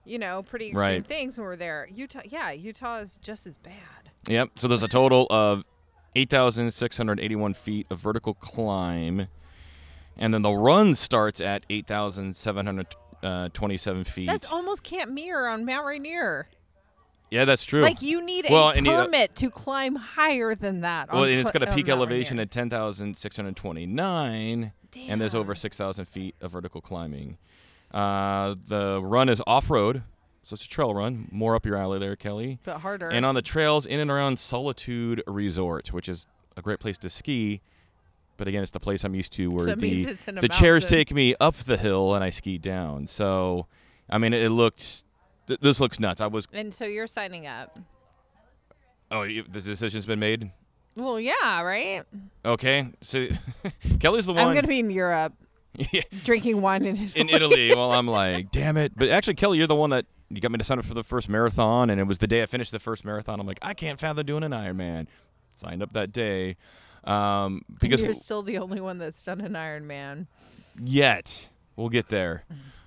you 0.06 0.18
know 0.20 0.44
pretty 0.44 0.68
extreme 0.70 0.82
Right. 0.82 1.06
things 1.06 1.38
when 1.38 1.46
we're 1.46 1.56
there? 1.56 1.88
Utah, 1.94 2.22
yeah, 2.26 2.52
Utah 2.52 2.98
is 2.98 3.18
just 3.22 3.48
as 3.48 3.58
bad. 3.58 3.74
Yep. 4.28 4.52
So 4.58 4.68
there's 4.68 4.84
a 4.84 4.88
total 4.88 5.26
of 5.32 5.64
8,681 6.16 7.54
feet 7.54 7.88
of 7.90 8.00
vertical 8.00 8.34
climb. 8.36 9.28
And 10.20 10.32
then 10.34 10.42
the 10.44 10.52
run 10.52 10.94
starts 10.96 11.40
at 11.42 11.66
8,727 11.70 14.04
feet. 14.04 14.28
That's 14.28 14.52
almost 14.52 14.84
Camp 14.84 15.12
Muir 15.12 15.48
on 15.48 15.66
Mount 15.66 15.86
Rainier. 15.86 16.48
yeah, 17.32 17.46
that's 17.46 17.64
true. 17.66 17.82
Like 17.82 18.02
you 18.02 18.22
need 18.24 18.46
Well, 18.50 18.70
a 18.70 18.74
and 18.74 18.86
you- 18.86 18.92
permit 18.92 19.36
to 19.38 19.50
climb 19.50 19.96
higher 19.96 20.56
than 20.56 20.82
that. 20.82 21.12
well, 21.14 21.24
and 21.24 21.40
it's 21.40 21.52
got 21.52 21.64
a 21.64 21.74
peak 21.74 21.88
elevation 21.90 22.36
Rainier. 22.38 22.44
at 22.44 22.52
10,629. 22.52 24.72
And 25.08 25.22
there's 25.22 25.36
over 25.36 25.54
6,000 25.56 26.06
feet 26.06 26.36
of 26.42 26.52
vertical 26.52 26.82
climbing. 26.82 27.38
Uh, 27.94 28.56
the 28.68 29.00
run 29.04 29.30
is 29.30 29.42
off 29.48 29.70
road. 29.70 30.04
So 30.44 30.56
it's 30.56 30.66
a 30.66 30.70
trail 30.70 30.94
run. 30.96 31.28
More 31.32 31.54
up 31.56 31.64
your 31.66 31.78
alley 31.78 32.00
there, 32.00 32.16
Kelly. 32.16 32.58
but 32.64 32.80
harder. 32.80 33.08
And 33.10 33.24
on 33.24 33.36
the 33.36 33.42
trails 33.44 33.86
in 33.86 34.00
and 34.00 34.10
around 34.10 34.40
Solitude 34.40 35.22
Resort, 35.28 35.94
which 35.94 36.10
is 36.10 36.26
a 36.58 36.62
great 36.64 36.80
place 36.80 36.98
to 37.00 37.10
ski. 37.10 37.62
But 38.40 38.48
again, 38.48 38.64
it's 38.64 38.72
the 38.72 38.80
place 38.80 39.04
I'm 39.04 39.14
used 39.14 39.34
to 39.34 39.52
where 39.52 39.76
means 39.76 40.06
the 40.08 40.12
it's 40.14 40.28
in 40.28 40.38
a 40.38 40.42
the 40.42 40.48
chairs 40.48 40.84
mountain. 40.86 40.98
take 40.98 41.14
me 41.14 41.36
up 41.40 41.56
the 41.58 41.78
hill 41.78 42.16
and 42.16 42.24
I 42.24 42.30
ski 42.32 42.58
down. 42.58 43.06
So, 43.06 43.68
I 44.10 44.18
mean, 44.18 44.34
it 44.34 44.50
looked. 44.50 45.04
Th- 45.48 45.60
this 45.60 45.80
looks 45.80 46.00
nuts. 46.00 46.22
I 46.22 46.28
was. 46.28 46.48
and 46.54 46.74
so 46.74 46.86
you're 46.86 47.06
signing 47.06 47.46
up. 47.46 47.78
Oh, 49.12 49.24
you, 49.24 49.44
the 49.44 49.62
decision's 49.62 50.06
been 50.06 50.20
made. 50.20 50.52
Well, 50.96 51.20
yeah, 51.20 51.62
right. 51.62 52.04
Okay, 52.46 52.88
so 53.02 53.28
Kelly's 54.00 54.26
the 54.26 54.34
one 54.34 54.48
I'm 54.48 54.56
gonna 54.56 54.68
be 54.68 54.80
in 54.80 54.90
Europe 54.90 55.34
Yeah, 55.92 56.02
drinking 56.24 56.62
wine 56.62 56.86
in 56.86 56.96
Italy. 56.96 57.22
in 57.22 57.30
Italy. 57.30 57.72
well, 57.76 57.92
I'm 57.92 58.08
like, 58.08 58.52
damn 58.52 58.78
it! 58.78 58.94
But 58.96 59.10
actually, 59.10 59.36
Kelly, 59.36 59.58
you're 59.58 59.68
the 59.68 59.76
one 59.76 59.90
that 59.92 60.06
you 60.30 60.40
got 60.42 60.52
me 60.52 60.58
to 60.58 60.64
sign 60.64 60.80
up 60.80 60.86
for 60.86 60.94
the 60.94 61.04
first 61.04 61.28
marathon, 61.30 61.90
and 61.90 62.00
it 62.00 62.06
was 62.06 62.18
the 62.20 62.28
day 62.28 62.42
I 62.42 62.46
finished 62.46 62.72
the 62.72 62.80
first 62.80 63.04
marathon. 63.06 63.40
I'm 63.40 63.48
like, 63.48 63.60
I 63.62 63.74
can't 63.74 64.00
fathom 64.00 64.26
doing 64.26 64.44
an 64.44 64.52
Ironman. 64.52 65.08
Signed 65.56 65.84
up 65.84 65.92
that 65.94 66.12
day 66.12 66.56
um, 67.04 67.64
because 67.82 68.02
you're 68.02 68.14
still 68.14 68.44
the 68.44 68.58
only 68.58 68.82
one 68.82 68.98
that's 68.98 69.24
done 69.24 69.42
an 69.42 69.54
Ironman. 69.54 70.28
yet. 70.82 71.50
We'll 71.76 71.90
get 71.90 72.08
there. 72.10 72.44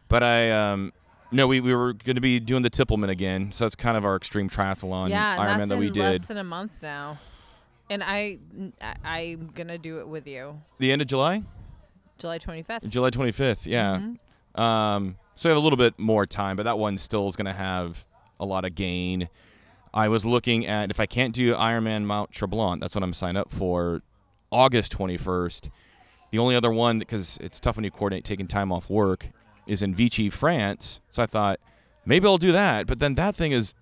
But 0.08 0.22
I 0.22 0.50
um 0.50 0.92
no, 1.30 1.46
we, 1.46 1.60
we 1.60 1.74
were 1.74 1.94
going 1.94 2.16
to 2.16 2.20
be 2.20 2.38
doing 2.40 2.62
the 2.62 2.68
Tippleman 2.68 3.08
again, 3.08 3.52
so 3.52 3.64
that's 3.64 3.74
kind 3.74 3.96
of 3.96 4.04
our 4.04 4.16
extreme 4.16 4.50
triathlon 4.50 5.08
yeah, 5.08 5.38
Ironman 5.38 5.68
that 5.68 5.78
we 5.78 5.88
did. 5.88 6.02
less 6.02 6.28
than 6.28 6.36
a 6.36 6.44
month 6.44 6.72
now. 6.82 7.18
And 7.88 8.02
I, 8.04 8.38
I, 9.02 9.20
am 9.20 9.50
gonna 9.54 9.78
do 9.78 9.98
it 10.00 10.08
with 10.08 10.26
you, 10.26 10.60
The 10.78 10.92
end 10.92 11.02
of 11.02 11.08
July, 11.08 11.42
July 12.18 12.38
25th. 12.38 12.88
July 12.88 13.10
25th. 13.10 13.66
Yeah. 13.66 14.00
Mhm. 14.56 14.60
Um, 14.60 15.16
so 15.34 15.48
we 15.48 15.50
have 15.50 15.56
a 15.56 15.64
little 15.64 15.76
bit 15.76 15.98
more 15.98 16.26
time, 16.26 16.56
but 16.56 16.62
that 16.64 16.78
one 16.78 16.98
still 16.98 17.28
is 17.28 17.36
going 17.36 17.46
to 17.46 17.52
have 17.52 18.04
a 18.38 18.44
lot 18.44 18.64
of 18.64 18.74
gain. 18.74 19.28
I 19.94 20.08
was 20.08 20.24
looking 20.24 20.66
at 20.66 20.90
if 20.90 20.98
I 21.00 21.06
can't 21.06 21.34
do 21.34 21.54
Ironman 21.54 22.04
Mount 22.04 22.32
Tremblant, 22.32 22.80
that's 22.80 22.94
what 22.94 23.04
I'm 23.04 23.12
signed 23.12 23.36
up 23.36 23.50
for, 23.50 24.02
August 24.50 24.96
21st. 24.96 25.70
The 26.30 26.38
only 26.38 26.56
other 26.56 26.70
one, 26.70 26.98
because 26.98 27.38
it's 27.42 27.60
tough 27.60 27.76
when 27.76 27.84
you 27.84 27.90
coordinate 27.90 28.24
taking 28.24 28.46
time 28.46 28.72
off 28.72 28.88
work, 28.88 29.28
is 29.66 29.82
in 29.82 29.94
Vichy, 29.94 30.30
France. 30.30 31.00
So 31.10 31.22
I 31.22 31.26
thought 31.26 31.60
maybe 32.06 32.26
I'll 32.26 32.38
do 32.38 32.52
that, 32.52 32.86
but 32.86 32.98
then 32.98 33.14
that 33.16 33.34
thing 33.34 33.52
is 33.52 33.74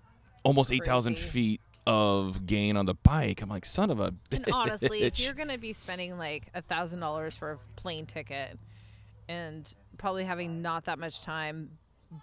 almost 0.43 0.71
8,000 0.71 1.17
feet 1.17 1.61
of 1.87 2.45
gain 2.45 2.77
on 2.77 2.85
the 2.85 2.93
bike. 2.93 3.41
I'm 3.41 3.49
like, 3.49 3.65
son 3.65 3.89
of 3.89 3.99
a 3.99 4.13
And 4.31 4.45
honestly, 4.53 5.03
if 5.03 5.19
you're 5.19 5.33
gonna 5.35 5.57
be 5.57 5.73
spending 5.73 6.17
like 6.17 6.47
a 6.53 6.61
thousand 6.61 6.99
dollars 6.99 7.37
for 7.37 7.51
a 7.53 7.57
plane 7.75 8.05
ticket, 8.05 8.59
and 9.27 9.73
probably 9.97 10.23
having 10.23 10.61
not 10.61 10.85
that 10.85 10.99
much 10.99 11.23
time 11.23 11.69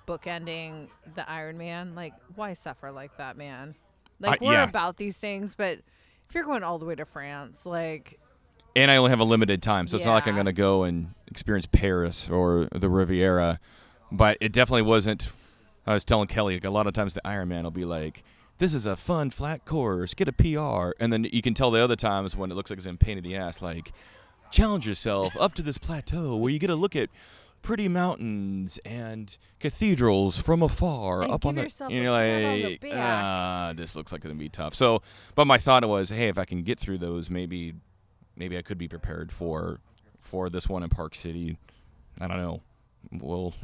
bookending 0.06 0.88
the 1.14 1.22
Ironman, 1.22 1.94
like 1.94 2.14
why 2.34 2.54
suffer 2.54 2.90
like 2.90 3.16
that, 3.18 3.36
man? 3.36 3.74
Like 4.20 4.42
I- 4.42 4.44
we're 4.44 4.52
yeah. 4.54 4.68
about 4.68 4.96
these 4.96 5.18
things, 5.18 5.54
but 5.54 5.78
if 6.28 6.34
you're 6.34 6.44
going 6.44 6.62
all 6.62 6.78
the 6.78 6.86
way 6.86 6.94
to 6.94 7.04
France, 7.04 7.64
like 7.66 8.18
and 8.76 8.90
I 8.90 8.96
only 8.96 9.10
have 9.10 9.20
a 9.20 9.24
limited 9.24 9.60
time, 9.62 9.88
so 9.88 9.96
it's 9.96 10.06
not 10.06 10.14
like 10.14 10.28
I'm 10.28 10.34
going 10.34 10.46
to 10.46 10.52
go 10.52 10.84
and 10.84 11.14
experience 11.26 11.66
Paris 11.66 12.28
or 12.28 12.68
the 12.70 12.88
Riviera. 12.88 13.58
But 14.12 14.38
it 14.40 14.52
definitely 14.52 14.82
wasn't. 14.82 15.30
I 15.86 15.94
was 15.94 16.04
telling 16.04 16.28
Kelly 16.28 16.54
like, 16.54 16.64
a 16.64 16.70
lot 16.70 16.86
of 16.86 16.92
times 16.92 17.14
the 17.14 17.20
Ironman 17.24 17.64
will 17.64 17.70
be 17.70 17.84
like, 17.84 18.22
"This 18.58 18.74
is 18.74 18.86
a 18.86 18.94
fun 18.96 19.30
flat 19.30 19.64
course, 19.64 20.14
get 20.14 20.28
a 20.28 20.32
PR," 20.32 20.92
and 21.02 21.12
then 21.12 21.24
you 21.24 21.42
can 21.42 21.54
tell 21.54 21.70
the 21.70 21.82
other 21.82 21.96
times 21.96 22.36
when 22.36 22.50
it 22.50 22.54
looks 22.54 22.70
like 22.70 22.78
it's 22.78 22.86
in 22.86 22.98
pain 22.98 23.18
in 23.18 23.24
the 23.24 23.36
ass, 23.36 23.60
like, 23.60 23.92
challenge 24.50 24.86
yourself 24.86 25.36
up 25.40 25.54
to 25.54 25.62
this 25.62 25.78
plateau 25.78 26.36
where 26.36 26.52
you 26.52 26.58
get 26.58 26.70
a 26.70 26.74
look 26.74 26.94
at 26.94 27.10
pretty 27.62 27.88
mountains 27.88 28.78
and 28.84 29.36
cathedrals 29.60 30.38
from 30.38 30.62
afar 30.62 31.22
And 31.22 31.32
up 31.32 31.44
on 31.44 31.56
the 31.56 31.62
and 31.62 31.70
you're 31.92 32.04
pat 32.10 32.44
on 32.44 32.52
the 32.60 32.78
like 32.82 32.92
ah 32.94 33.72
this 33.76 33.96
looks 33.96 34.12
like 34.12 34.20
it's 34.20 34.26
gonna 34.26 34.38
be 34.38 34.48
tough. 34.48 34.74
So 34.74 35.02
but 35.34 35.46
my 35.46 35.58
thought 35.58 35.86
was 35.86 36.10
hey 36.10 36.28
if 36.28 36.38
i 36.38 36.44
can 36.44 36.62
get 36.62 36.78
through 36.78 36.98
those 36.98 37.30
maybe 37.30 37.74
maybe 38.36 38.56
i 38.56 38.62
could 38.62 38.78
be 38.78 38.88
prepared 38.88 39.32
for 39.32 39.80
for 40.20 40.50
this 40.50 40.68
one 40.68 40.82
in 40.82 40.88
park 40.88 41.14
city. 41.14 41.56
I 42.20 42.28
don't 42.28 42.38
know. 42.38 42.62
Well 43.12 43.54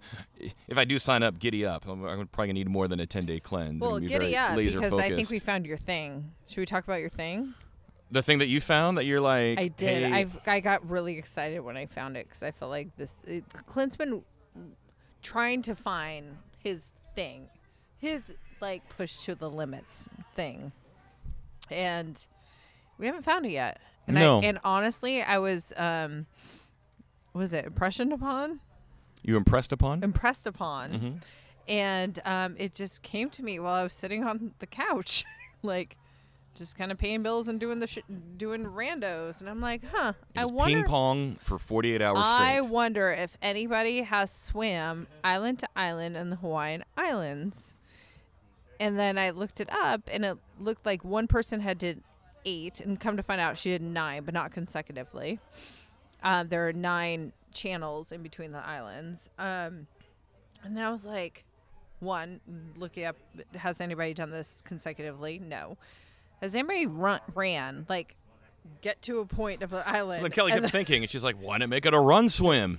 if 0.68 0.76
i 0.76 0.84
do 0.84 0.98
sign 0.98 1.22
up 1.22 1.38
giddy 1.38 1.64
up. 1.64 1.86
I'm, 1.86 2.04
I'm 2.04 2.26
probably 2.26 2.48
gonna 2.48 2.52
need 2.54 2.68
more 2.68 2.88
than 2.88 3.00
a 3.00 3.06
10 3.06 3.24
day 3.24 3.40
cleanse 3.40 3.80
well, 3.80 4.00
be 4.00 4.06
giddy 4.06 4.32
very 4.32 4.36
up 4.36 4.56
because 4.56 4.74
focused 4.74 5.00
I 5.00 5.14
think 5.14 5.30
we 5.30 5.38
found 5.38 5.66
your 5.66 5.76
thing. 5.76 6.32
Should 6.46 6.58
we 6.58 6.66
talk 6.66 6.84
about 6.84 7.00
your 7.00 7.08
thing? 7.08 7.54
The 8.10 8.22
thing 8.22 8.38
that 8.38 8.48
you 8.48 8.60
found 8.60 8.96
that 8.98 9.04
you're 9.06 9.20
like 9.20 9.58
I 9.58 9.68
did. 9.68 10.04
hey, 10.04 10.12
I've 10.12 10.38
I 10.46 10.60
got 10.60 10.88
really 10.90 11.16
excited 11.18 11.60
when 11.60 11.76
I 11.76 11.86
found 11.86 12.16
it 12.16 12.26
because 12.26 12.42
I 12.42 12.50
felt 12.50 12.70
like 12.70 12.96
this. 12.96 13.22
It, 13.26 13.44
Clint's 13.66 13.96
been 13.96 14.22
trying 15.22 15.62
to 15.62 15.74
find 15.74 16.36
his 16.58 16.90
thing, 17.14 17.48
his 17.98 18.34
like 18.60 18.88
push 18.96 19.18
to 19.24 19.34
the 19.34 19.48
limits 19.50 20.08
thing, 20.34 20.72
and 21.70 22.26
we 22.98 23.06
haven't 23.06 23.22
found 23.22 23.46
it 23.46 23.50
yet. 23.50 23.80
And 24.06 24.16
No. 24.16 24.40
I, 24.40 24.44
and 24.44 24.58
honestly, 24.64 25.22
I 25.22 25.38
was 25.38 25.72
um, 25.76 26.26
was 27.32 27.52
it 27.52 27.64
impressioned 27.64 28.12
upon, 28.12 28.60
you 29.22 29.36
impressed 29.36 29.72
upon 29.72 30.02
impressed 30.02 30.46
upon, 30.46 30.92
Mhm. 30.92 31.22
and 31.68 32.18
um, 32.24 32.56
it 32.58 32.74
just 32.74 33.02
came 33.02 33.30
to 33.30 33.42
me 33.42 33.60
while 33.60 33.74
I 33.74 33.82
was 33.84 33.94
sitting 33.94 34.24
on 34.24 34.52
the 34.58 34.66
couch, 34.66 35.24
like. 35.62 35.96
Just 36.54 36.76
kind 36.76 36.90
of 36.90 36.98
paying 36.98 37.22
bills 37.22 37.46
and 37.48 37.60
doing 37.60 37.78
the 37.78 37.86
sh- 37.86 37.98
doing 38.36 38.64
randos, 38.64 39.40
and 39.40 39.48
I'm 39.48 39.60
like, 39.60 39.82
huh. 39.92 40.14
I 40.36 40.46
wonder 40.46 40.78
ping 40.78 40.84
pong 40.84 41.34
for 41.36 41.58
48 41.58 42.02
hours 42.02 42.18
I 42.20 42.56
straight 42.56 42.70
wonder 42.70 43.10
if 43.10 43.36
anybody 43.40 44.02
has 44.02 44.32
swam 44.32 45.06
island 45.22 45.60
to 45.60 45.68
island 45.76 46.16
in 46.16 46.30
the 46.30 46.36
Hawaiian 46.36 46.84
Islands. 46.96 47.72
And 48.80 48.98
then 48.98 49.16
I 49.16 49.30
looked 49.30 49.60
it 49.60 49.70
up, 49.72 50.02
and 50.12 50.24
it 50.24 50.38
looked 50.58 50.84
like 50.84 51.04
one 51.04 51.26
person 51.26 51.60
had 51.60 51.78
did 51.78 52.02
eight, 52.44 52.80
and 52.80 52.98
come 52.98 53.16
to 53.16 53.22
find 53.22 53.40
out 53.40 53.56
she 53.56 53.70
did 53.70 53.82
nine, 53.82 54.24
but 54.24 54.34
not 54.34 54.50
consecutively. 54.50 55.38
Um, 56.22 56.48
there 56.48 56.66
are 56.66 56.72
nine 56.72 57.32
channels 57.52 58.10
in 58.10 58.22
between 58.22 58.52
the 58.52 58.66
islands, 58.66 59.30
um, 59.38 59.86
and 60.64 60.78
I 60.78 60.90
was 60.90 61.06
like, 61.06 61.44
one, 62.00 62.40
looking 62.76 63.04
up, 63.04 63.16
has 63.54 63.80
anybody 63.80 64.14
done 64.14 64.30
this 64.30 64.62
consecutively? 64.64 65.38
No. 65.38 65.76
Has 66.40 66.54
anybody 66.54 66.86
run 66.86 67.20
ran 67.34 67.86
like? 67.88 68.16
Get 68.82 69.02
to 69.02 69.18
a 69.18 69.26
point 69.26 69.62
of 69.62 69.72
an 69.72 69.82
island. 69.84 70.18
so 70.18 70.22
then 70.22 70.30
kelly 70.30 70.52
kept 70.52 70.70
thinking 70.70 71.02
and 71.02 71.10
she's 71.10 71.24
like 71.24 71.36
why 71.36 71.58
not 71.58 71.68
make 71.68 71.84
it 71.84 71.92
a 71.92 72.00
run 72.00 72.28
swim 72.28 72.78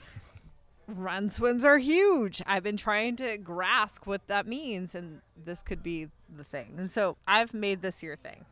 run 0.97 1.29
swims 1.29 1.63
are 1.65 1.77
huge. 1.77 2.41
I've 2.45 2.63
been 2.63 2.77
trying 2.77 3.15
to 3.17 3.37
grasp 3.37 4.07
what 4.07 4.27
that 4.27 4.47
means, 4.47 4.95
and 4.95 5.21
this 5.41 5.61
could 5.61 5.83
be 5.83 6.07
the 6.35 6.43
thing. 6.43 6.75
And 6.77 6.91
so 6.91 7.17
I've 7.27 7.53
made 7.53 7.81
this 7.81 8.03
your 8.03 8.15
thing. 8.15 8.45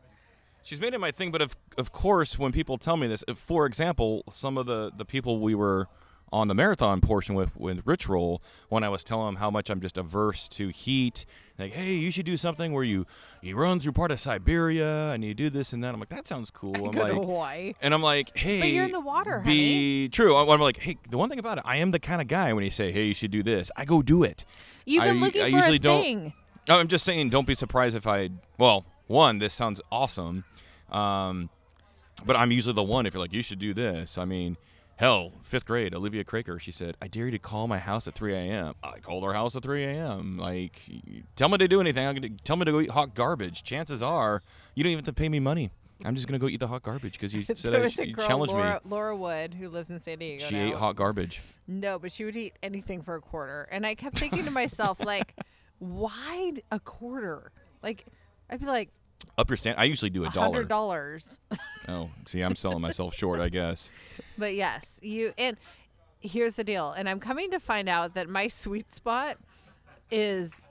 She's 0.62 0.80
made 0.80 0.92
it 0.92 1.00
my 1.00 1.10
thing, 1.10 1.30
but 1.30 1.40
of 1.40 1.56
of 1.78 1.92
course, 1.92 2.38
when 2.38 2.52
people 2.52 2.76
tell 2.76 2.96
me 2.96 3.06
this, 3.06 3.24
if, 3.26 3.38
for 3.38 3.66
example, 3.66 4.24
some 4.30 4.58
of 4.58 4.66
the 4.66 4.92
the 4.94 5.04
people 5.04 5.38
we 5.38 5.54
were 5.54 5.88
on 6.32 6.46
the 6.48 6.54
marathon 6.54 7.00
portion 7.00 7.34
with 7.34 7.54
with 7.56 7.82
Rich 7.84 8.08
Roll, 8.08 8.40
when 8.68 8.84
I 8.84 8.88
was 8.88 9.02
telling 9.04 9.28
him 9.28 9.36
how 9.36 9.50
much 9.50 9.68
I'm 9.70 9.80
just 9.80 9.98
averse 9.98 10.46
to 10.48 10.68
heat, 10.68 11.26
like, 11.58 11.72
hey, 11.72 11.94
you 11.94 12.10
should 12.12 12.24
do 12.26 12.36
something 12.36 12.72
where 12.72 12.84
you 12.84 13.04
you 13.42 13.56
run 13.56 13.80
through 13.80 13.92
part 13.92 14.10
of 14.12 14.20
Siberia 14.20 15.10
and 15.12 15.24
you 15.24 15.34
do 15.34 15.50
this 15.50 15.72
and 15.72 15.82
that. 15.82 15.92
I'm 15.92 15.98
like, 16.00 16.08
that 16.10 16.28
sounds 16.28 16.50
cool. 16.50 16.74
I'm 16.86 16.90
Go 16.92 17.00
like, 17.00 17.12
to 17.12 17.18
Hawaii. 17.18 17.72
and 17.82 17.92
I'm 17.92 18.02
like, 18.02 18.36
hey, 18.36 18.60
but 18.60 18.68
you're 18.70 18.84
in 18.84 18.92
the 18.92 19.00
water, 19.00 19.42
Be 19.44 20.08
true. 20.08 20.36
I'm, 20.36 20.48
I'm 20.48 20.60
like, 20.60 20.78
hey, 20.78 20.96
the 21.10 21.18
one 21.18 21.28
thing 21.28 21.38
about 21.40 21.58
it, 21.58 21.64
I 21.66 21.76
am 21.78 21.90
the 21.90 21.98
kind 21.98 22.20
of 22.20 22.28
guy 22.28 22.52
when 22.52 22.62
you 22.64 22.70
say, 22.70 22.92
hey, 22.92 23.04
you 23.06 23.14
should 23.14 23.30
do 23.32 23.42
this, 23.42 23.70
I 23.76 23.84
go 23.84 24.00
do 24.02 24.22
it. 24.22 24.44
You've 24.86 25.02
been 25.04 25.16
I- 25.18 25.20
looking 25.20 25.42
I 25.42 25.50
for 25.50 25.56
usually 25.56 25.76
a 25.76 25.80
don't- 25.80 26.02
thing. 26.02 26.32
I'm 26.68 26.86
just 26.88 27.04
saying, 27.04 27.30
don't 27.30 27.46
be 27.48 27.54
surprised 27.56 27.96
if 27.96 28.06
I. 28.06 28.28
Well, 28.56 28.84
one, 29.08 29.38
this 29.38 29.52
sounds 29.54 29.80
awesome, 29.90 30.44
um, 30.92 31.50
but 32.24 32.36
I'm 32.36 32.52
usually 32.52 32.74
the 32.74 32.82
one 32.82 33.06
if 33.06 33.14
you're 33.14 33.20
like, 33.22 33.32
you 33.32 33.42
should 33.42 33.58
do 33.58 33.74
this. 33.74 34.18
I 34.18 34.24
mean, 34.24 34.56
Hell, 35.00 35.32
fifth 35.40 35.64
grade, 35.64 35.94
Olivia 35.94 36.24
Craker, 36.24 36.60
she 36.60 36.70
said, 36.70 36.94
I 37.00 37.08
dare 37.08 37.24
you 37.24 37.30
to 37.30 37.38
call 37.38 37.66
my 37.66 37.78
house 37.78 38.06
at 38.06 38.14
3 38.14 38.34
a.m. 38.34 38.74
I 38.82 38.98
called 38.98 39.24
her 39.24 39.32
house 39.32 39.56
at 39.56 39.62
3 39.62 39.82
a.m. 39.82 40.36
Like, 40.36 40.82
tell 41.36 41.48
me 41.48 41.56
to 41.56 41.66
do 41.66 41.80
anything. 41.80 42.06
I'm 42.06 42.14
gonna, 42.14 42.28
tell 42.44 42.56
me 42.56 42.66
to 42.66 42.70
go 42.70 42.80
eat 42.80 42.90
hot 42.90 43.14
garbage. 43.14 43.64
Chances 43.64 44.02
are, 44.02 44.42
you 44.74 44.84
don't 44.84 44.90
even 44.92 44.98
have 44.98 45.14
to 45.14 45.18
pay 45.18 45.30
me 45.30 45.40
money. 45.40 45.70
I'm 46.04 46.14
just 46.14 46.28
going 46.28 46.38
to 46.38 46.44
go 46.46 46.50
eat 46.50 46.60
the 46.60 46.66
hot 46.66 46.82
garbage 46.82 47.12
because 47.12 47.32
you 47.32 47.44
said 47.54 47.74
I, 47.74 47.80
was 47.80 47.98
a 47.98 48.08
you 48.08 48.12
girl, 48.12 48.26
challenged 48.26 48.52
Laura, 48.52 48.74
me. 48.84 48.90
Laura 48.90 49.16
Wood, 49.16 49.54
who 49.54 49.70
lives 49.70 49.88
in 49.88 49.98
San 49.98 50.18
Diego. 50.18 50.44
She 50.44 50.56
now. 50.56 50.64
ate 50.66 50.74
hot 50.74 50.96
garbage. 50.96 51.40
No, 51.66 51.98
but 51.98 52.12
she 52.12 52.26
would 52.26 52.36
eat 52.36 52.56
anything 52.62 53.00
for 53.00 53.14
a 53.14 53.22
quarter. 53.22 53.68
And 53.70 53.86
I 53.86 53.94
kept 53.94 54.18
thinking 54.18 54.44
to 54.44 54.50
myself, 54.50 55.02
like, 55.02 55.34
why 55.78 56.52
a 56.70 56.78
quarter? 56.78 57.52
Like, 57.82 58.04
I'd 58.50 58.60
be 58.60 58.66
like, 58.66 58.90
Up 59.38 59.48
your 59.48 59.56
stand. 59.56 59.76
I 59.78 59.84
usually 59.84 60.10
do 60.10 60.24
a 60.24 60.30
dollar. 60.30 60.64
dollars. 60.64 61.26
Oh, 61.88 62.10
see, 62.26 62.42
I'm 62.42 62.56
selling 62.56 62.80
myself 62.80 63.14
short, 63.14 63.40
I 63.40 63.48
guess. 63.48 63.90
But 64.38 64.54
yes, 64.54 64.98
you 65.02 65.34
and 65.36 65.58
here's 66.20 66.56
the 66.56 66.64
deal. 66.64 66.92
And 66.92 67.10
I'm 67.10 67.20
coming 67.20 67.50
to 67.50 67.60
find 67.60 67.90
out 67.90 68.14
that 68.14 68.26
my 68.26 68.48
sweet 68.48 68.90
spot 68.90 69.36
is 70.10 70.64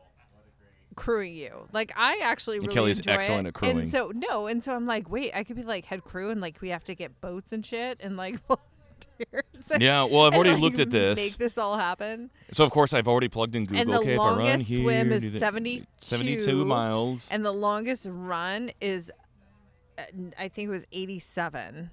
crewing 0.96 1.36
you. 1.36 1.68
Like 1.72 1.92
I 1.96 2.20
actually 2.24 2.60
really 2.60 2.74
Kelly's 2.74 2.98
enjoy 3.00 3.12
excellent 3.12 3.46
it. 3.46 3.50
at 3.50 3.54
crewing. 3.54 3.78
And 3.80 3.88
so 3.88 4.12
no, 4.16 4.48
and 4.48 4.64
so 4.64 4.76
I'm 4.76 4.88
like, 4.88 5.10
wait, 5.10 5.34
I 5.36 5.44
could 5.44 5.56
be 5.56 5.62
like 5.64 5.86
head 5.86 6.04
crew 6.04 6.32
and 6.32 6.42
like 6.42 6.62
we 6.62 6.70
have 6.70 6.84
to 6.86 6.96
get 6.96 7.22
boats 7.22 7.54
and 7.54 7.64
shit 7.64 8.00
and 8.02 8.18
like 8.18 8.40
and- 9.20 9.44
Yeah, 9.82 10.04
well, 10.04 10.24
I've 10.24 10.34
already 10.34 10.52
like, 10.52 10.62
looked 10.62 10.80
at 10.80 10.90
this. 10.92 11.16
Make 11.16 11.38
this 11.38 11.58
all 11.58 11.78
happen. 11.78 12.32
So, 12.52 12.64
of 12.64 12.72
course, 12.72 12.94
I've 12.94 13.08
already 13.08 13.28
plugged 13.28 13.56
in 13.56 13.66
Google. 13.66 13.82
And 13.82 13.90
the 13.92 14.00
okay, 14.00 14.14
if 14.14 14.20
I 14.20 14.30
run 14.30 14.38
longest 14.40 14.70
here, 14.70 14.82
swim 14.84 15.12
is 15.12 15.38
72 15.40 15.86
72 15.98 16.66
miles. 16.66 17.28
And 17.32 17.46
the 17.46 17.52
longest 17.52 18.08
run 18.10 18.72
is, 18.82 19.12
uh, 19.98 20.04
I 20.38 20.48
think 20.48 20.68
it 20.70 20.72
was 20.72 20.86
87. 20.92 21.92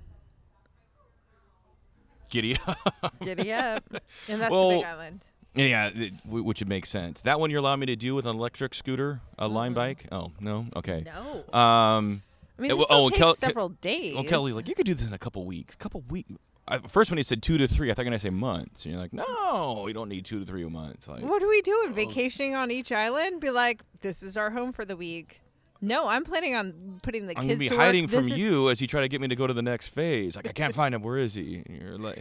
Giddy 2.31 2.57
up. 2.67 3.15
Giddy 3.21 3.53
up. 3.53 3.85
And 4.29 4.41
that's 4.41 4.51
Well, 4.51 4.71
big 4.71 4.85
island. 4.85 5.27
yeah, 5.55 5.91
which 6.27 6.61
would 6.61 6.69
make 6.69 6.87
sense. 6.87 7.21
That 7.23 7.39
one 7.39 7.51
you're 7.51 7.61
allowing 7.61 7.81
me 7.81 7.87
to 7.87 7.97
do 7.97 8.15
with 8.15 8.27
an 8.27 8.35
electric 8.37 8.75
scooter, 8.75 9.21
a 9.39 9.47
line 9.49 9.73
bike? 9.75 10.07
Oh, 10.11 10.33
no? 10.41 10.67
Okay. 10.77 11.05
No. 11.05 11.59
Um, 11.59 12.23
I 12.59 12.63
mean, 12.63 12.71
it 12.71 12.75
it, 12.75 12.85
still 12.85 12.97
oh, 12.99 13.09
takes 13.11 13.19
Kel- 13.21 13.35
several 13.35 13.69
days. 13.69 14.15
well, 14.15 14.25
Kelly's 14.25 14.55
like, 14.57 14.67
you 14.69 14.75
could 14.75 14.87
do 14.87 14.95
this 14.95 15.07
in 15.07 15.13
a 15.13 15.19
couple 15.19 15.45
weeks. 15.45 15.77
couple 15.77 16.03
weeks. 16.09 16.33
I, 16.69 16.79
first, 16.79 17.11
when 17.11 17.17
he 17.19 17.23
said 17.23 17.43
two 17.43 17.59
to 17.59 17.69
three, 17.69 17.91
I 17.91 17.95
thought 17.95 18.03
you 18.03 18.07
were 18.07 18.11
going 18.11 18.19
to 18.21 18.27
say 18.27 18.31
months. 18.31 18.85
And 18.85 18.93
you're 18.95 19.01
like, 19.01 19.13
no, 19.13 19.83
we 19.85 19.93
don't 19.93 20.09
need 20.09 20.25
two 20.25 20.41
to 20.41 20.45
three 20.47 20.65
months. 20.65 21.07
Like, 21.07 21.23
what 21.23 21.43
are 21.43 21.49
we 21.49 21.59
Oh. 21.67 21.85
doing? 21.85 21.95
Vacationing 21.95 22.55
on 22.55 22.71
each 22.71 22.91
island? 22.93 23.41
Be 23.41 23.51
like, 23.51 23.83
this 24.01 24.23
is 24.23 24.37
our 24.37 24.51
home 24.51 24.73
for 24.73 24.85
the 24.85 24.97
week. 24.97 25.41
No, 25.81 26.09
I'm 26.09 26.25
planning 26.25 26.55
on 26.57 26.99
putting 27.03 27.27
the 27.27 27.37
I'm 27.37 27.43
kids 27.47 27.53
gonna 27.55 27.59
be 27.59 27.69
to 27.69 27.75
work. 27.77 27.85
hiding 27.85 28.07
This 28.07 28.25
from 28.25 28.33
is- 28.33 28.41
you 28.41 28.71
as 28.71 28.81
you 28.81 28.87
try 28.87 29.03
to 29.03 29.09
get 29.09 29.21
me 29.21 29.29
to 29.29 29.37
go 29.37 29.47
to 29.47 29.53
the 29.53 29.63
next 29.63 29.89
phase. 29.89 30.35
Like 30.35 30.49
I 30.49 30.53
can't 30.53 30.75
find 30.83 30.95
him. 30.95 31.03
Where 31.03 31.19
is 31.19 31.35
he? 31.35 31.63
And 31.67 31.81
you're 31.83 31.99
like, 31.99 32.19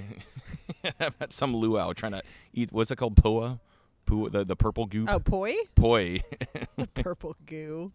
I'm 1.00 1.14
at 1.22 1.32
some 1.32 1.56
luau 1.56 1.94
trying 1.94 2.12
to 2.12 2.22
eat. 2.54 2.72
What's 2.74 2.92
it 2.92 2.98
called? 2.98 3.16
Poa, 3.16 3.60
Poa, 4.06 4.30
the 4.30 4.44
the 4.44 4.56
purple 4.58 4.86
goop. 4.86 5.10
Oh, 5.10 5.20
poi? 5.20 5.54
Poi. 5.74 6.22
the 6.76 6.88
purple 6.88 7.36
goo. 7.46 7.94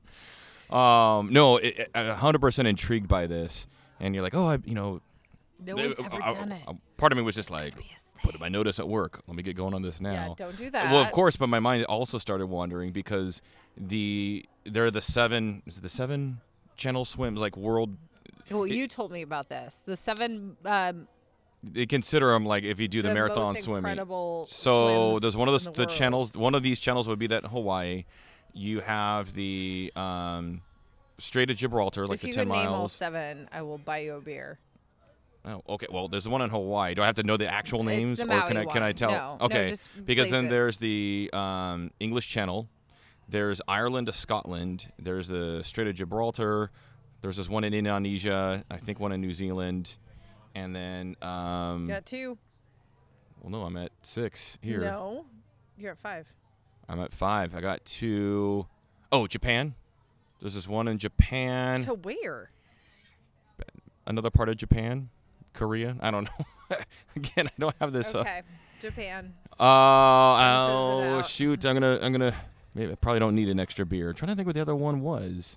um, 0.70 1.28
no, 1.32 1.58
it, 1.58 1.78
it- 1.78 1.90
I'm 1.94 2.16
100% 2.16 2.66
intrigued 2.66 3.06
by 3.08 3.26
this, 3.26 3.66
and 4.00 4.14
you're 4.14 4.24
like, 4.24 4.34
oh, 4.34 4.46
I, 4.48 4.58
you 4.64 4.74
know, 4.74 5.00
No 5.64 5.74
uh, 5.74 5.76
one's 5.76 6.00
ever 6.00 6.22
uh, 6.22 6.32
done 6.32 6.52
it. 6.52 6.62
uh, 6.66 6.74
part 6.96 7.12
of 7.12 7.18
me 7.18 7.24
was 7.24 7.34
just 7.34 7.50
like, 7.50 7.76
be 7.76 7.82
his 7.84 8.10
put 8.22 8.38
my 8.40 8.48
notice 8.48 8.78
at 8.78 8.88
work. 8.88 9.22
Let 9.26 9.36
me 9.36 9.42
get 9.42 9.56
going 9.56 9.74
on 9.74 9.82
this 9.82 10.00
now. 10.00 10.12
Yeah, 10.12 10.34
don't 10.36 10.56
do 10.56 10.70
that. 10.70 10.90
Well, 10.90 11.02
of 11.02 11.10
course, 11.12 11.36
but 11.36 11.48
my 11.48 11.60
mind 11.60 11.84
also 11.84 12.18
started 12.18 12.46
wandering 12.46 12.92
because 12.92 13.42
the 13.76 14.46
there 14.64 14.84
are 14.86 14.90
the 14.90 15.02
seven 15.02 15.62
is 15.66 15.78
it 15.78 15.82
the 15.82 15.88
seven 15.88 16.40
channel 16.76 17.04
swims 17.04 17.38
like 17.38 17.56
world 17.56 17.96
Well, 18.50 18.66
you 18.66 18.88
told 18.88 19.12
me 19.12 19.22
about 19.22 19.48
this. 19.48 19.82
The 19.86 19.96
seven. 19.96 20.56
Um, 20.64 21.08
they 21.62 21.84
consider 21.84 22.28
them 22.28 22.46
like 22.46 22.64
if 22.64 22.80
you 22.80 22.88
do 22.88 23.02
the, 23.02 23.08
the 23.08 23.14
marathon 23.14 23.54
swimming. 23.56 23.98
So 24.46 25.18
there's 25.18 25.36
one 25.36 25.48
of 25.48 25.54
in 25.54 25.72
the, 25.72 25.84
the 25.84 25.86
channels. 25.86 26.34
One 26.36 26.54
of 26.54 26.62
these 26.62 26.80
channels 26.80 27.06
would 27.06 27.18
be 27.18 27.26
that 27.28 27.44
in 27.44 27.50
Hawaii. 27.50 28.04
You 28.52 28.80
have 28.80 29.34
the 29.34 29.92
um, 29.94 30.62
Strait 31.18 31.50
of 31.50 31.56
Gibraltar, 31.56 32.06
like 32.06 32.16
if 32.16 32.22
the 32.22 32.32
ten 32.32 32.48
can 32.48 32.56
name 32.56 32.68
all 32.68 32.78
miles. 32.78 32.92
seven, 32.92 33.48
I 33.52 33.62
will 33.62 33.78
buy 33.78 33.98
you 33.98 34.14
a 34.14 34.20
beer. 34.20 34.58
Oh, 35.44 35.62
okay. 35.70 35.86
Well, 35.90 36.08
there's 36.08 36.24
the 36.24 36.30
one 36.30 36.42
in 36.42 36.50
Hawaii. 36.50 36.94
Do 36.94 37.02
I 37.02 37.06
have 37.06 37.14
to 37.14 37.22
know 37.22 37.36
the 37.36 37.48
actual 37.48 37.82
names, 37.82 38.18
the 38.18 38.24
or 38.24 38.42
can 38.46 38.56
I 38.56 38.64
can 38.66 38.82
I 38.82 38.92
tell? 38.92 39.10
No, 39.10 39.36
no, 39.38 39.46
okay, 39.46 39.68
just 39.68 39.88
because 40.04 40.30
then 40.30 40.48
there's 40.48 40.76
the 40.78 41.30
um, 41.32 41.90
English 41.98 42.28
Channel. 42.28 42.68
There's 43.28 43.60
Ireland 43.66 44.08
to 44.08 44.12
Scotland. 44.12 44.92
There's 44.98 45.28
the 45.28 45.62
Strait 45.64 45.86
of 45.86 45.94
Gibraltar. 45.94 46.70
There's 47.22 47.36
this 47.36 47.48
one 47.48 47.64
in 47.64 47.72
Indonesia. 47.72 48.64
I 48.70 48.76
think 48.76 49.00
one 49.00 49.12
in 49.12 49.20
New 49.20 49.32
Zealand, 49.32 49.96
and 50.54 50.74
then 50.76 51.16
um, 51.22 51.88
Got 51.88 52.04
two. 52.06 52.36
well, 53.40 53.50
no, 53.50 53.62
I'm 53.62 53.76
at 53.76 53.92
six 54.02 54.58
here. 54.60 54.80
No, 54.80 55.24
you're 55.78 55.92
at 55.92 55.98
five. 55.98 56.26
I'm 56.88 57.00
at 57.00 57.12
five. 57.12 57.54
I 57.54 57.60
got 57.60 57.84
two. 57.84 58.66
Oh, 59.12 59.26
Japan. 59.26 59.74
There's 60.40 60.54
this 60.54 60.68
one 60.68 60.86
in 60.88 60.98
Japan. 60.98 61.82
To 61.82 61.94
where? 61.94 62.50
Another 64.06 64.30
part 64.30 64.48
of 64.48 64.56
Japan, 64.56 65.10
Korea. 65.52 65.96
I 66.00 66.10
don't 66.10 66.24
know. 66.24 66.76
Again, 67.16 67.48
I 67.48 67.52
don't 67.58 67.74
have 67.80 67.92
this. 67.92 68.14
Uh, 68.14 68.20
Okay, 68.20 68.42
Japan. 68.80 69.34
Oh, 69.58 69.64
I'll 69.64 70.70
oh 70.70 71.22
shoot! 71.22 71.64
I'm 71.64 71.74
gonna, 71.74 71.98
I'm 72.00 72.12
gonna. 72.12 72.34
Maybe 72.74 72.92
I 72.92 72.94
probably 72.94 73.20
don't 73.20 73.34
need 73.34 73.48
an 73.48 73.58
extra 73.58 73.84
beer. 73.84 74.12
trying 74.12 74.30
to 74.30 74.36
think 74.36 74.46
what 74.46 74.54
the 74.54 74.62
other 74.62 74.76
one 74.76 75.00
was. 75.00 75.56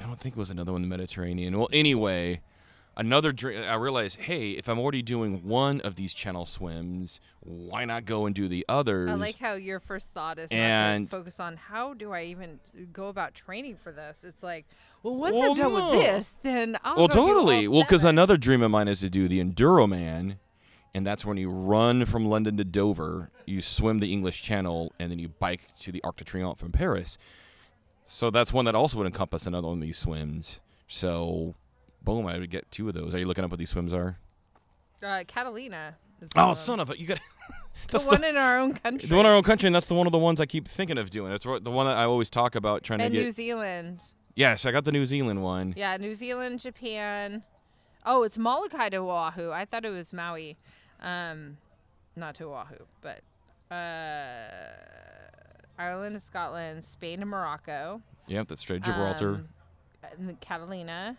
I 0.00 0.06
don't 0.06 0.18
think 0.18 0.36
it 0.36 0.38
was 0.38 0.50
another 0.50 0.72
one 0.72 0.82
in 0.82 0.88
the 0.88 0.96
Mediterranean. 0.96 1.56
Well, 1.58 1.68
anyway, 1.72 2.40
another 2.96 3.32
drink. 3.32 3.64
I 3.66 3.74
realized, 3.74 4.20
hey, 4.20 4.50
if 4.52 4.68
I'm 4.68 4.78
already 4.78 5.02
doing 5.02 5.42
one 5.46 5.80
of 5.80 5.96
these 5.96 6.14
channel 6.14 6.46
swims, 6.46 7.20
why 7.40 7.84
not 7.84 8.04
go 8.04 8.26
and 8.26 8.34
do 8.34 8.48
the 8.48 8.64
others? 8.68 9.10
I 9.10 9.14
like 9.14 9.38
how 9.38 9.54
your 9.54 9.80
first 9.80 10.10
thought 10.10 10.38
is 10.38 10.50
not 10.50 10.56
And- 10.56 11.10
to 11.10 11.16
focus 11.16 11.40
on 11.40 11.56
how 11.56 11.94
do 11.94 12.12
I 12.12 12.24
even 12.24 12.60
go 12.92 13.08
about 13.08 13.34
training 13.34 13.76
for 13.76 13.92
this. 13.92 14.24
It's 14.24 14.42
like, 14.42 14.66
well, 15.02 15.16
once 15.16 15.34
Well, 15.34 15.52
I'm 15.52 15.56
done 15.56 15.72
no. 15.74 15.90
with 15.90 16.00
this, 16.00 16.36
then 16.42 16.76
I'll 16.84 16.96
well, 16.96 17.08
go 17.08 17.14
do 17.14 17.20
all 17.20 17.26
totally. 17.28 17.68
Well, 17.68 17.82
because 17.82 18.04
another 18.04 18.36
dream 18.36 18.62
of 18.62 18.70
mine 18.70 18.88
is 18.88 19.00
to 19.00 19.10
do 19.10 19.28
the 19.28 19.42
Enduroman, 19.42 20.36
and 20.94 21.06
that's 21.06 21.24
when 21.24 21.36
you 21.38 21.50
run 21.50 22.04
from 22.04 22.26
London 22.26 22.56
to 22.58 22.64
Dover, 22.64 23.30
you 23.46 23.62
swim 23.62 23.98
the 24.00 24.12
English 24.12 24.42
Channel, 24.42 24.92
and 24.98 25.10
then 25.10 25.18
you 25.18 25.28
bike 25.28 25.68
to 25.80 25.90
the 25.92 26.02
Arc 26.04 26.16
de 26.16 26.24
Triomphe 26.24 26.58
from 26.58 26.70
Paris. 26.72 27.16
So 28.04 28.30
that's 28.30 28.52
one 28.52 28.64
that 28.66 28.74
also 28.74 28.98
would 28.98 29.06
encompass 29.06 29.46
another 29.46 29.68
one 29.68 29.78
of 29.78 29.82
these 29.82 29.96
swims. 29.96 30.60
So, 30.88 31.54
boom, 32.04 32.26
I 32.26 32.38
would 32.38 32.50
get 32.50 32.70
two 32.70 32.88
of 32.88 32.94
those. 32.94 33.14
Are 33.14 33.18
you 33.18 33.24
looking 33.26 33.44
up 33.44 33.50
what 33.50 33.58
these 33.58 33.70
swims 33.70 33.92
are? 33.92 34.16
uh, 35.02 35.24
Catalina. 35.26 35.96
Is 36.20 36.28
Oh, 36.36 36.50
of 36.50 36.58
son 36.58 36.78
of 36.80 36.90
a! 36.90 36.98
You 36.98 37.06
got 37.06 37.18
the 37.88 37.92
that's 37.92 38.06
one 38.06 38.22
in 38.22 38.36
our 38.36 38.58
own 38.58 38.72
country. 38.74 39.08
the 39.08 39.16
one 39.16 39.26
in 39.26 39.30
our 39.32 39.36
own 39.36 39.42
country, 39.42 39.66
and 39.66 39.74
that's 39.74 39.88
the 39.88 39.94
one 39.94 40.06
of 40.06 40.12
the 40.12 40.18
ones 40.18 40.38
I 40.40 40.46
keep 40.46 40.68
thinking 40.68 40.98
of 40.98 41.10
doing. 41.10 41.32
It's 41.32 41.44
the 41.44 41.70
one 41.70 41.86
that 41.86 41.96
I 41.96 42.04
always 42.04 42.30
talk 42.30 42.54
about 42.54 42.82
trying 42.84 43.00
and 43.00 43.12
to 43.12 43.18
get. 43.18 43.24
New 43.24 43.30
Zealand. 43.32 44.00
yes, 44.36 44.64
I 44.64 44.70
got 44.72 44.84
the 44.84 44.92
New 44.92 45.04
Zealand 45.06 45.42
one. 45.42 45.74
Yeah, 45.76 45.96
New 45.96 46.14
Zealand, 46.14 46.60
Japan. 46.60 47.42
Oh, 48.06 48.22
it's 48.22 48.38
Molokai 48.38 48.88
to 48.90 48.98
Oahu. 48.98 49.50
I 49.50 49.64
thought 49.64 49.84
it 49.84 49.90
was 49.90 50.12
Maui. 50.12 50.56
Um, 51.00 51.56
not 52.14 52.34
to 52.36 52.44
Oahu, 52.52 52.76
but 53.00 53.20
uh, 53.74 54.72
Ireland, 55.78 56.20
Scotland, 56.22 56.84
Spain, 56.84 57.20
and 57.20 57.30
Morocco. 57.30 58.02
Yep, 58.28 58.48
that's 58.48 58.60
Strait 58.60 58.82
Gibraltar. 58.82 59.30
Um, 59.34 59.48
and 60.28 60.40
Catalina. 60.40 61.16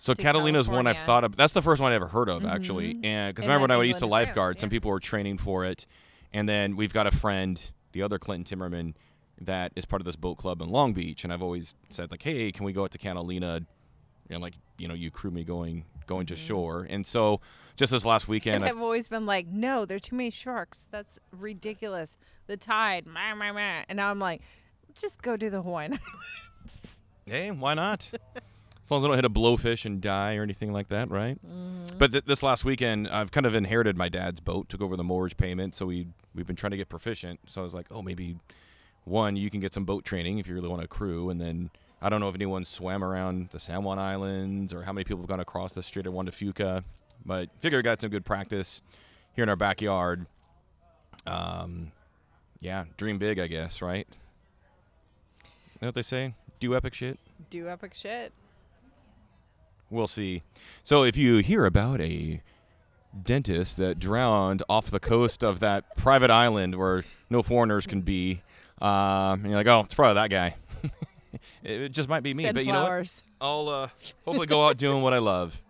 So 0.00 0.14
Catalina 0.14 0.58
is 0.58 0.68
one 0.68 0.86
I've 0.86 0.98
thought 0.98 1.24
of. 1.24 1.36
That's 1.36 1.52
the 1.52 1.62
first 1.62 1.82
one 1.82 1.92
I 1.92 1.94
ever 1.94 2.06
heard 2.06 2.28
of, 2.28 2.42
mm-hmm. 2.42 2.50
actually. 2.50 3.00
And 3.02 3.34
because 3.34 3.46
remember 3.46 3.62
when 3.62 3.70
I 3.72 3.82
used 3.82 3.98
to 3.98 4.04
England 4.04 4.22
and 4.22 4.26
France, 4.26 4.28
lifeguard, 4.28 4.60
some 4.60 4.70
people 4.70 4.90
were 4.90 5.00
training 5.00 5.38
for 5.38 5.64
it, 5.64 5.86
and 6.32 6.48
then 6.48 6.76
we've 6.76 6.92
got 6.92 7.06
a 7.06 7.10
friend, 7.10 7.60
the 7.92 8.02
other 8.02 8.18
Clinton 8.18 8.58
Timmerman, 8.58 8.94
that 9.40 9.72
is 9.76 9.84
part 9.84 10.00
of 10.00 10.06
this 10.06 10.16
boat 10.16 10.36
club 10.36 10.62
in 10.62 10.68
Long 10.68 10.92
Beach, 10.92 11.24
and 11.24 11.32
I've 11.32 11.42
always 11.42 11.74
said 11.88 12.10
like, 12.10 12.22
hey, 12.22 12.50
can 12.52 12.64
we 12.64 12.72
go 12.72 12.84
out 12.84 12.90
to 12.92 12.98
Catalina? 12.98 13.60
And 14.30 14.42
like, 14.42 14.54
you 14.78 14.88
know, 14.88 14.94
you 14.94 15.10
crew 15.10 15.30
me 15.30 15.44
going 15.44 15.84
going 16.06 16.26
to 16.26 16.34
mm-hmm. 16.34 16.46
shore, 16.46 16.86
and 16.88 17.06
so 17.06 17.40
just 17.76 17.92
this 17.92 18.04
last 18.04 18.28
weekend, 18.28 18.64
I've- 18.64 18.76
I've 18.76 18.82
always 18.82 19.08
been 19.08 19.26
like, 19.26 19.46
no, 19.46 19.84
there 19.84 19.96
are 19.96 20.00
too 20.00 20.16
many 20.16 20.30
sharks. 20.30 20.88
That's 20.90 21.18
ridiculous. 21.32 22.18
The 22.46 22.56
tide, 22.56 23.06
meh, 23.06 23.34
meh, 23.34 23.52
meh. 23.52 23.84
and 23.88 23.96
now 23.96 24.10
I'm 24.10 24.18
like, 24.18 24.42
just 24.98 25.22
go 25.22 25.36
do 25.36 25.50
the 25.50 25.62
Hawaiian. 25.62 25.98
Hey, 27.28 27.50
why 27.50 27.74
not? 27.74 28.10
As 28.88 28.90
long 28.90 29.00
as 29.00 29.04
I 29.04 29.08
don't 29.08 29.16
hit 29.16 29.24
a 29.26 29.30
blowfish 29.30 29.84
and 29.84 30.00
die 30.00 30.36
or 30.36 30.42
anything 30.42 30.72
like 30.72 30.88
that, 30.88 31.10
right? 31.10 31.38
Mm-hmm. 31.46 31.98
But 31.98 32.12
th- 32.12 32.24
this 32.24 32.42
last 32.42 32.64
weekend, 32.64 33.06
I've 33.08 33.30
kind 33.30 33.44
of 33.44 33.54
inherited 33.54 33.98
my 33.98 34.08
dad's 34.08 34.40
boat, 34.40 34.70
took 34.70 34.80
over 34.80 34.96
the 34.96 35.04
mortgage 35.04 35.36
payment, 35.36 35.74
so 35.74 35.84
we 35.84 36.06
we've 36.34 36.46
been 36.46 36.56
trying 36.56 36.70
to 36.70 36.78
get 36.78 36.88
proficient. 36.88 37.40
So 37.44 37.60
I 37.60 37.64
was 37.64 37.74
like, 37.74 37.84
oh, 37.90 38.00
maybe 38.00 38.36
one, 39.04 39.36
you 39.36 39.50
can 39.50 39.60
get 39.60 39.74
some 39.74 39.84
boat 39.84 40.06
training 40.06 40.38
if 40.38 40.48
you 40.48 40.54
really 40.54 40.70
want 40.70 40.80
to 40.80 40.88
crew, 40.88 41.28
and 41.28 41.38
then 41.38 41.68
I 42.00 42.08
don't 42.08 42.20
know 42.20 42.30
if 42.30 42.34
anyone 42.34 42.64
swam 42.64 43.04
around 43.04 43.50
the 43.50 43.60
San 43.60 43.82
Juan 43.82 43.98
Islands 43.98 44.72
or 44.72 44.84
how 44.84 44.94
many 44.94 45.04
people 45.04 45.18
have 45.20 45.28
gone 45.28 45.40
across 45.40 45.74
the 45.74 45.82
Strait 45.82 46.06
of 46.06 46.14
Juan 46.14 46.24
de 46.24 46.32
Fuca, 46.32 46.82
but 47.26 47.50
figure 47.58 47.78
I 47.80 47.82
got 47.82 48.00
some 48.00 48.08
good 48.08 48.24
practice 48.24 48.80
here 49.34 49.42
in 49.42 49.50
our 49.50 49.56
backyard. 49.56 50.24
Um, 51.26 51.92
yeah, 52.62 52.86
dream 52.96 53.18
big, 53.18 53.38
I 53.38 53.48
guess, 53.48 53.82
right? 53.82 54.06
You 55.44 55.78
know 55.82 55.88
what 55.88 55.94
they 55.94 56.00
say? 56.02 56.32
Do 56.58 56.74
epic 56.74 56.94
shit. 56.94 57.18
do 57.50 57.68
epic 57.68 57.92
shit. 57.92 58.32
We'll 59.90 60.06
see. 60.06 60.42
So 60.82 61.04
if 61.04 61.16
you 61.16 61.38
hear 61.38 61.64
about 61.64 62.00
a 62.00 62.42
dentist 63.22 63.76
that 63.78 63.98
drowned 63.98 64.62
off 64.68 64.90
the 64.90 65.00
coast 65.00 65.42
of 65.42 65.60
that 65.60 65.96
private 65.96 66.30
island 66.30 66.76
where 66.76 67.04
no 67.30 67.42
foreigners 67.42 67.86
can 67.86 68.02
be, 68.02 68.42
um, 68.80 69.40
and 69.40 69.46
you're 69.46 69.56
like, 69.56 69.66
oh, 69.66 69.80
it's 69.80 69.94
probably 69.94 70.14
that 70.14 70.30
guy. 70.30 70.56
it 71.62 71.90
just 71.90 72.08
might 72.08 72.22
be 72.22 72.34
me, 72.34 72.44
Send 72.44 72.54
but 72.54 72.66
you 72.66 72.72
know 72.72 72.82
what? 72.82 73.22
I'll 73.40 73.68
uh, 73.68 73.88
hopefully 74.24 74.46
go 74.46 74.66
out 74.66 74.76
doing 74.76 75.02
what 75.02 75.14
I 75.14 75.18
love. 75.18 75.62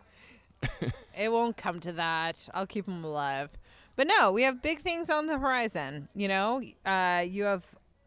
It 1.19 1.33
won't 1.33 1.57
come 1.57 1.81
to 1.81 1.93
that. 1.93 2.49
I'll 2.55 2.67
keep 2.67 2.85
them 2.85 3.03
alive. 3.03 3.59
But 3.97 4.07
no, 4.07 4.31
we 4.31 4.45
have 4.45 4.63
big 4.63 4.79
things 4.79 5.11
on 5.11 5.27
the 5.27 5.37
horizon. 5.37 6.09
You 6.15 6.29
know, 6.29 6.63
uh, 6.87 7.25
you 7.29 7.43
have 7.43 7.65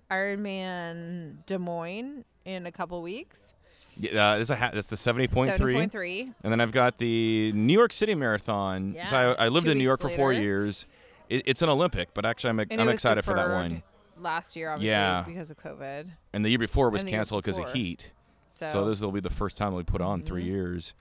Ironman 0.10 1.46
Des 1.46 1.58
Moines 1.58 2.24
in 2.46 2.66
a 2.66 2.72
couple 2.72 3.02
weeks. 3.02 3.54
Yeah, 4.02 4.32
uh, 4.32 4.38
it's 4.38 4.50
a 4.50 4.56
ha- 4.56 4.72
that's 4.74 4.88
the 4.88 4.98
seventy 4.98 5.28
point 5.28 5.52
Seventy 5.52 5.64
three. 5.64 5.74
point 5.76 5.92
three. 5.92 6.22
And 6.44 6.52
then 6.52 6.60
I've 6.60 6.72
got 6.72 6.98
the 6.98 7.52
New 7.54 7.74
York 7.74 7.94
City 7.94 8.16
Marathon. 8.16 8.94
So 9.08 9.16
Yeah, 9.18 9.36
I, 9.38 9.46
I 9.46 9.48
lived 9.50 9.66
two 9.68 9.72
in 9.74 9.78
New 9.78 9.84
York 9.84 10.04
weeks 10.04 10.14
for 10.14 10.18
four 10.18 10.34
years. 10.34 10.86
It, 11.30 11.44
it's 11.46 11.62
an 11.62 11.70
Olympic, 11.70 12.14
but 12.14 12.26
actually 12.26 12.50
I'm, 12.52 12.60
And 12.60 12.82
I'm 12.82 12.90
excited 12.90 13.24
for 13.24 13.34
that 13.36 13.50
one. 13.50 13.84
Last 14.20 14.56
year, 14.56 14.70
obviously, 14.72 14.92
Yeah. 14.92 15.24
because 15.26 15.50
of 15.52 15.58
COVID. 15.58 16.08
And 16.34 16.44
the 16.46 16.50
year 16.50 16.60
before 16.60 16.88
it 16.88 16.92
was 16.92 17.02
And 17.02 17.08
the 17.08 17.12
year 17.12 17.20
canceled 17.20 17.44
because 17.44 17.58
of 17.58 17.72
heat. 17.74 18.12
So, 18.48 18.66
Mm-hmm. 18.66 18.72
So 18.74 18.86
this 18.90 19.02
will 19.02 19.12
be 19.14 19.22
the 19.22 19.30
first 19.30 19.58
time 19.58 19.74
we 19.74 19.84
put 19.84 20.02
on 20.02 20.22
three 20.22 20.44
years. 20.44 20.94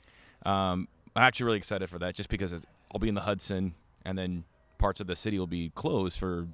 Um, 0.46 0.88
I'm 1.16 1.24
actually 1.24 1.46
really 1.46 1.59
excited 1.59 1.90
for 1.90 1.98
that, 1.98 2.14
just 2.14 2.28
because 2.28 2.53
it's, 2.53 2.64
I'll 2.94 3.01
be 3.01 3.09
in 3.09 3.14
the 3.16 3.22
Hudson, 3.22 3.74
and 4.05 4.16
then 4.16 4.44
parts 4.78 5.01
of 5.01 5.09
the 5.09 5.16
city 5.16 5.38
will 5.38 5.48
be 5.48 5.70
closed 5.74 6.16
for, 6.18 6.46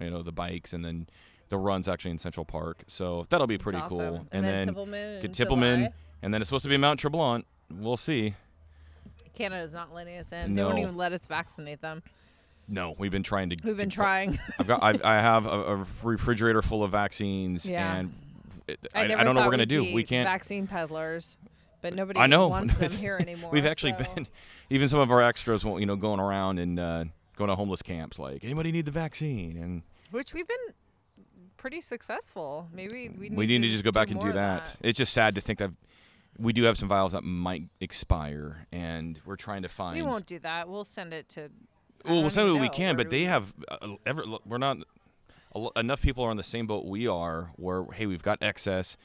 you 0.00 0.10
know, 0.10 0.22
the 0.22 0.32
bikes, 0.32 0.72
and 0.72 0.84
then 0.84 1.08
the 1.54 1.58
runs 1.58 1.88
actually 1.88 2.10
in 2.10 2.18
Central 2.18 2.44
Park. 2.44 2.82
So 2.88 3.26
that'll 3.30 3.46
be 3.46 3.58
pretty 3.58 3.78
it's 3.78 3.88
cool. 3.88 4.00
awesome. 4.00 4.28
And, 4.32 4.44
then, 4.44 4.66
then 4.66 4.74
Tippelman. 4.74 5.22
get 5.22 5.32
Tippelman, 5.32 5.92
and 6.20 6.34
then 6.34 6.42
it's 6.42 6.48
supposed 6.48 6.64
to 6.64 6.68
be 6.68 6.76
Mount 6.76 6.98
Tremblant. 7.00 7.44
We'll 7.70 7.96
see. 7.96 8.34
Canada's 9.34 9.72
not 9.72 9.94
letting 9.94 10.18
us 10.18 10.32
in. 10.32 10.54
No. 10.54 10.62
They 10.62 10.68
won't 10.68 10.78
even 10.80 10.96
let 10.96 11.12
us 11.12 11.26
vaccinate 11.26 11.80
them. 11.80 12.02
No, 12.66 12.94
we've 12.98 13.10
been 13.12 13.22
trying 13.22 13.50
to. 13.50 13.56
We've 13.62 13.76
been 13.76 13.90
to- 13.90 13.94
trying. 13.94 14.38
I've 14.58 14.66
got. 14.66 14.82
I, 14.82 14.98
I 15.04 15.20
have 15.20 15.46
a, 15.46 15.76
a 15.76 15.86
refrigerator 16.02 16.62
full 16.62 16.82
of 16.82 16.90
vaccines, 16.90 17.66
Yeah. 17.66 17.96
and 17.96 18.12
it, 18.66 18.78
I, 18.94 19.04
I, 19.04 19.06
never 19.06 19.24
don't 19.24 19.34
know 19.34 19.42
what 19.42 19.46
we're 19.46 19.52
gonna 19.52 19.66
do. 19.66 19.94
We 19.94 20.02
can't. 20.02 20.26
vaccine 20.28 20.66
peddlers, 20.66 21.36
but 21.82 21.94
nobody 21.94 22.18
I 22.18 22.26
know. 22.26 22.48
wants 22.48 22.76
them 22.78 22.90
here 22.90 23.18
anymore. 23.20 23.50
We've 23.50 23.66
actually 23.66 23.92
so- 23.98 24.06
been. 24.14 24.26
Even 24.70 24.88
some 24.88 24.98
of 24.98 25.10
our 25.12 25.22
extras, 25.22 25.62
you 25.62 25.86
know, 25.86 25.94
going 25.94 26.20
around 26.20 26.58
and 26.58 26.80
uh, 26.80 27.04
going 27.36 27.48
to 27.48 27.54
homeless 27.54 27.82
camps. 27.82 28.18
Like, 28.18 28.42
anybody 28.42 28.72
need 28.72 28.86
the 28.86 28.90
vaccine? 28.90 29.58
And 29.58 29.82
which 30.10 30.32
we've 30.32 30.48
been 30.48 30.56
pretty 31.56 31.80
successful. 31.80 32.68
Maybe 32.72 33.08
we 33.08 33.28
need, 33.28 33.36
we 33.36 33.46
need 33.46 33.62
to 33.62 33.68
just 33.70 33.84
go 33.84 33.90
back 33.92 34.10
and 34.10 34.20
do 34.20 34.28
of 34.28 34.34
that. 34.34 34.76
It's 34.82 34.98
just 34.98 35.12
sad 35.12 35.34
to 35.36 35.40
think 35.40 35.58
that 35.58 35.70
we 36.38 36.52
do 36.52 36.64
have 36.64 36.76
some 36.76 36.88
vials 36.88 37.12
that 37.12 37.22
might 37.22 37.64
expire, 37.80 38.66
and 38.72 39.20
we're 39.24 39.36
trying 39.36 39.62
to 39.62 39.68
find. 39.68 39.96
We 39.96 40.02
won't 40.02 40.26
do 40.26 40.38
that. 40.40 40.68
We'll 40.68 40.84
send 40.84 41.12
it 41.12 41.28
to. 41.30 41.50
Well, 42.04 42.20
we'll 42.20 42.30
send 42.30 42.52
what 42.52 42.60
we 42.60 42.68
can, 42.68 42.96
but 42.96 43.04
do 43.10 43.16
they 43.16 43.24
have 43.24 43.54
uh, 43.68 43.94
ever. 44.04 44.24
We're 44.44 44.58
not. 44.58 44.78
lo- 45.54 45.72
Enough 45.76 46.02
people 46.02 46.24
are 46.24 46.30
on 46.30 46.36
the 46.36 46.42
same 46.42 46.66
boat 46.66 46.84
we 46.84 47.06
are. 47.06 47.50
Where 47.56 47.84
hey, 47.92 48.06
we've 48.06 48.22
got 48.22 48.42
excess. 48.42 48.96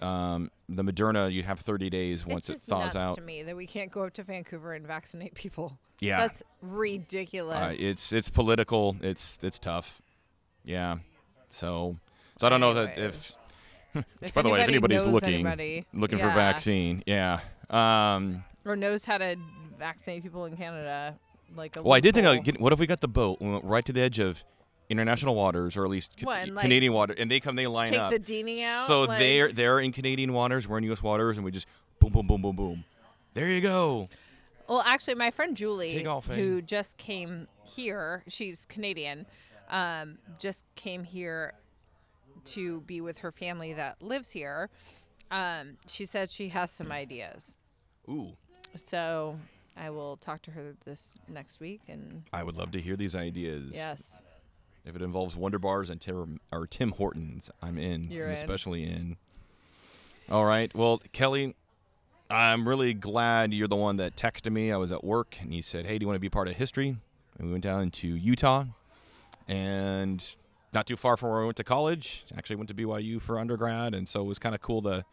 Um, 0.00 0.50
the 0.68 0.82
Moderna, 0.82 1.30
you 1.30 1.44
have 1.44 1.60
30 1.60 1.88
days 1.88 2.26
once 2.26 2.50
it's 2.50 2.64
it 2.64 2.70
thaws 2.70 2.94
nuts 2.94 2.96
out. 2.96 3.14
to 3.16 3.20
me 3.22 3.44
that 3.44 3.54
we 3.54 3.66
can't 3.66 3.92
go 3.92 4.02
up 4.04 4.14
to 4.14 4.24
Vancouver 4.24 4.72
and 4.72 4.84
vaccinate 4.84 5.34
people. 5.34 5.78
Yeah, 6.00 6.18
That's 6.18 6.42
ridiculous. 6.60 7.56
uh, 7.56 7.72
it's 7.78 8.12
it's 8.12 8.28
political. 8.28 8.96
It's 9.00 9.38
it's 9.42 9.60
tough. 9.60 10.02
Yeah. 10.64 10.96
So 11.52 11.96
so 12.38 12.46
I 12.46 12.50
don't 12.50 12.60
know 12.60 12.74
that 12.74 12.98
if. 12.98 13.36
If 14.22 14.32
by 14.32 14.40
the 14.40 14.48
way, 14.48 14.62
if 14.62 14.68
anybody's 14.68 15.04
looking 15.04 15.34
anybody, 15.34 15.84
looking 15.92 16.18
for 16.18 16.24
yeah, 16.24 16.34
vaccine, 16.34 17.02
yeah. 17.06 17.40
Um, 17.68 18.42
or 18.64 18.74
knows 18.74 19.04
how 19.04 19.18
to 19.18 19.36
vaccinate 19.78 20.22
people 20.22 20.46
in 20.46 20.56
Canada, 20.56 21.14
like 21.54 21.76
a 21.76 21.82
well, 21.82 21.92
I 21.92 22.00
did 22.00 22.14
think, 22.14 22.48
of, 22.48 22.56
what 22.58 22.72
if 22.72 22.78
we 22.78 22.86
got 22.86 23.02
the 23.02 23.08
boat, 23.08 23.36
we 23.42 23.50
went 23.50 23.64
right 23.64 23.84
to 23.84 23.92
the 23.92 24.00
edge 24.00 24.18
of 24.18 24.44
international 24.88 25.34
waters, 25.34 25.76
or 25.76 25.84
at 25.84 25.90
least 25.90 26.12
What, 26.22 26.44
and, 26.44 26.54
like, 26.54 26.62
Canadian 26.62 26.94
water, 26.94 27.14
and 27.18 27.30
they 27.30 27.38
come, 27.38 27.54
they 27.56 27.66
line 27.66 27.88
take 27.88 27.98
up. 27.98 28.10
the 28.12 28.18
dinghy 28.18 28.62
out. 28.62 28.86
so 28.86 29.02
like- 29.02 29.18
they're 29.18 29.52
they're 29.52 29.80
in 29.80 29.92
Canadian 29.92 30.32
waters, 30.32 30.66
we're 30.66 30.78
in 30.78 30.84
U.S. 30.84 31.02
waters, 31.02 31.36
and 31.36 31.44
we 31.44 31.50
just 31.50 31.66
boom, 31.98 32.12
boom, 32.12 32.26
boom, 32.26 32.40
boom, 32.40 32.56
boom. 32.56 32.84
There 33.34 33.48
you 33.48 33.60
go. 33.60 34.08
Well, 34.68 34.82
actually, 34.86 35.16
my 35.16 35.30
friend 35.30 35.56
Julie, 35.56 36.02
eh? 36.02 36.20
who 36.34 36.62
just 36.62 36.96
came 36.96 37.48
here, 37.64 38.22
she's 38.28 38.64
Canadian, 38.66 39.26
um, 39.72 40.18
just 40.38 40.64
came 40.76 41.02
here 41.02 41.54
to 42.44 42.80
be 42.82 43.00
with 43.00 43.18
her 43.18 43.32
family 43.32 43.72
that 43.72 44.00
lives 44.00 44.30
here. 44.30 44.70
Um, 45.30 45.76
she 45.88 46.04
said 46.04 46.30
she 46.30 46.48
has 46.50 46.70
some 46.70 46.92
ideas. 46.92 47.56
Ooh, 48.08 48.32
So 48.76 49.38
I 49.76 49.90
will 49.90 50.16
talk 50.18 50.42
to 50.42 50.50
her 50.50 50.74
this 50.84 51.16
next 51.28 51.58
week. 51.60 51.80
And 51.88 52.22
I 52.32 52.42
would 52.44 52.56
love 52.56 52.70
to 52.72 52.80
hear 52.80 52.96
these 52.96 53.14
ideas. 53.16 53.70
yes, 53.72 54.20
If 54.84 54.94
it 54.96 55.02
involves 55.02 55.34
Wunderbars 55.34 55.88
and 55.90 56.00
Tim, 56.00 56.40
or 56.52 56.66
Tim 56.66 56.90
Hortons, 56.92 57.50
I'm 57.62 57.78
in. 57.78 58.10
You're 58.10 58.26
I'm 58.26 58.32
in. 58.32 58.36
especially 58.38 58.84
in. 58.84 59.16
All 60.30 60.44
right. 60.44 60.74
Well, 60.74 61.00
Kelly, 61.12 61.54
I'm 62.30 62.66
really 62.68 62.92
glad 62.94 63.52
you're 63.54 63.68
the 63.68 63.76
one 63.76 63.96
that 63.98 64.16
texted 64.16 64.52
me. 64.52 64.72
I 64.72 64.76
was 64.76 64.90
at 64.92 65.04
work 65.04 65.36
and 65.40 65.52
you 65.54 65.62
said, 65.62 65.84
"Hey, 65.86 65.98
do 65.98 66.04
you 66.04 66.06
want 66.06 66.16
to 66.16 66.20
be 66.20 66.28
part 66.30 66.48
of 66.48 66.54
history?" 66.56 66.96
And 67.38 67.46
we 67.46 67.52
went 67.52 67.64
down 67.64 67.90
to 67.90 68.06
Utah, 68.08 68.64
and 69.48 70.36
not 70.72 70.86
too 70.86 70.96
far 70.96 71.16
from 71.16 71.30
where 71.30 71.42
I 71.42 71.44
went 71.44 71.56
to 71.58 71.64
college. 71.64 72.24
Actually, 72.36 72.56
went 72.56 72.68
to 72.68 72.74
BYU 72.74 73.20
for 73.20 73.38
undergrad, 73.38 73.94
and 73.94 74.08
so 74.08 74.20
it 74.22 74.26
was 74.26 74.38
kind 74.38 74.54
of 74.54 74.60
cool 74.60 74.82
to 74.82 75.04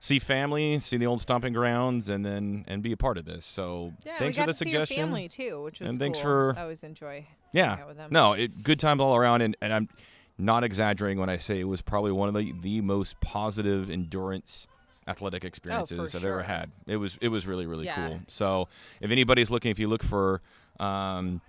see 0.00 0.18
family, 0.18 0.78
see 0.80 0.96
the 0.96 1.06
old 1.06 1.20
stomping 1.20 1.52
grounds, 1.52 2.08
and 2.08 2.24
then 2.24 2.64
and 2.68 2.82
be 2.82 2.92
a 2.92 2.96
part 2.96 3.16
of 3.18 3.24
this. 3.24 3.44
So 3.46 3.92
yeah, 4.04 4.18
thanks 4.18 4.38
for 4.38 4.46
the 4.46 4.52
suggestion. 4.54 4.96
family 4.98 5.28
too, 5.28 5.62
which 5.62 5.80
was 5.80 5.90
And 5.90 5.98
thanks 5.98 6.18
cool. 6.18 6.22
for- 6.24 6.54
I 6.58 6.62
always 6.62 6.82
enjoy. 6.84 7.26
Yeah. 7.52 7.74
out 7.74 7.86
with 7.88 7.96
them. 7.96 8.10
No, 8.12 8.32
it, 8.32 8.62
good 8.64 8.80
times 8.80 9.00
all 9.00 9.14
around, 9.14 9.40
and, 9.42 9.56
and 9.62 9.72
I'm 9.72 9.88
not 10.36 10.64
exaggerating 10.64 11.18
when 11.20 11.30
I 11.30 11.36
say 11.36 11.60
it 11.60 11.68
was 11.68 11.80
probably 11.82 12.10
one 12.10 12.28
of 12.28 12.34
the, 12.34 12.52
the 12.60 12.80
most 12.80 13.20
positive 13.20 13.88
endurance 13.88 14.66
athletic 15.06 15.44
experiences 15.44 16.14
I've 16.14 16.20
sure. 16.22 16.30
ever 16.32 16.42
had. 16.42 16.70
It 16.86 16.96
was 16.96 17.16
it 17.20 17.28
was 17.28 17.46
really 17.46 17.66
really 17.66 17.84
Yeah. 17.84 18.08
cool. 18.08 18.20
So 18.26 18.68
if 19.00 19.10
anybody's 19.10 19.50
looking, 19.50 19.70
if 19.70 19.78
you 19.78 19.86
look 19.86 20.02
for, 20.02 20.40
um, 20.80 21.40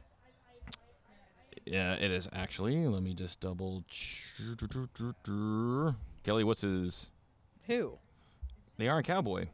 yeah, 1.66 1.94
it 1.96 2.12
is 2.12 2.28
actually. 2.34 2.86
Let 2.88 3.04
me 3.04 3.14
just 3.14 3.40
double. 3.40 3.84
Kelly, 6.24 6.44
what's 6.44 6.62
his? 6.62 7.10
Who? 7.68 7.98
The 8.78 8.90
Iron 8.90 9.04
Cowboy. 9.04 9.48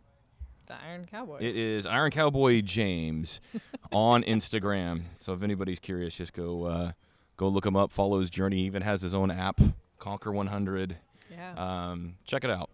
The 0.68 0.76
Iron 0.88 1.06
Cowboy. 1.06 1.38
It 1.42 1.56
is 1.56 1.86
Iron 1.86 2.12
Cowboy 2.12 2.62
James 2.62 3.42
on 3.92 4.24
Instagram. 4.24 5.04
So 5.20 5.34
if 5.34 5.44
anybody's 5.44 5.80
curious, 5.80 6.16
just 6.16 6.34
go 6.34 6.66
uh, 6.66 6.92
go 7.38 7.48
look 7.48 7.66
him 7.66 7.76
up. 7.76 7.92
Follow 7.92 8.20
his 8.20 8.30
journey. 8.30 8.58
He 8.58 8.64
even 8.64 8.82
has 8.82 9.02
his 9.02 9.14
own 9.14 9.32
app, 9.32 9.60
Conquer 10.00 10.32
100. 10.32 10.98
yeah. 11.32 11.54
Um, 11.92 12.16
check 12.26 12.44
it 12.44 12.50
out 12.50 12.70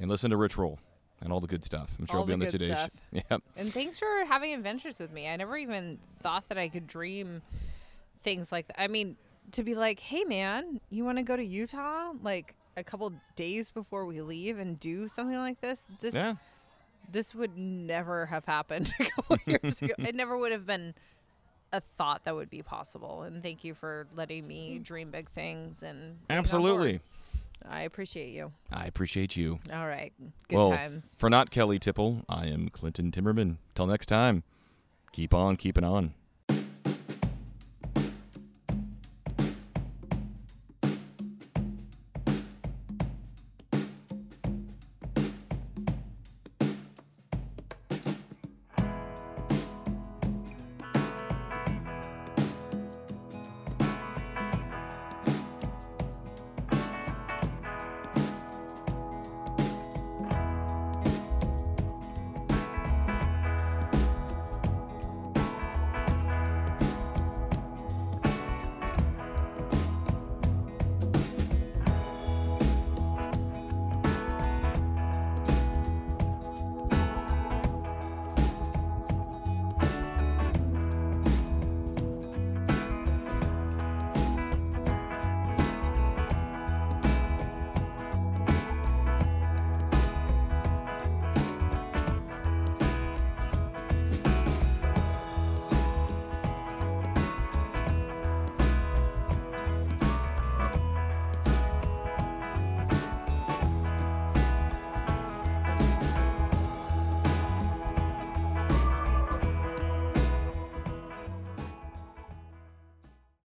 and 0.00 0.08
listen 0.10 0.30
to 0.30 0.36
Rich 0.36 0.56
Roll 0.56 0.78
and 1.20 1.32
all 1.32 1.40
the 1.40 1.46
good 1.46 1.64
stuff. 1.64 1.94
I'm 1.98 2.06
sure 2.06 2.16
he'll 2.20 2.26
be 2.26 2.32
on 2.32 2.38
the 2.40 2.50
Today. 2.50 2.66
stuff. 2.66 2.90
Sh- 3.14 3.20
Yep. 3.30 3.42
And 3.56 3.72
thanks 3.72 3.98
for 3.98 4.24
having 4.28 4.52
adventures 4.54 4.98
with 4.98 5.12
me. 5.12 5.28
I 5.28 5.36
never 5.36 5.56
even 5.56 5.98
thought 6.22 6.48
that 6.48 6.58
I 6.58 6.68
could 6.68 6.86
dream 6.86 7.42
things 8.22 8.52
like 8.52 8.68
that. 8.68 8.80
I 8.80 8.88
mean, 8.88 9.16
to 9.52 9.62
be 9.62 9.74
like, 9.74 10.00
hey, 10.00 10.24
man, 10.24 10.80
you 10.90 11.04
want 11.04 11.18
to 11.18 11.24
go 11.24 11.36
to 11.36 11.44
Utah 11.44 12.12
like 12.22 12.54
a 12.76 12.84
couple 12.84 13.12
days 13.36 13.70
before 13.70 14.06
we 14.06 14.20
leave 14.20 14.58
and 14.58 14.78
do 14.78 15.08
something 15.08 15.36
like 15.36 15.60
this? 15.60 15.90
This 16.00 16.14
Yeah. 16.14 16.34
this 17.10 17.34
would 17.34 17.56
never 17.58 18.26
have 18.26 18.44
happened 18.44 18.92
a 19.00 19.04
couple 19.04 19.38
years 19.46 19.82
ago. 19.82 19.94
It 19.98 20.14
never 20.14 20.36
would 20.36 20.52
have 20.52 20.66
been 20.66 20.94
a 21.72 21.80
thought 21.80 22.24
that 22.24 22.34
would 22.34 22.50
be 22.50 22.62
possible. 22.62 23.22
And 23.22 23.42
thank 23.42 23.64
you 23.64 23.74
for 23.74 24.06
letting 24.14 24.46
me 24.46 24.78
mm. 24.78 24.84
dream 24.84 25.10
big 25.10 25.28
things 25.30 25.82
and 25.82 26.18
Absolutely. 26.30 27.00
I 27.68 27.82
appreciate 27.82 28.30
you. 28.30 28.52
I 28.72 28.86
appreciate 28.86 29.36
you. 29.36 29.60
All 29.72 29.86
right. 29.86 30.12
Good 30.48 30.56
well, 30.56 30.70
times. 30.70 31.14
for 31.18 31.30
not 31.30 31.50
Kelly 31.50 31.78
Tipple, 31.78 32.24
I 32.28 32.46
am 32.46 32.68
Clinton 32.68 33.10
Timmerman. 33.10 33.58
Till 33.74 33.86
next 33.86 34.06
time, 34.06 34.42
keep 35.12 35.32
on 35.32 35.56
keeping 35.56 35.84
on. 35.84 36.14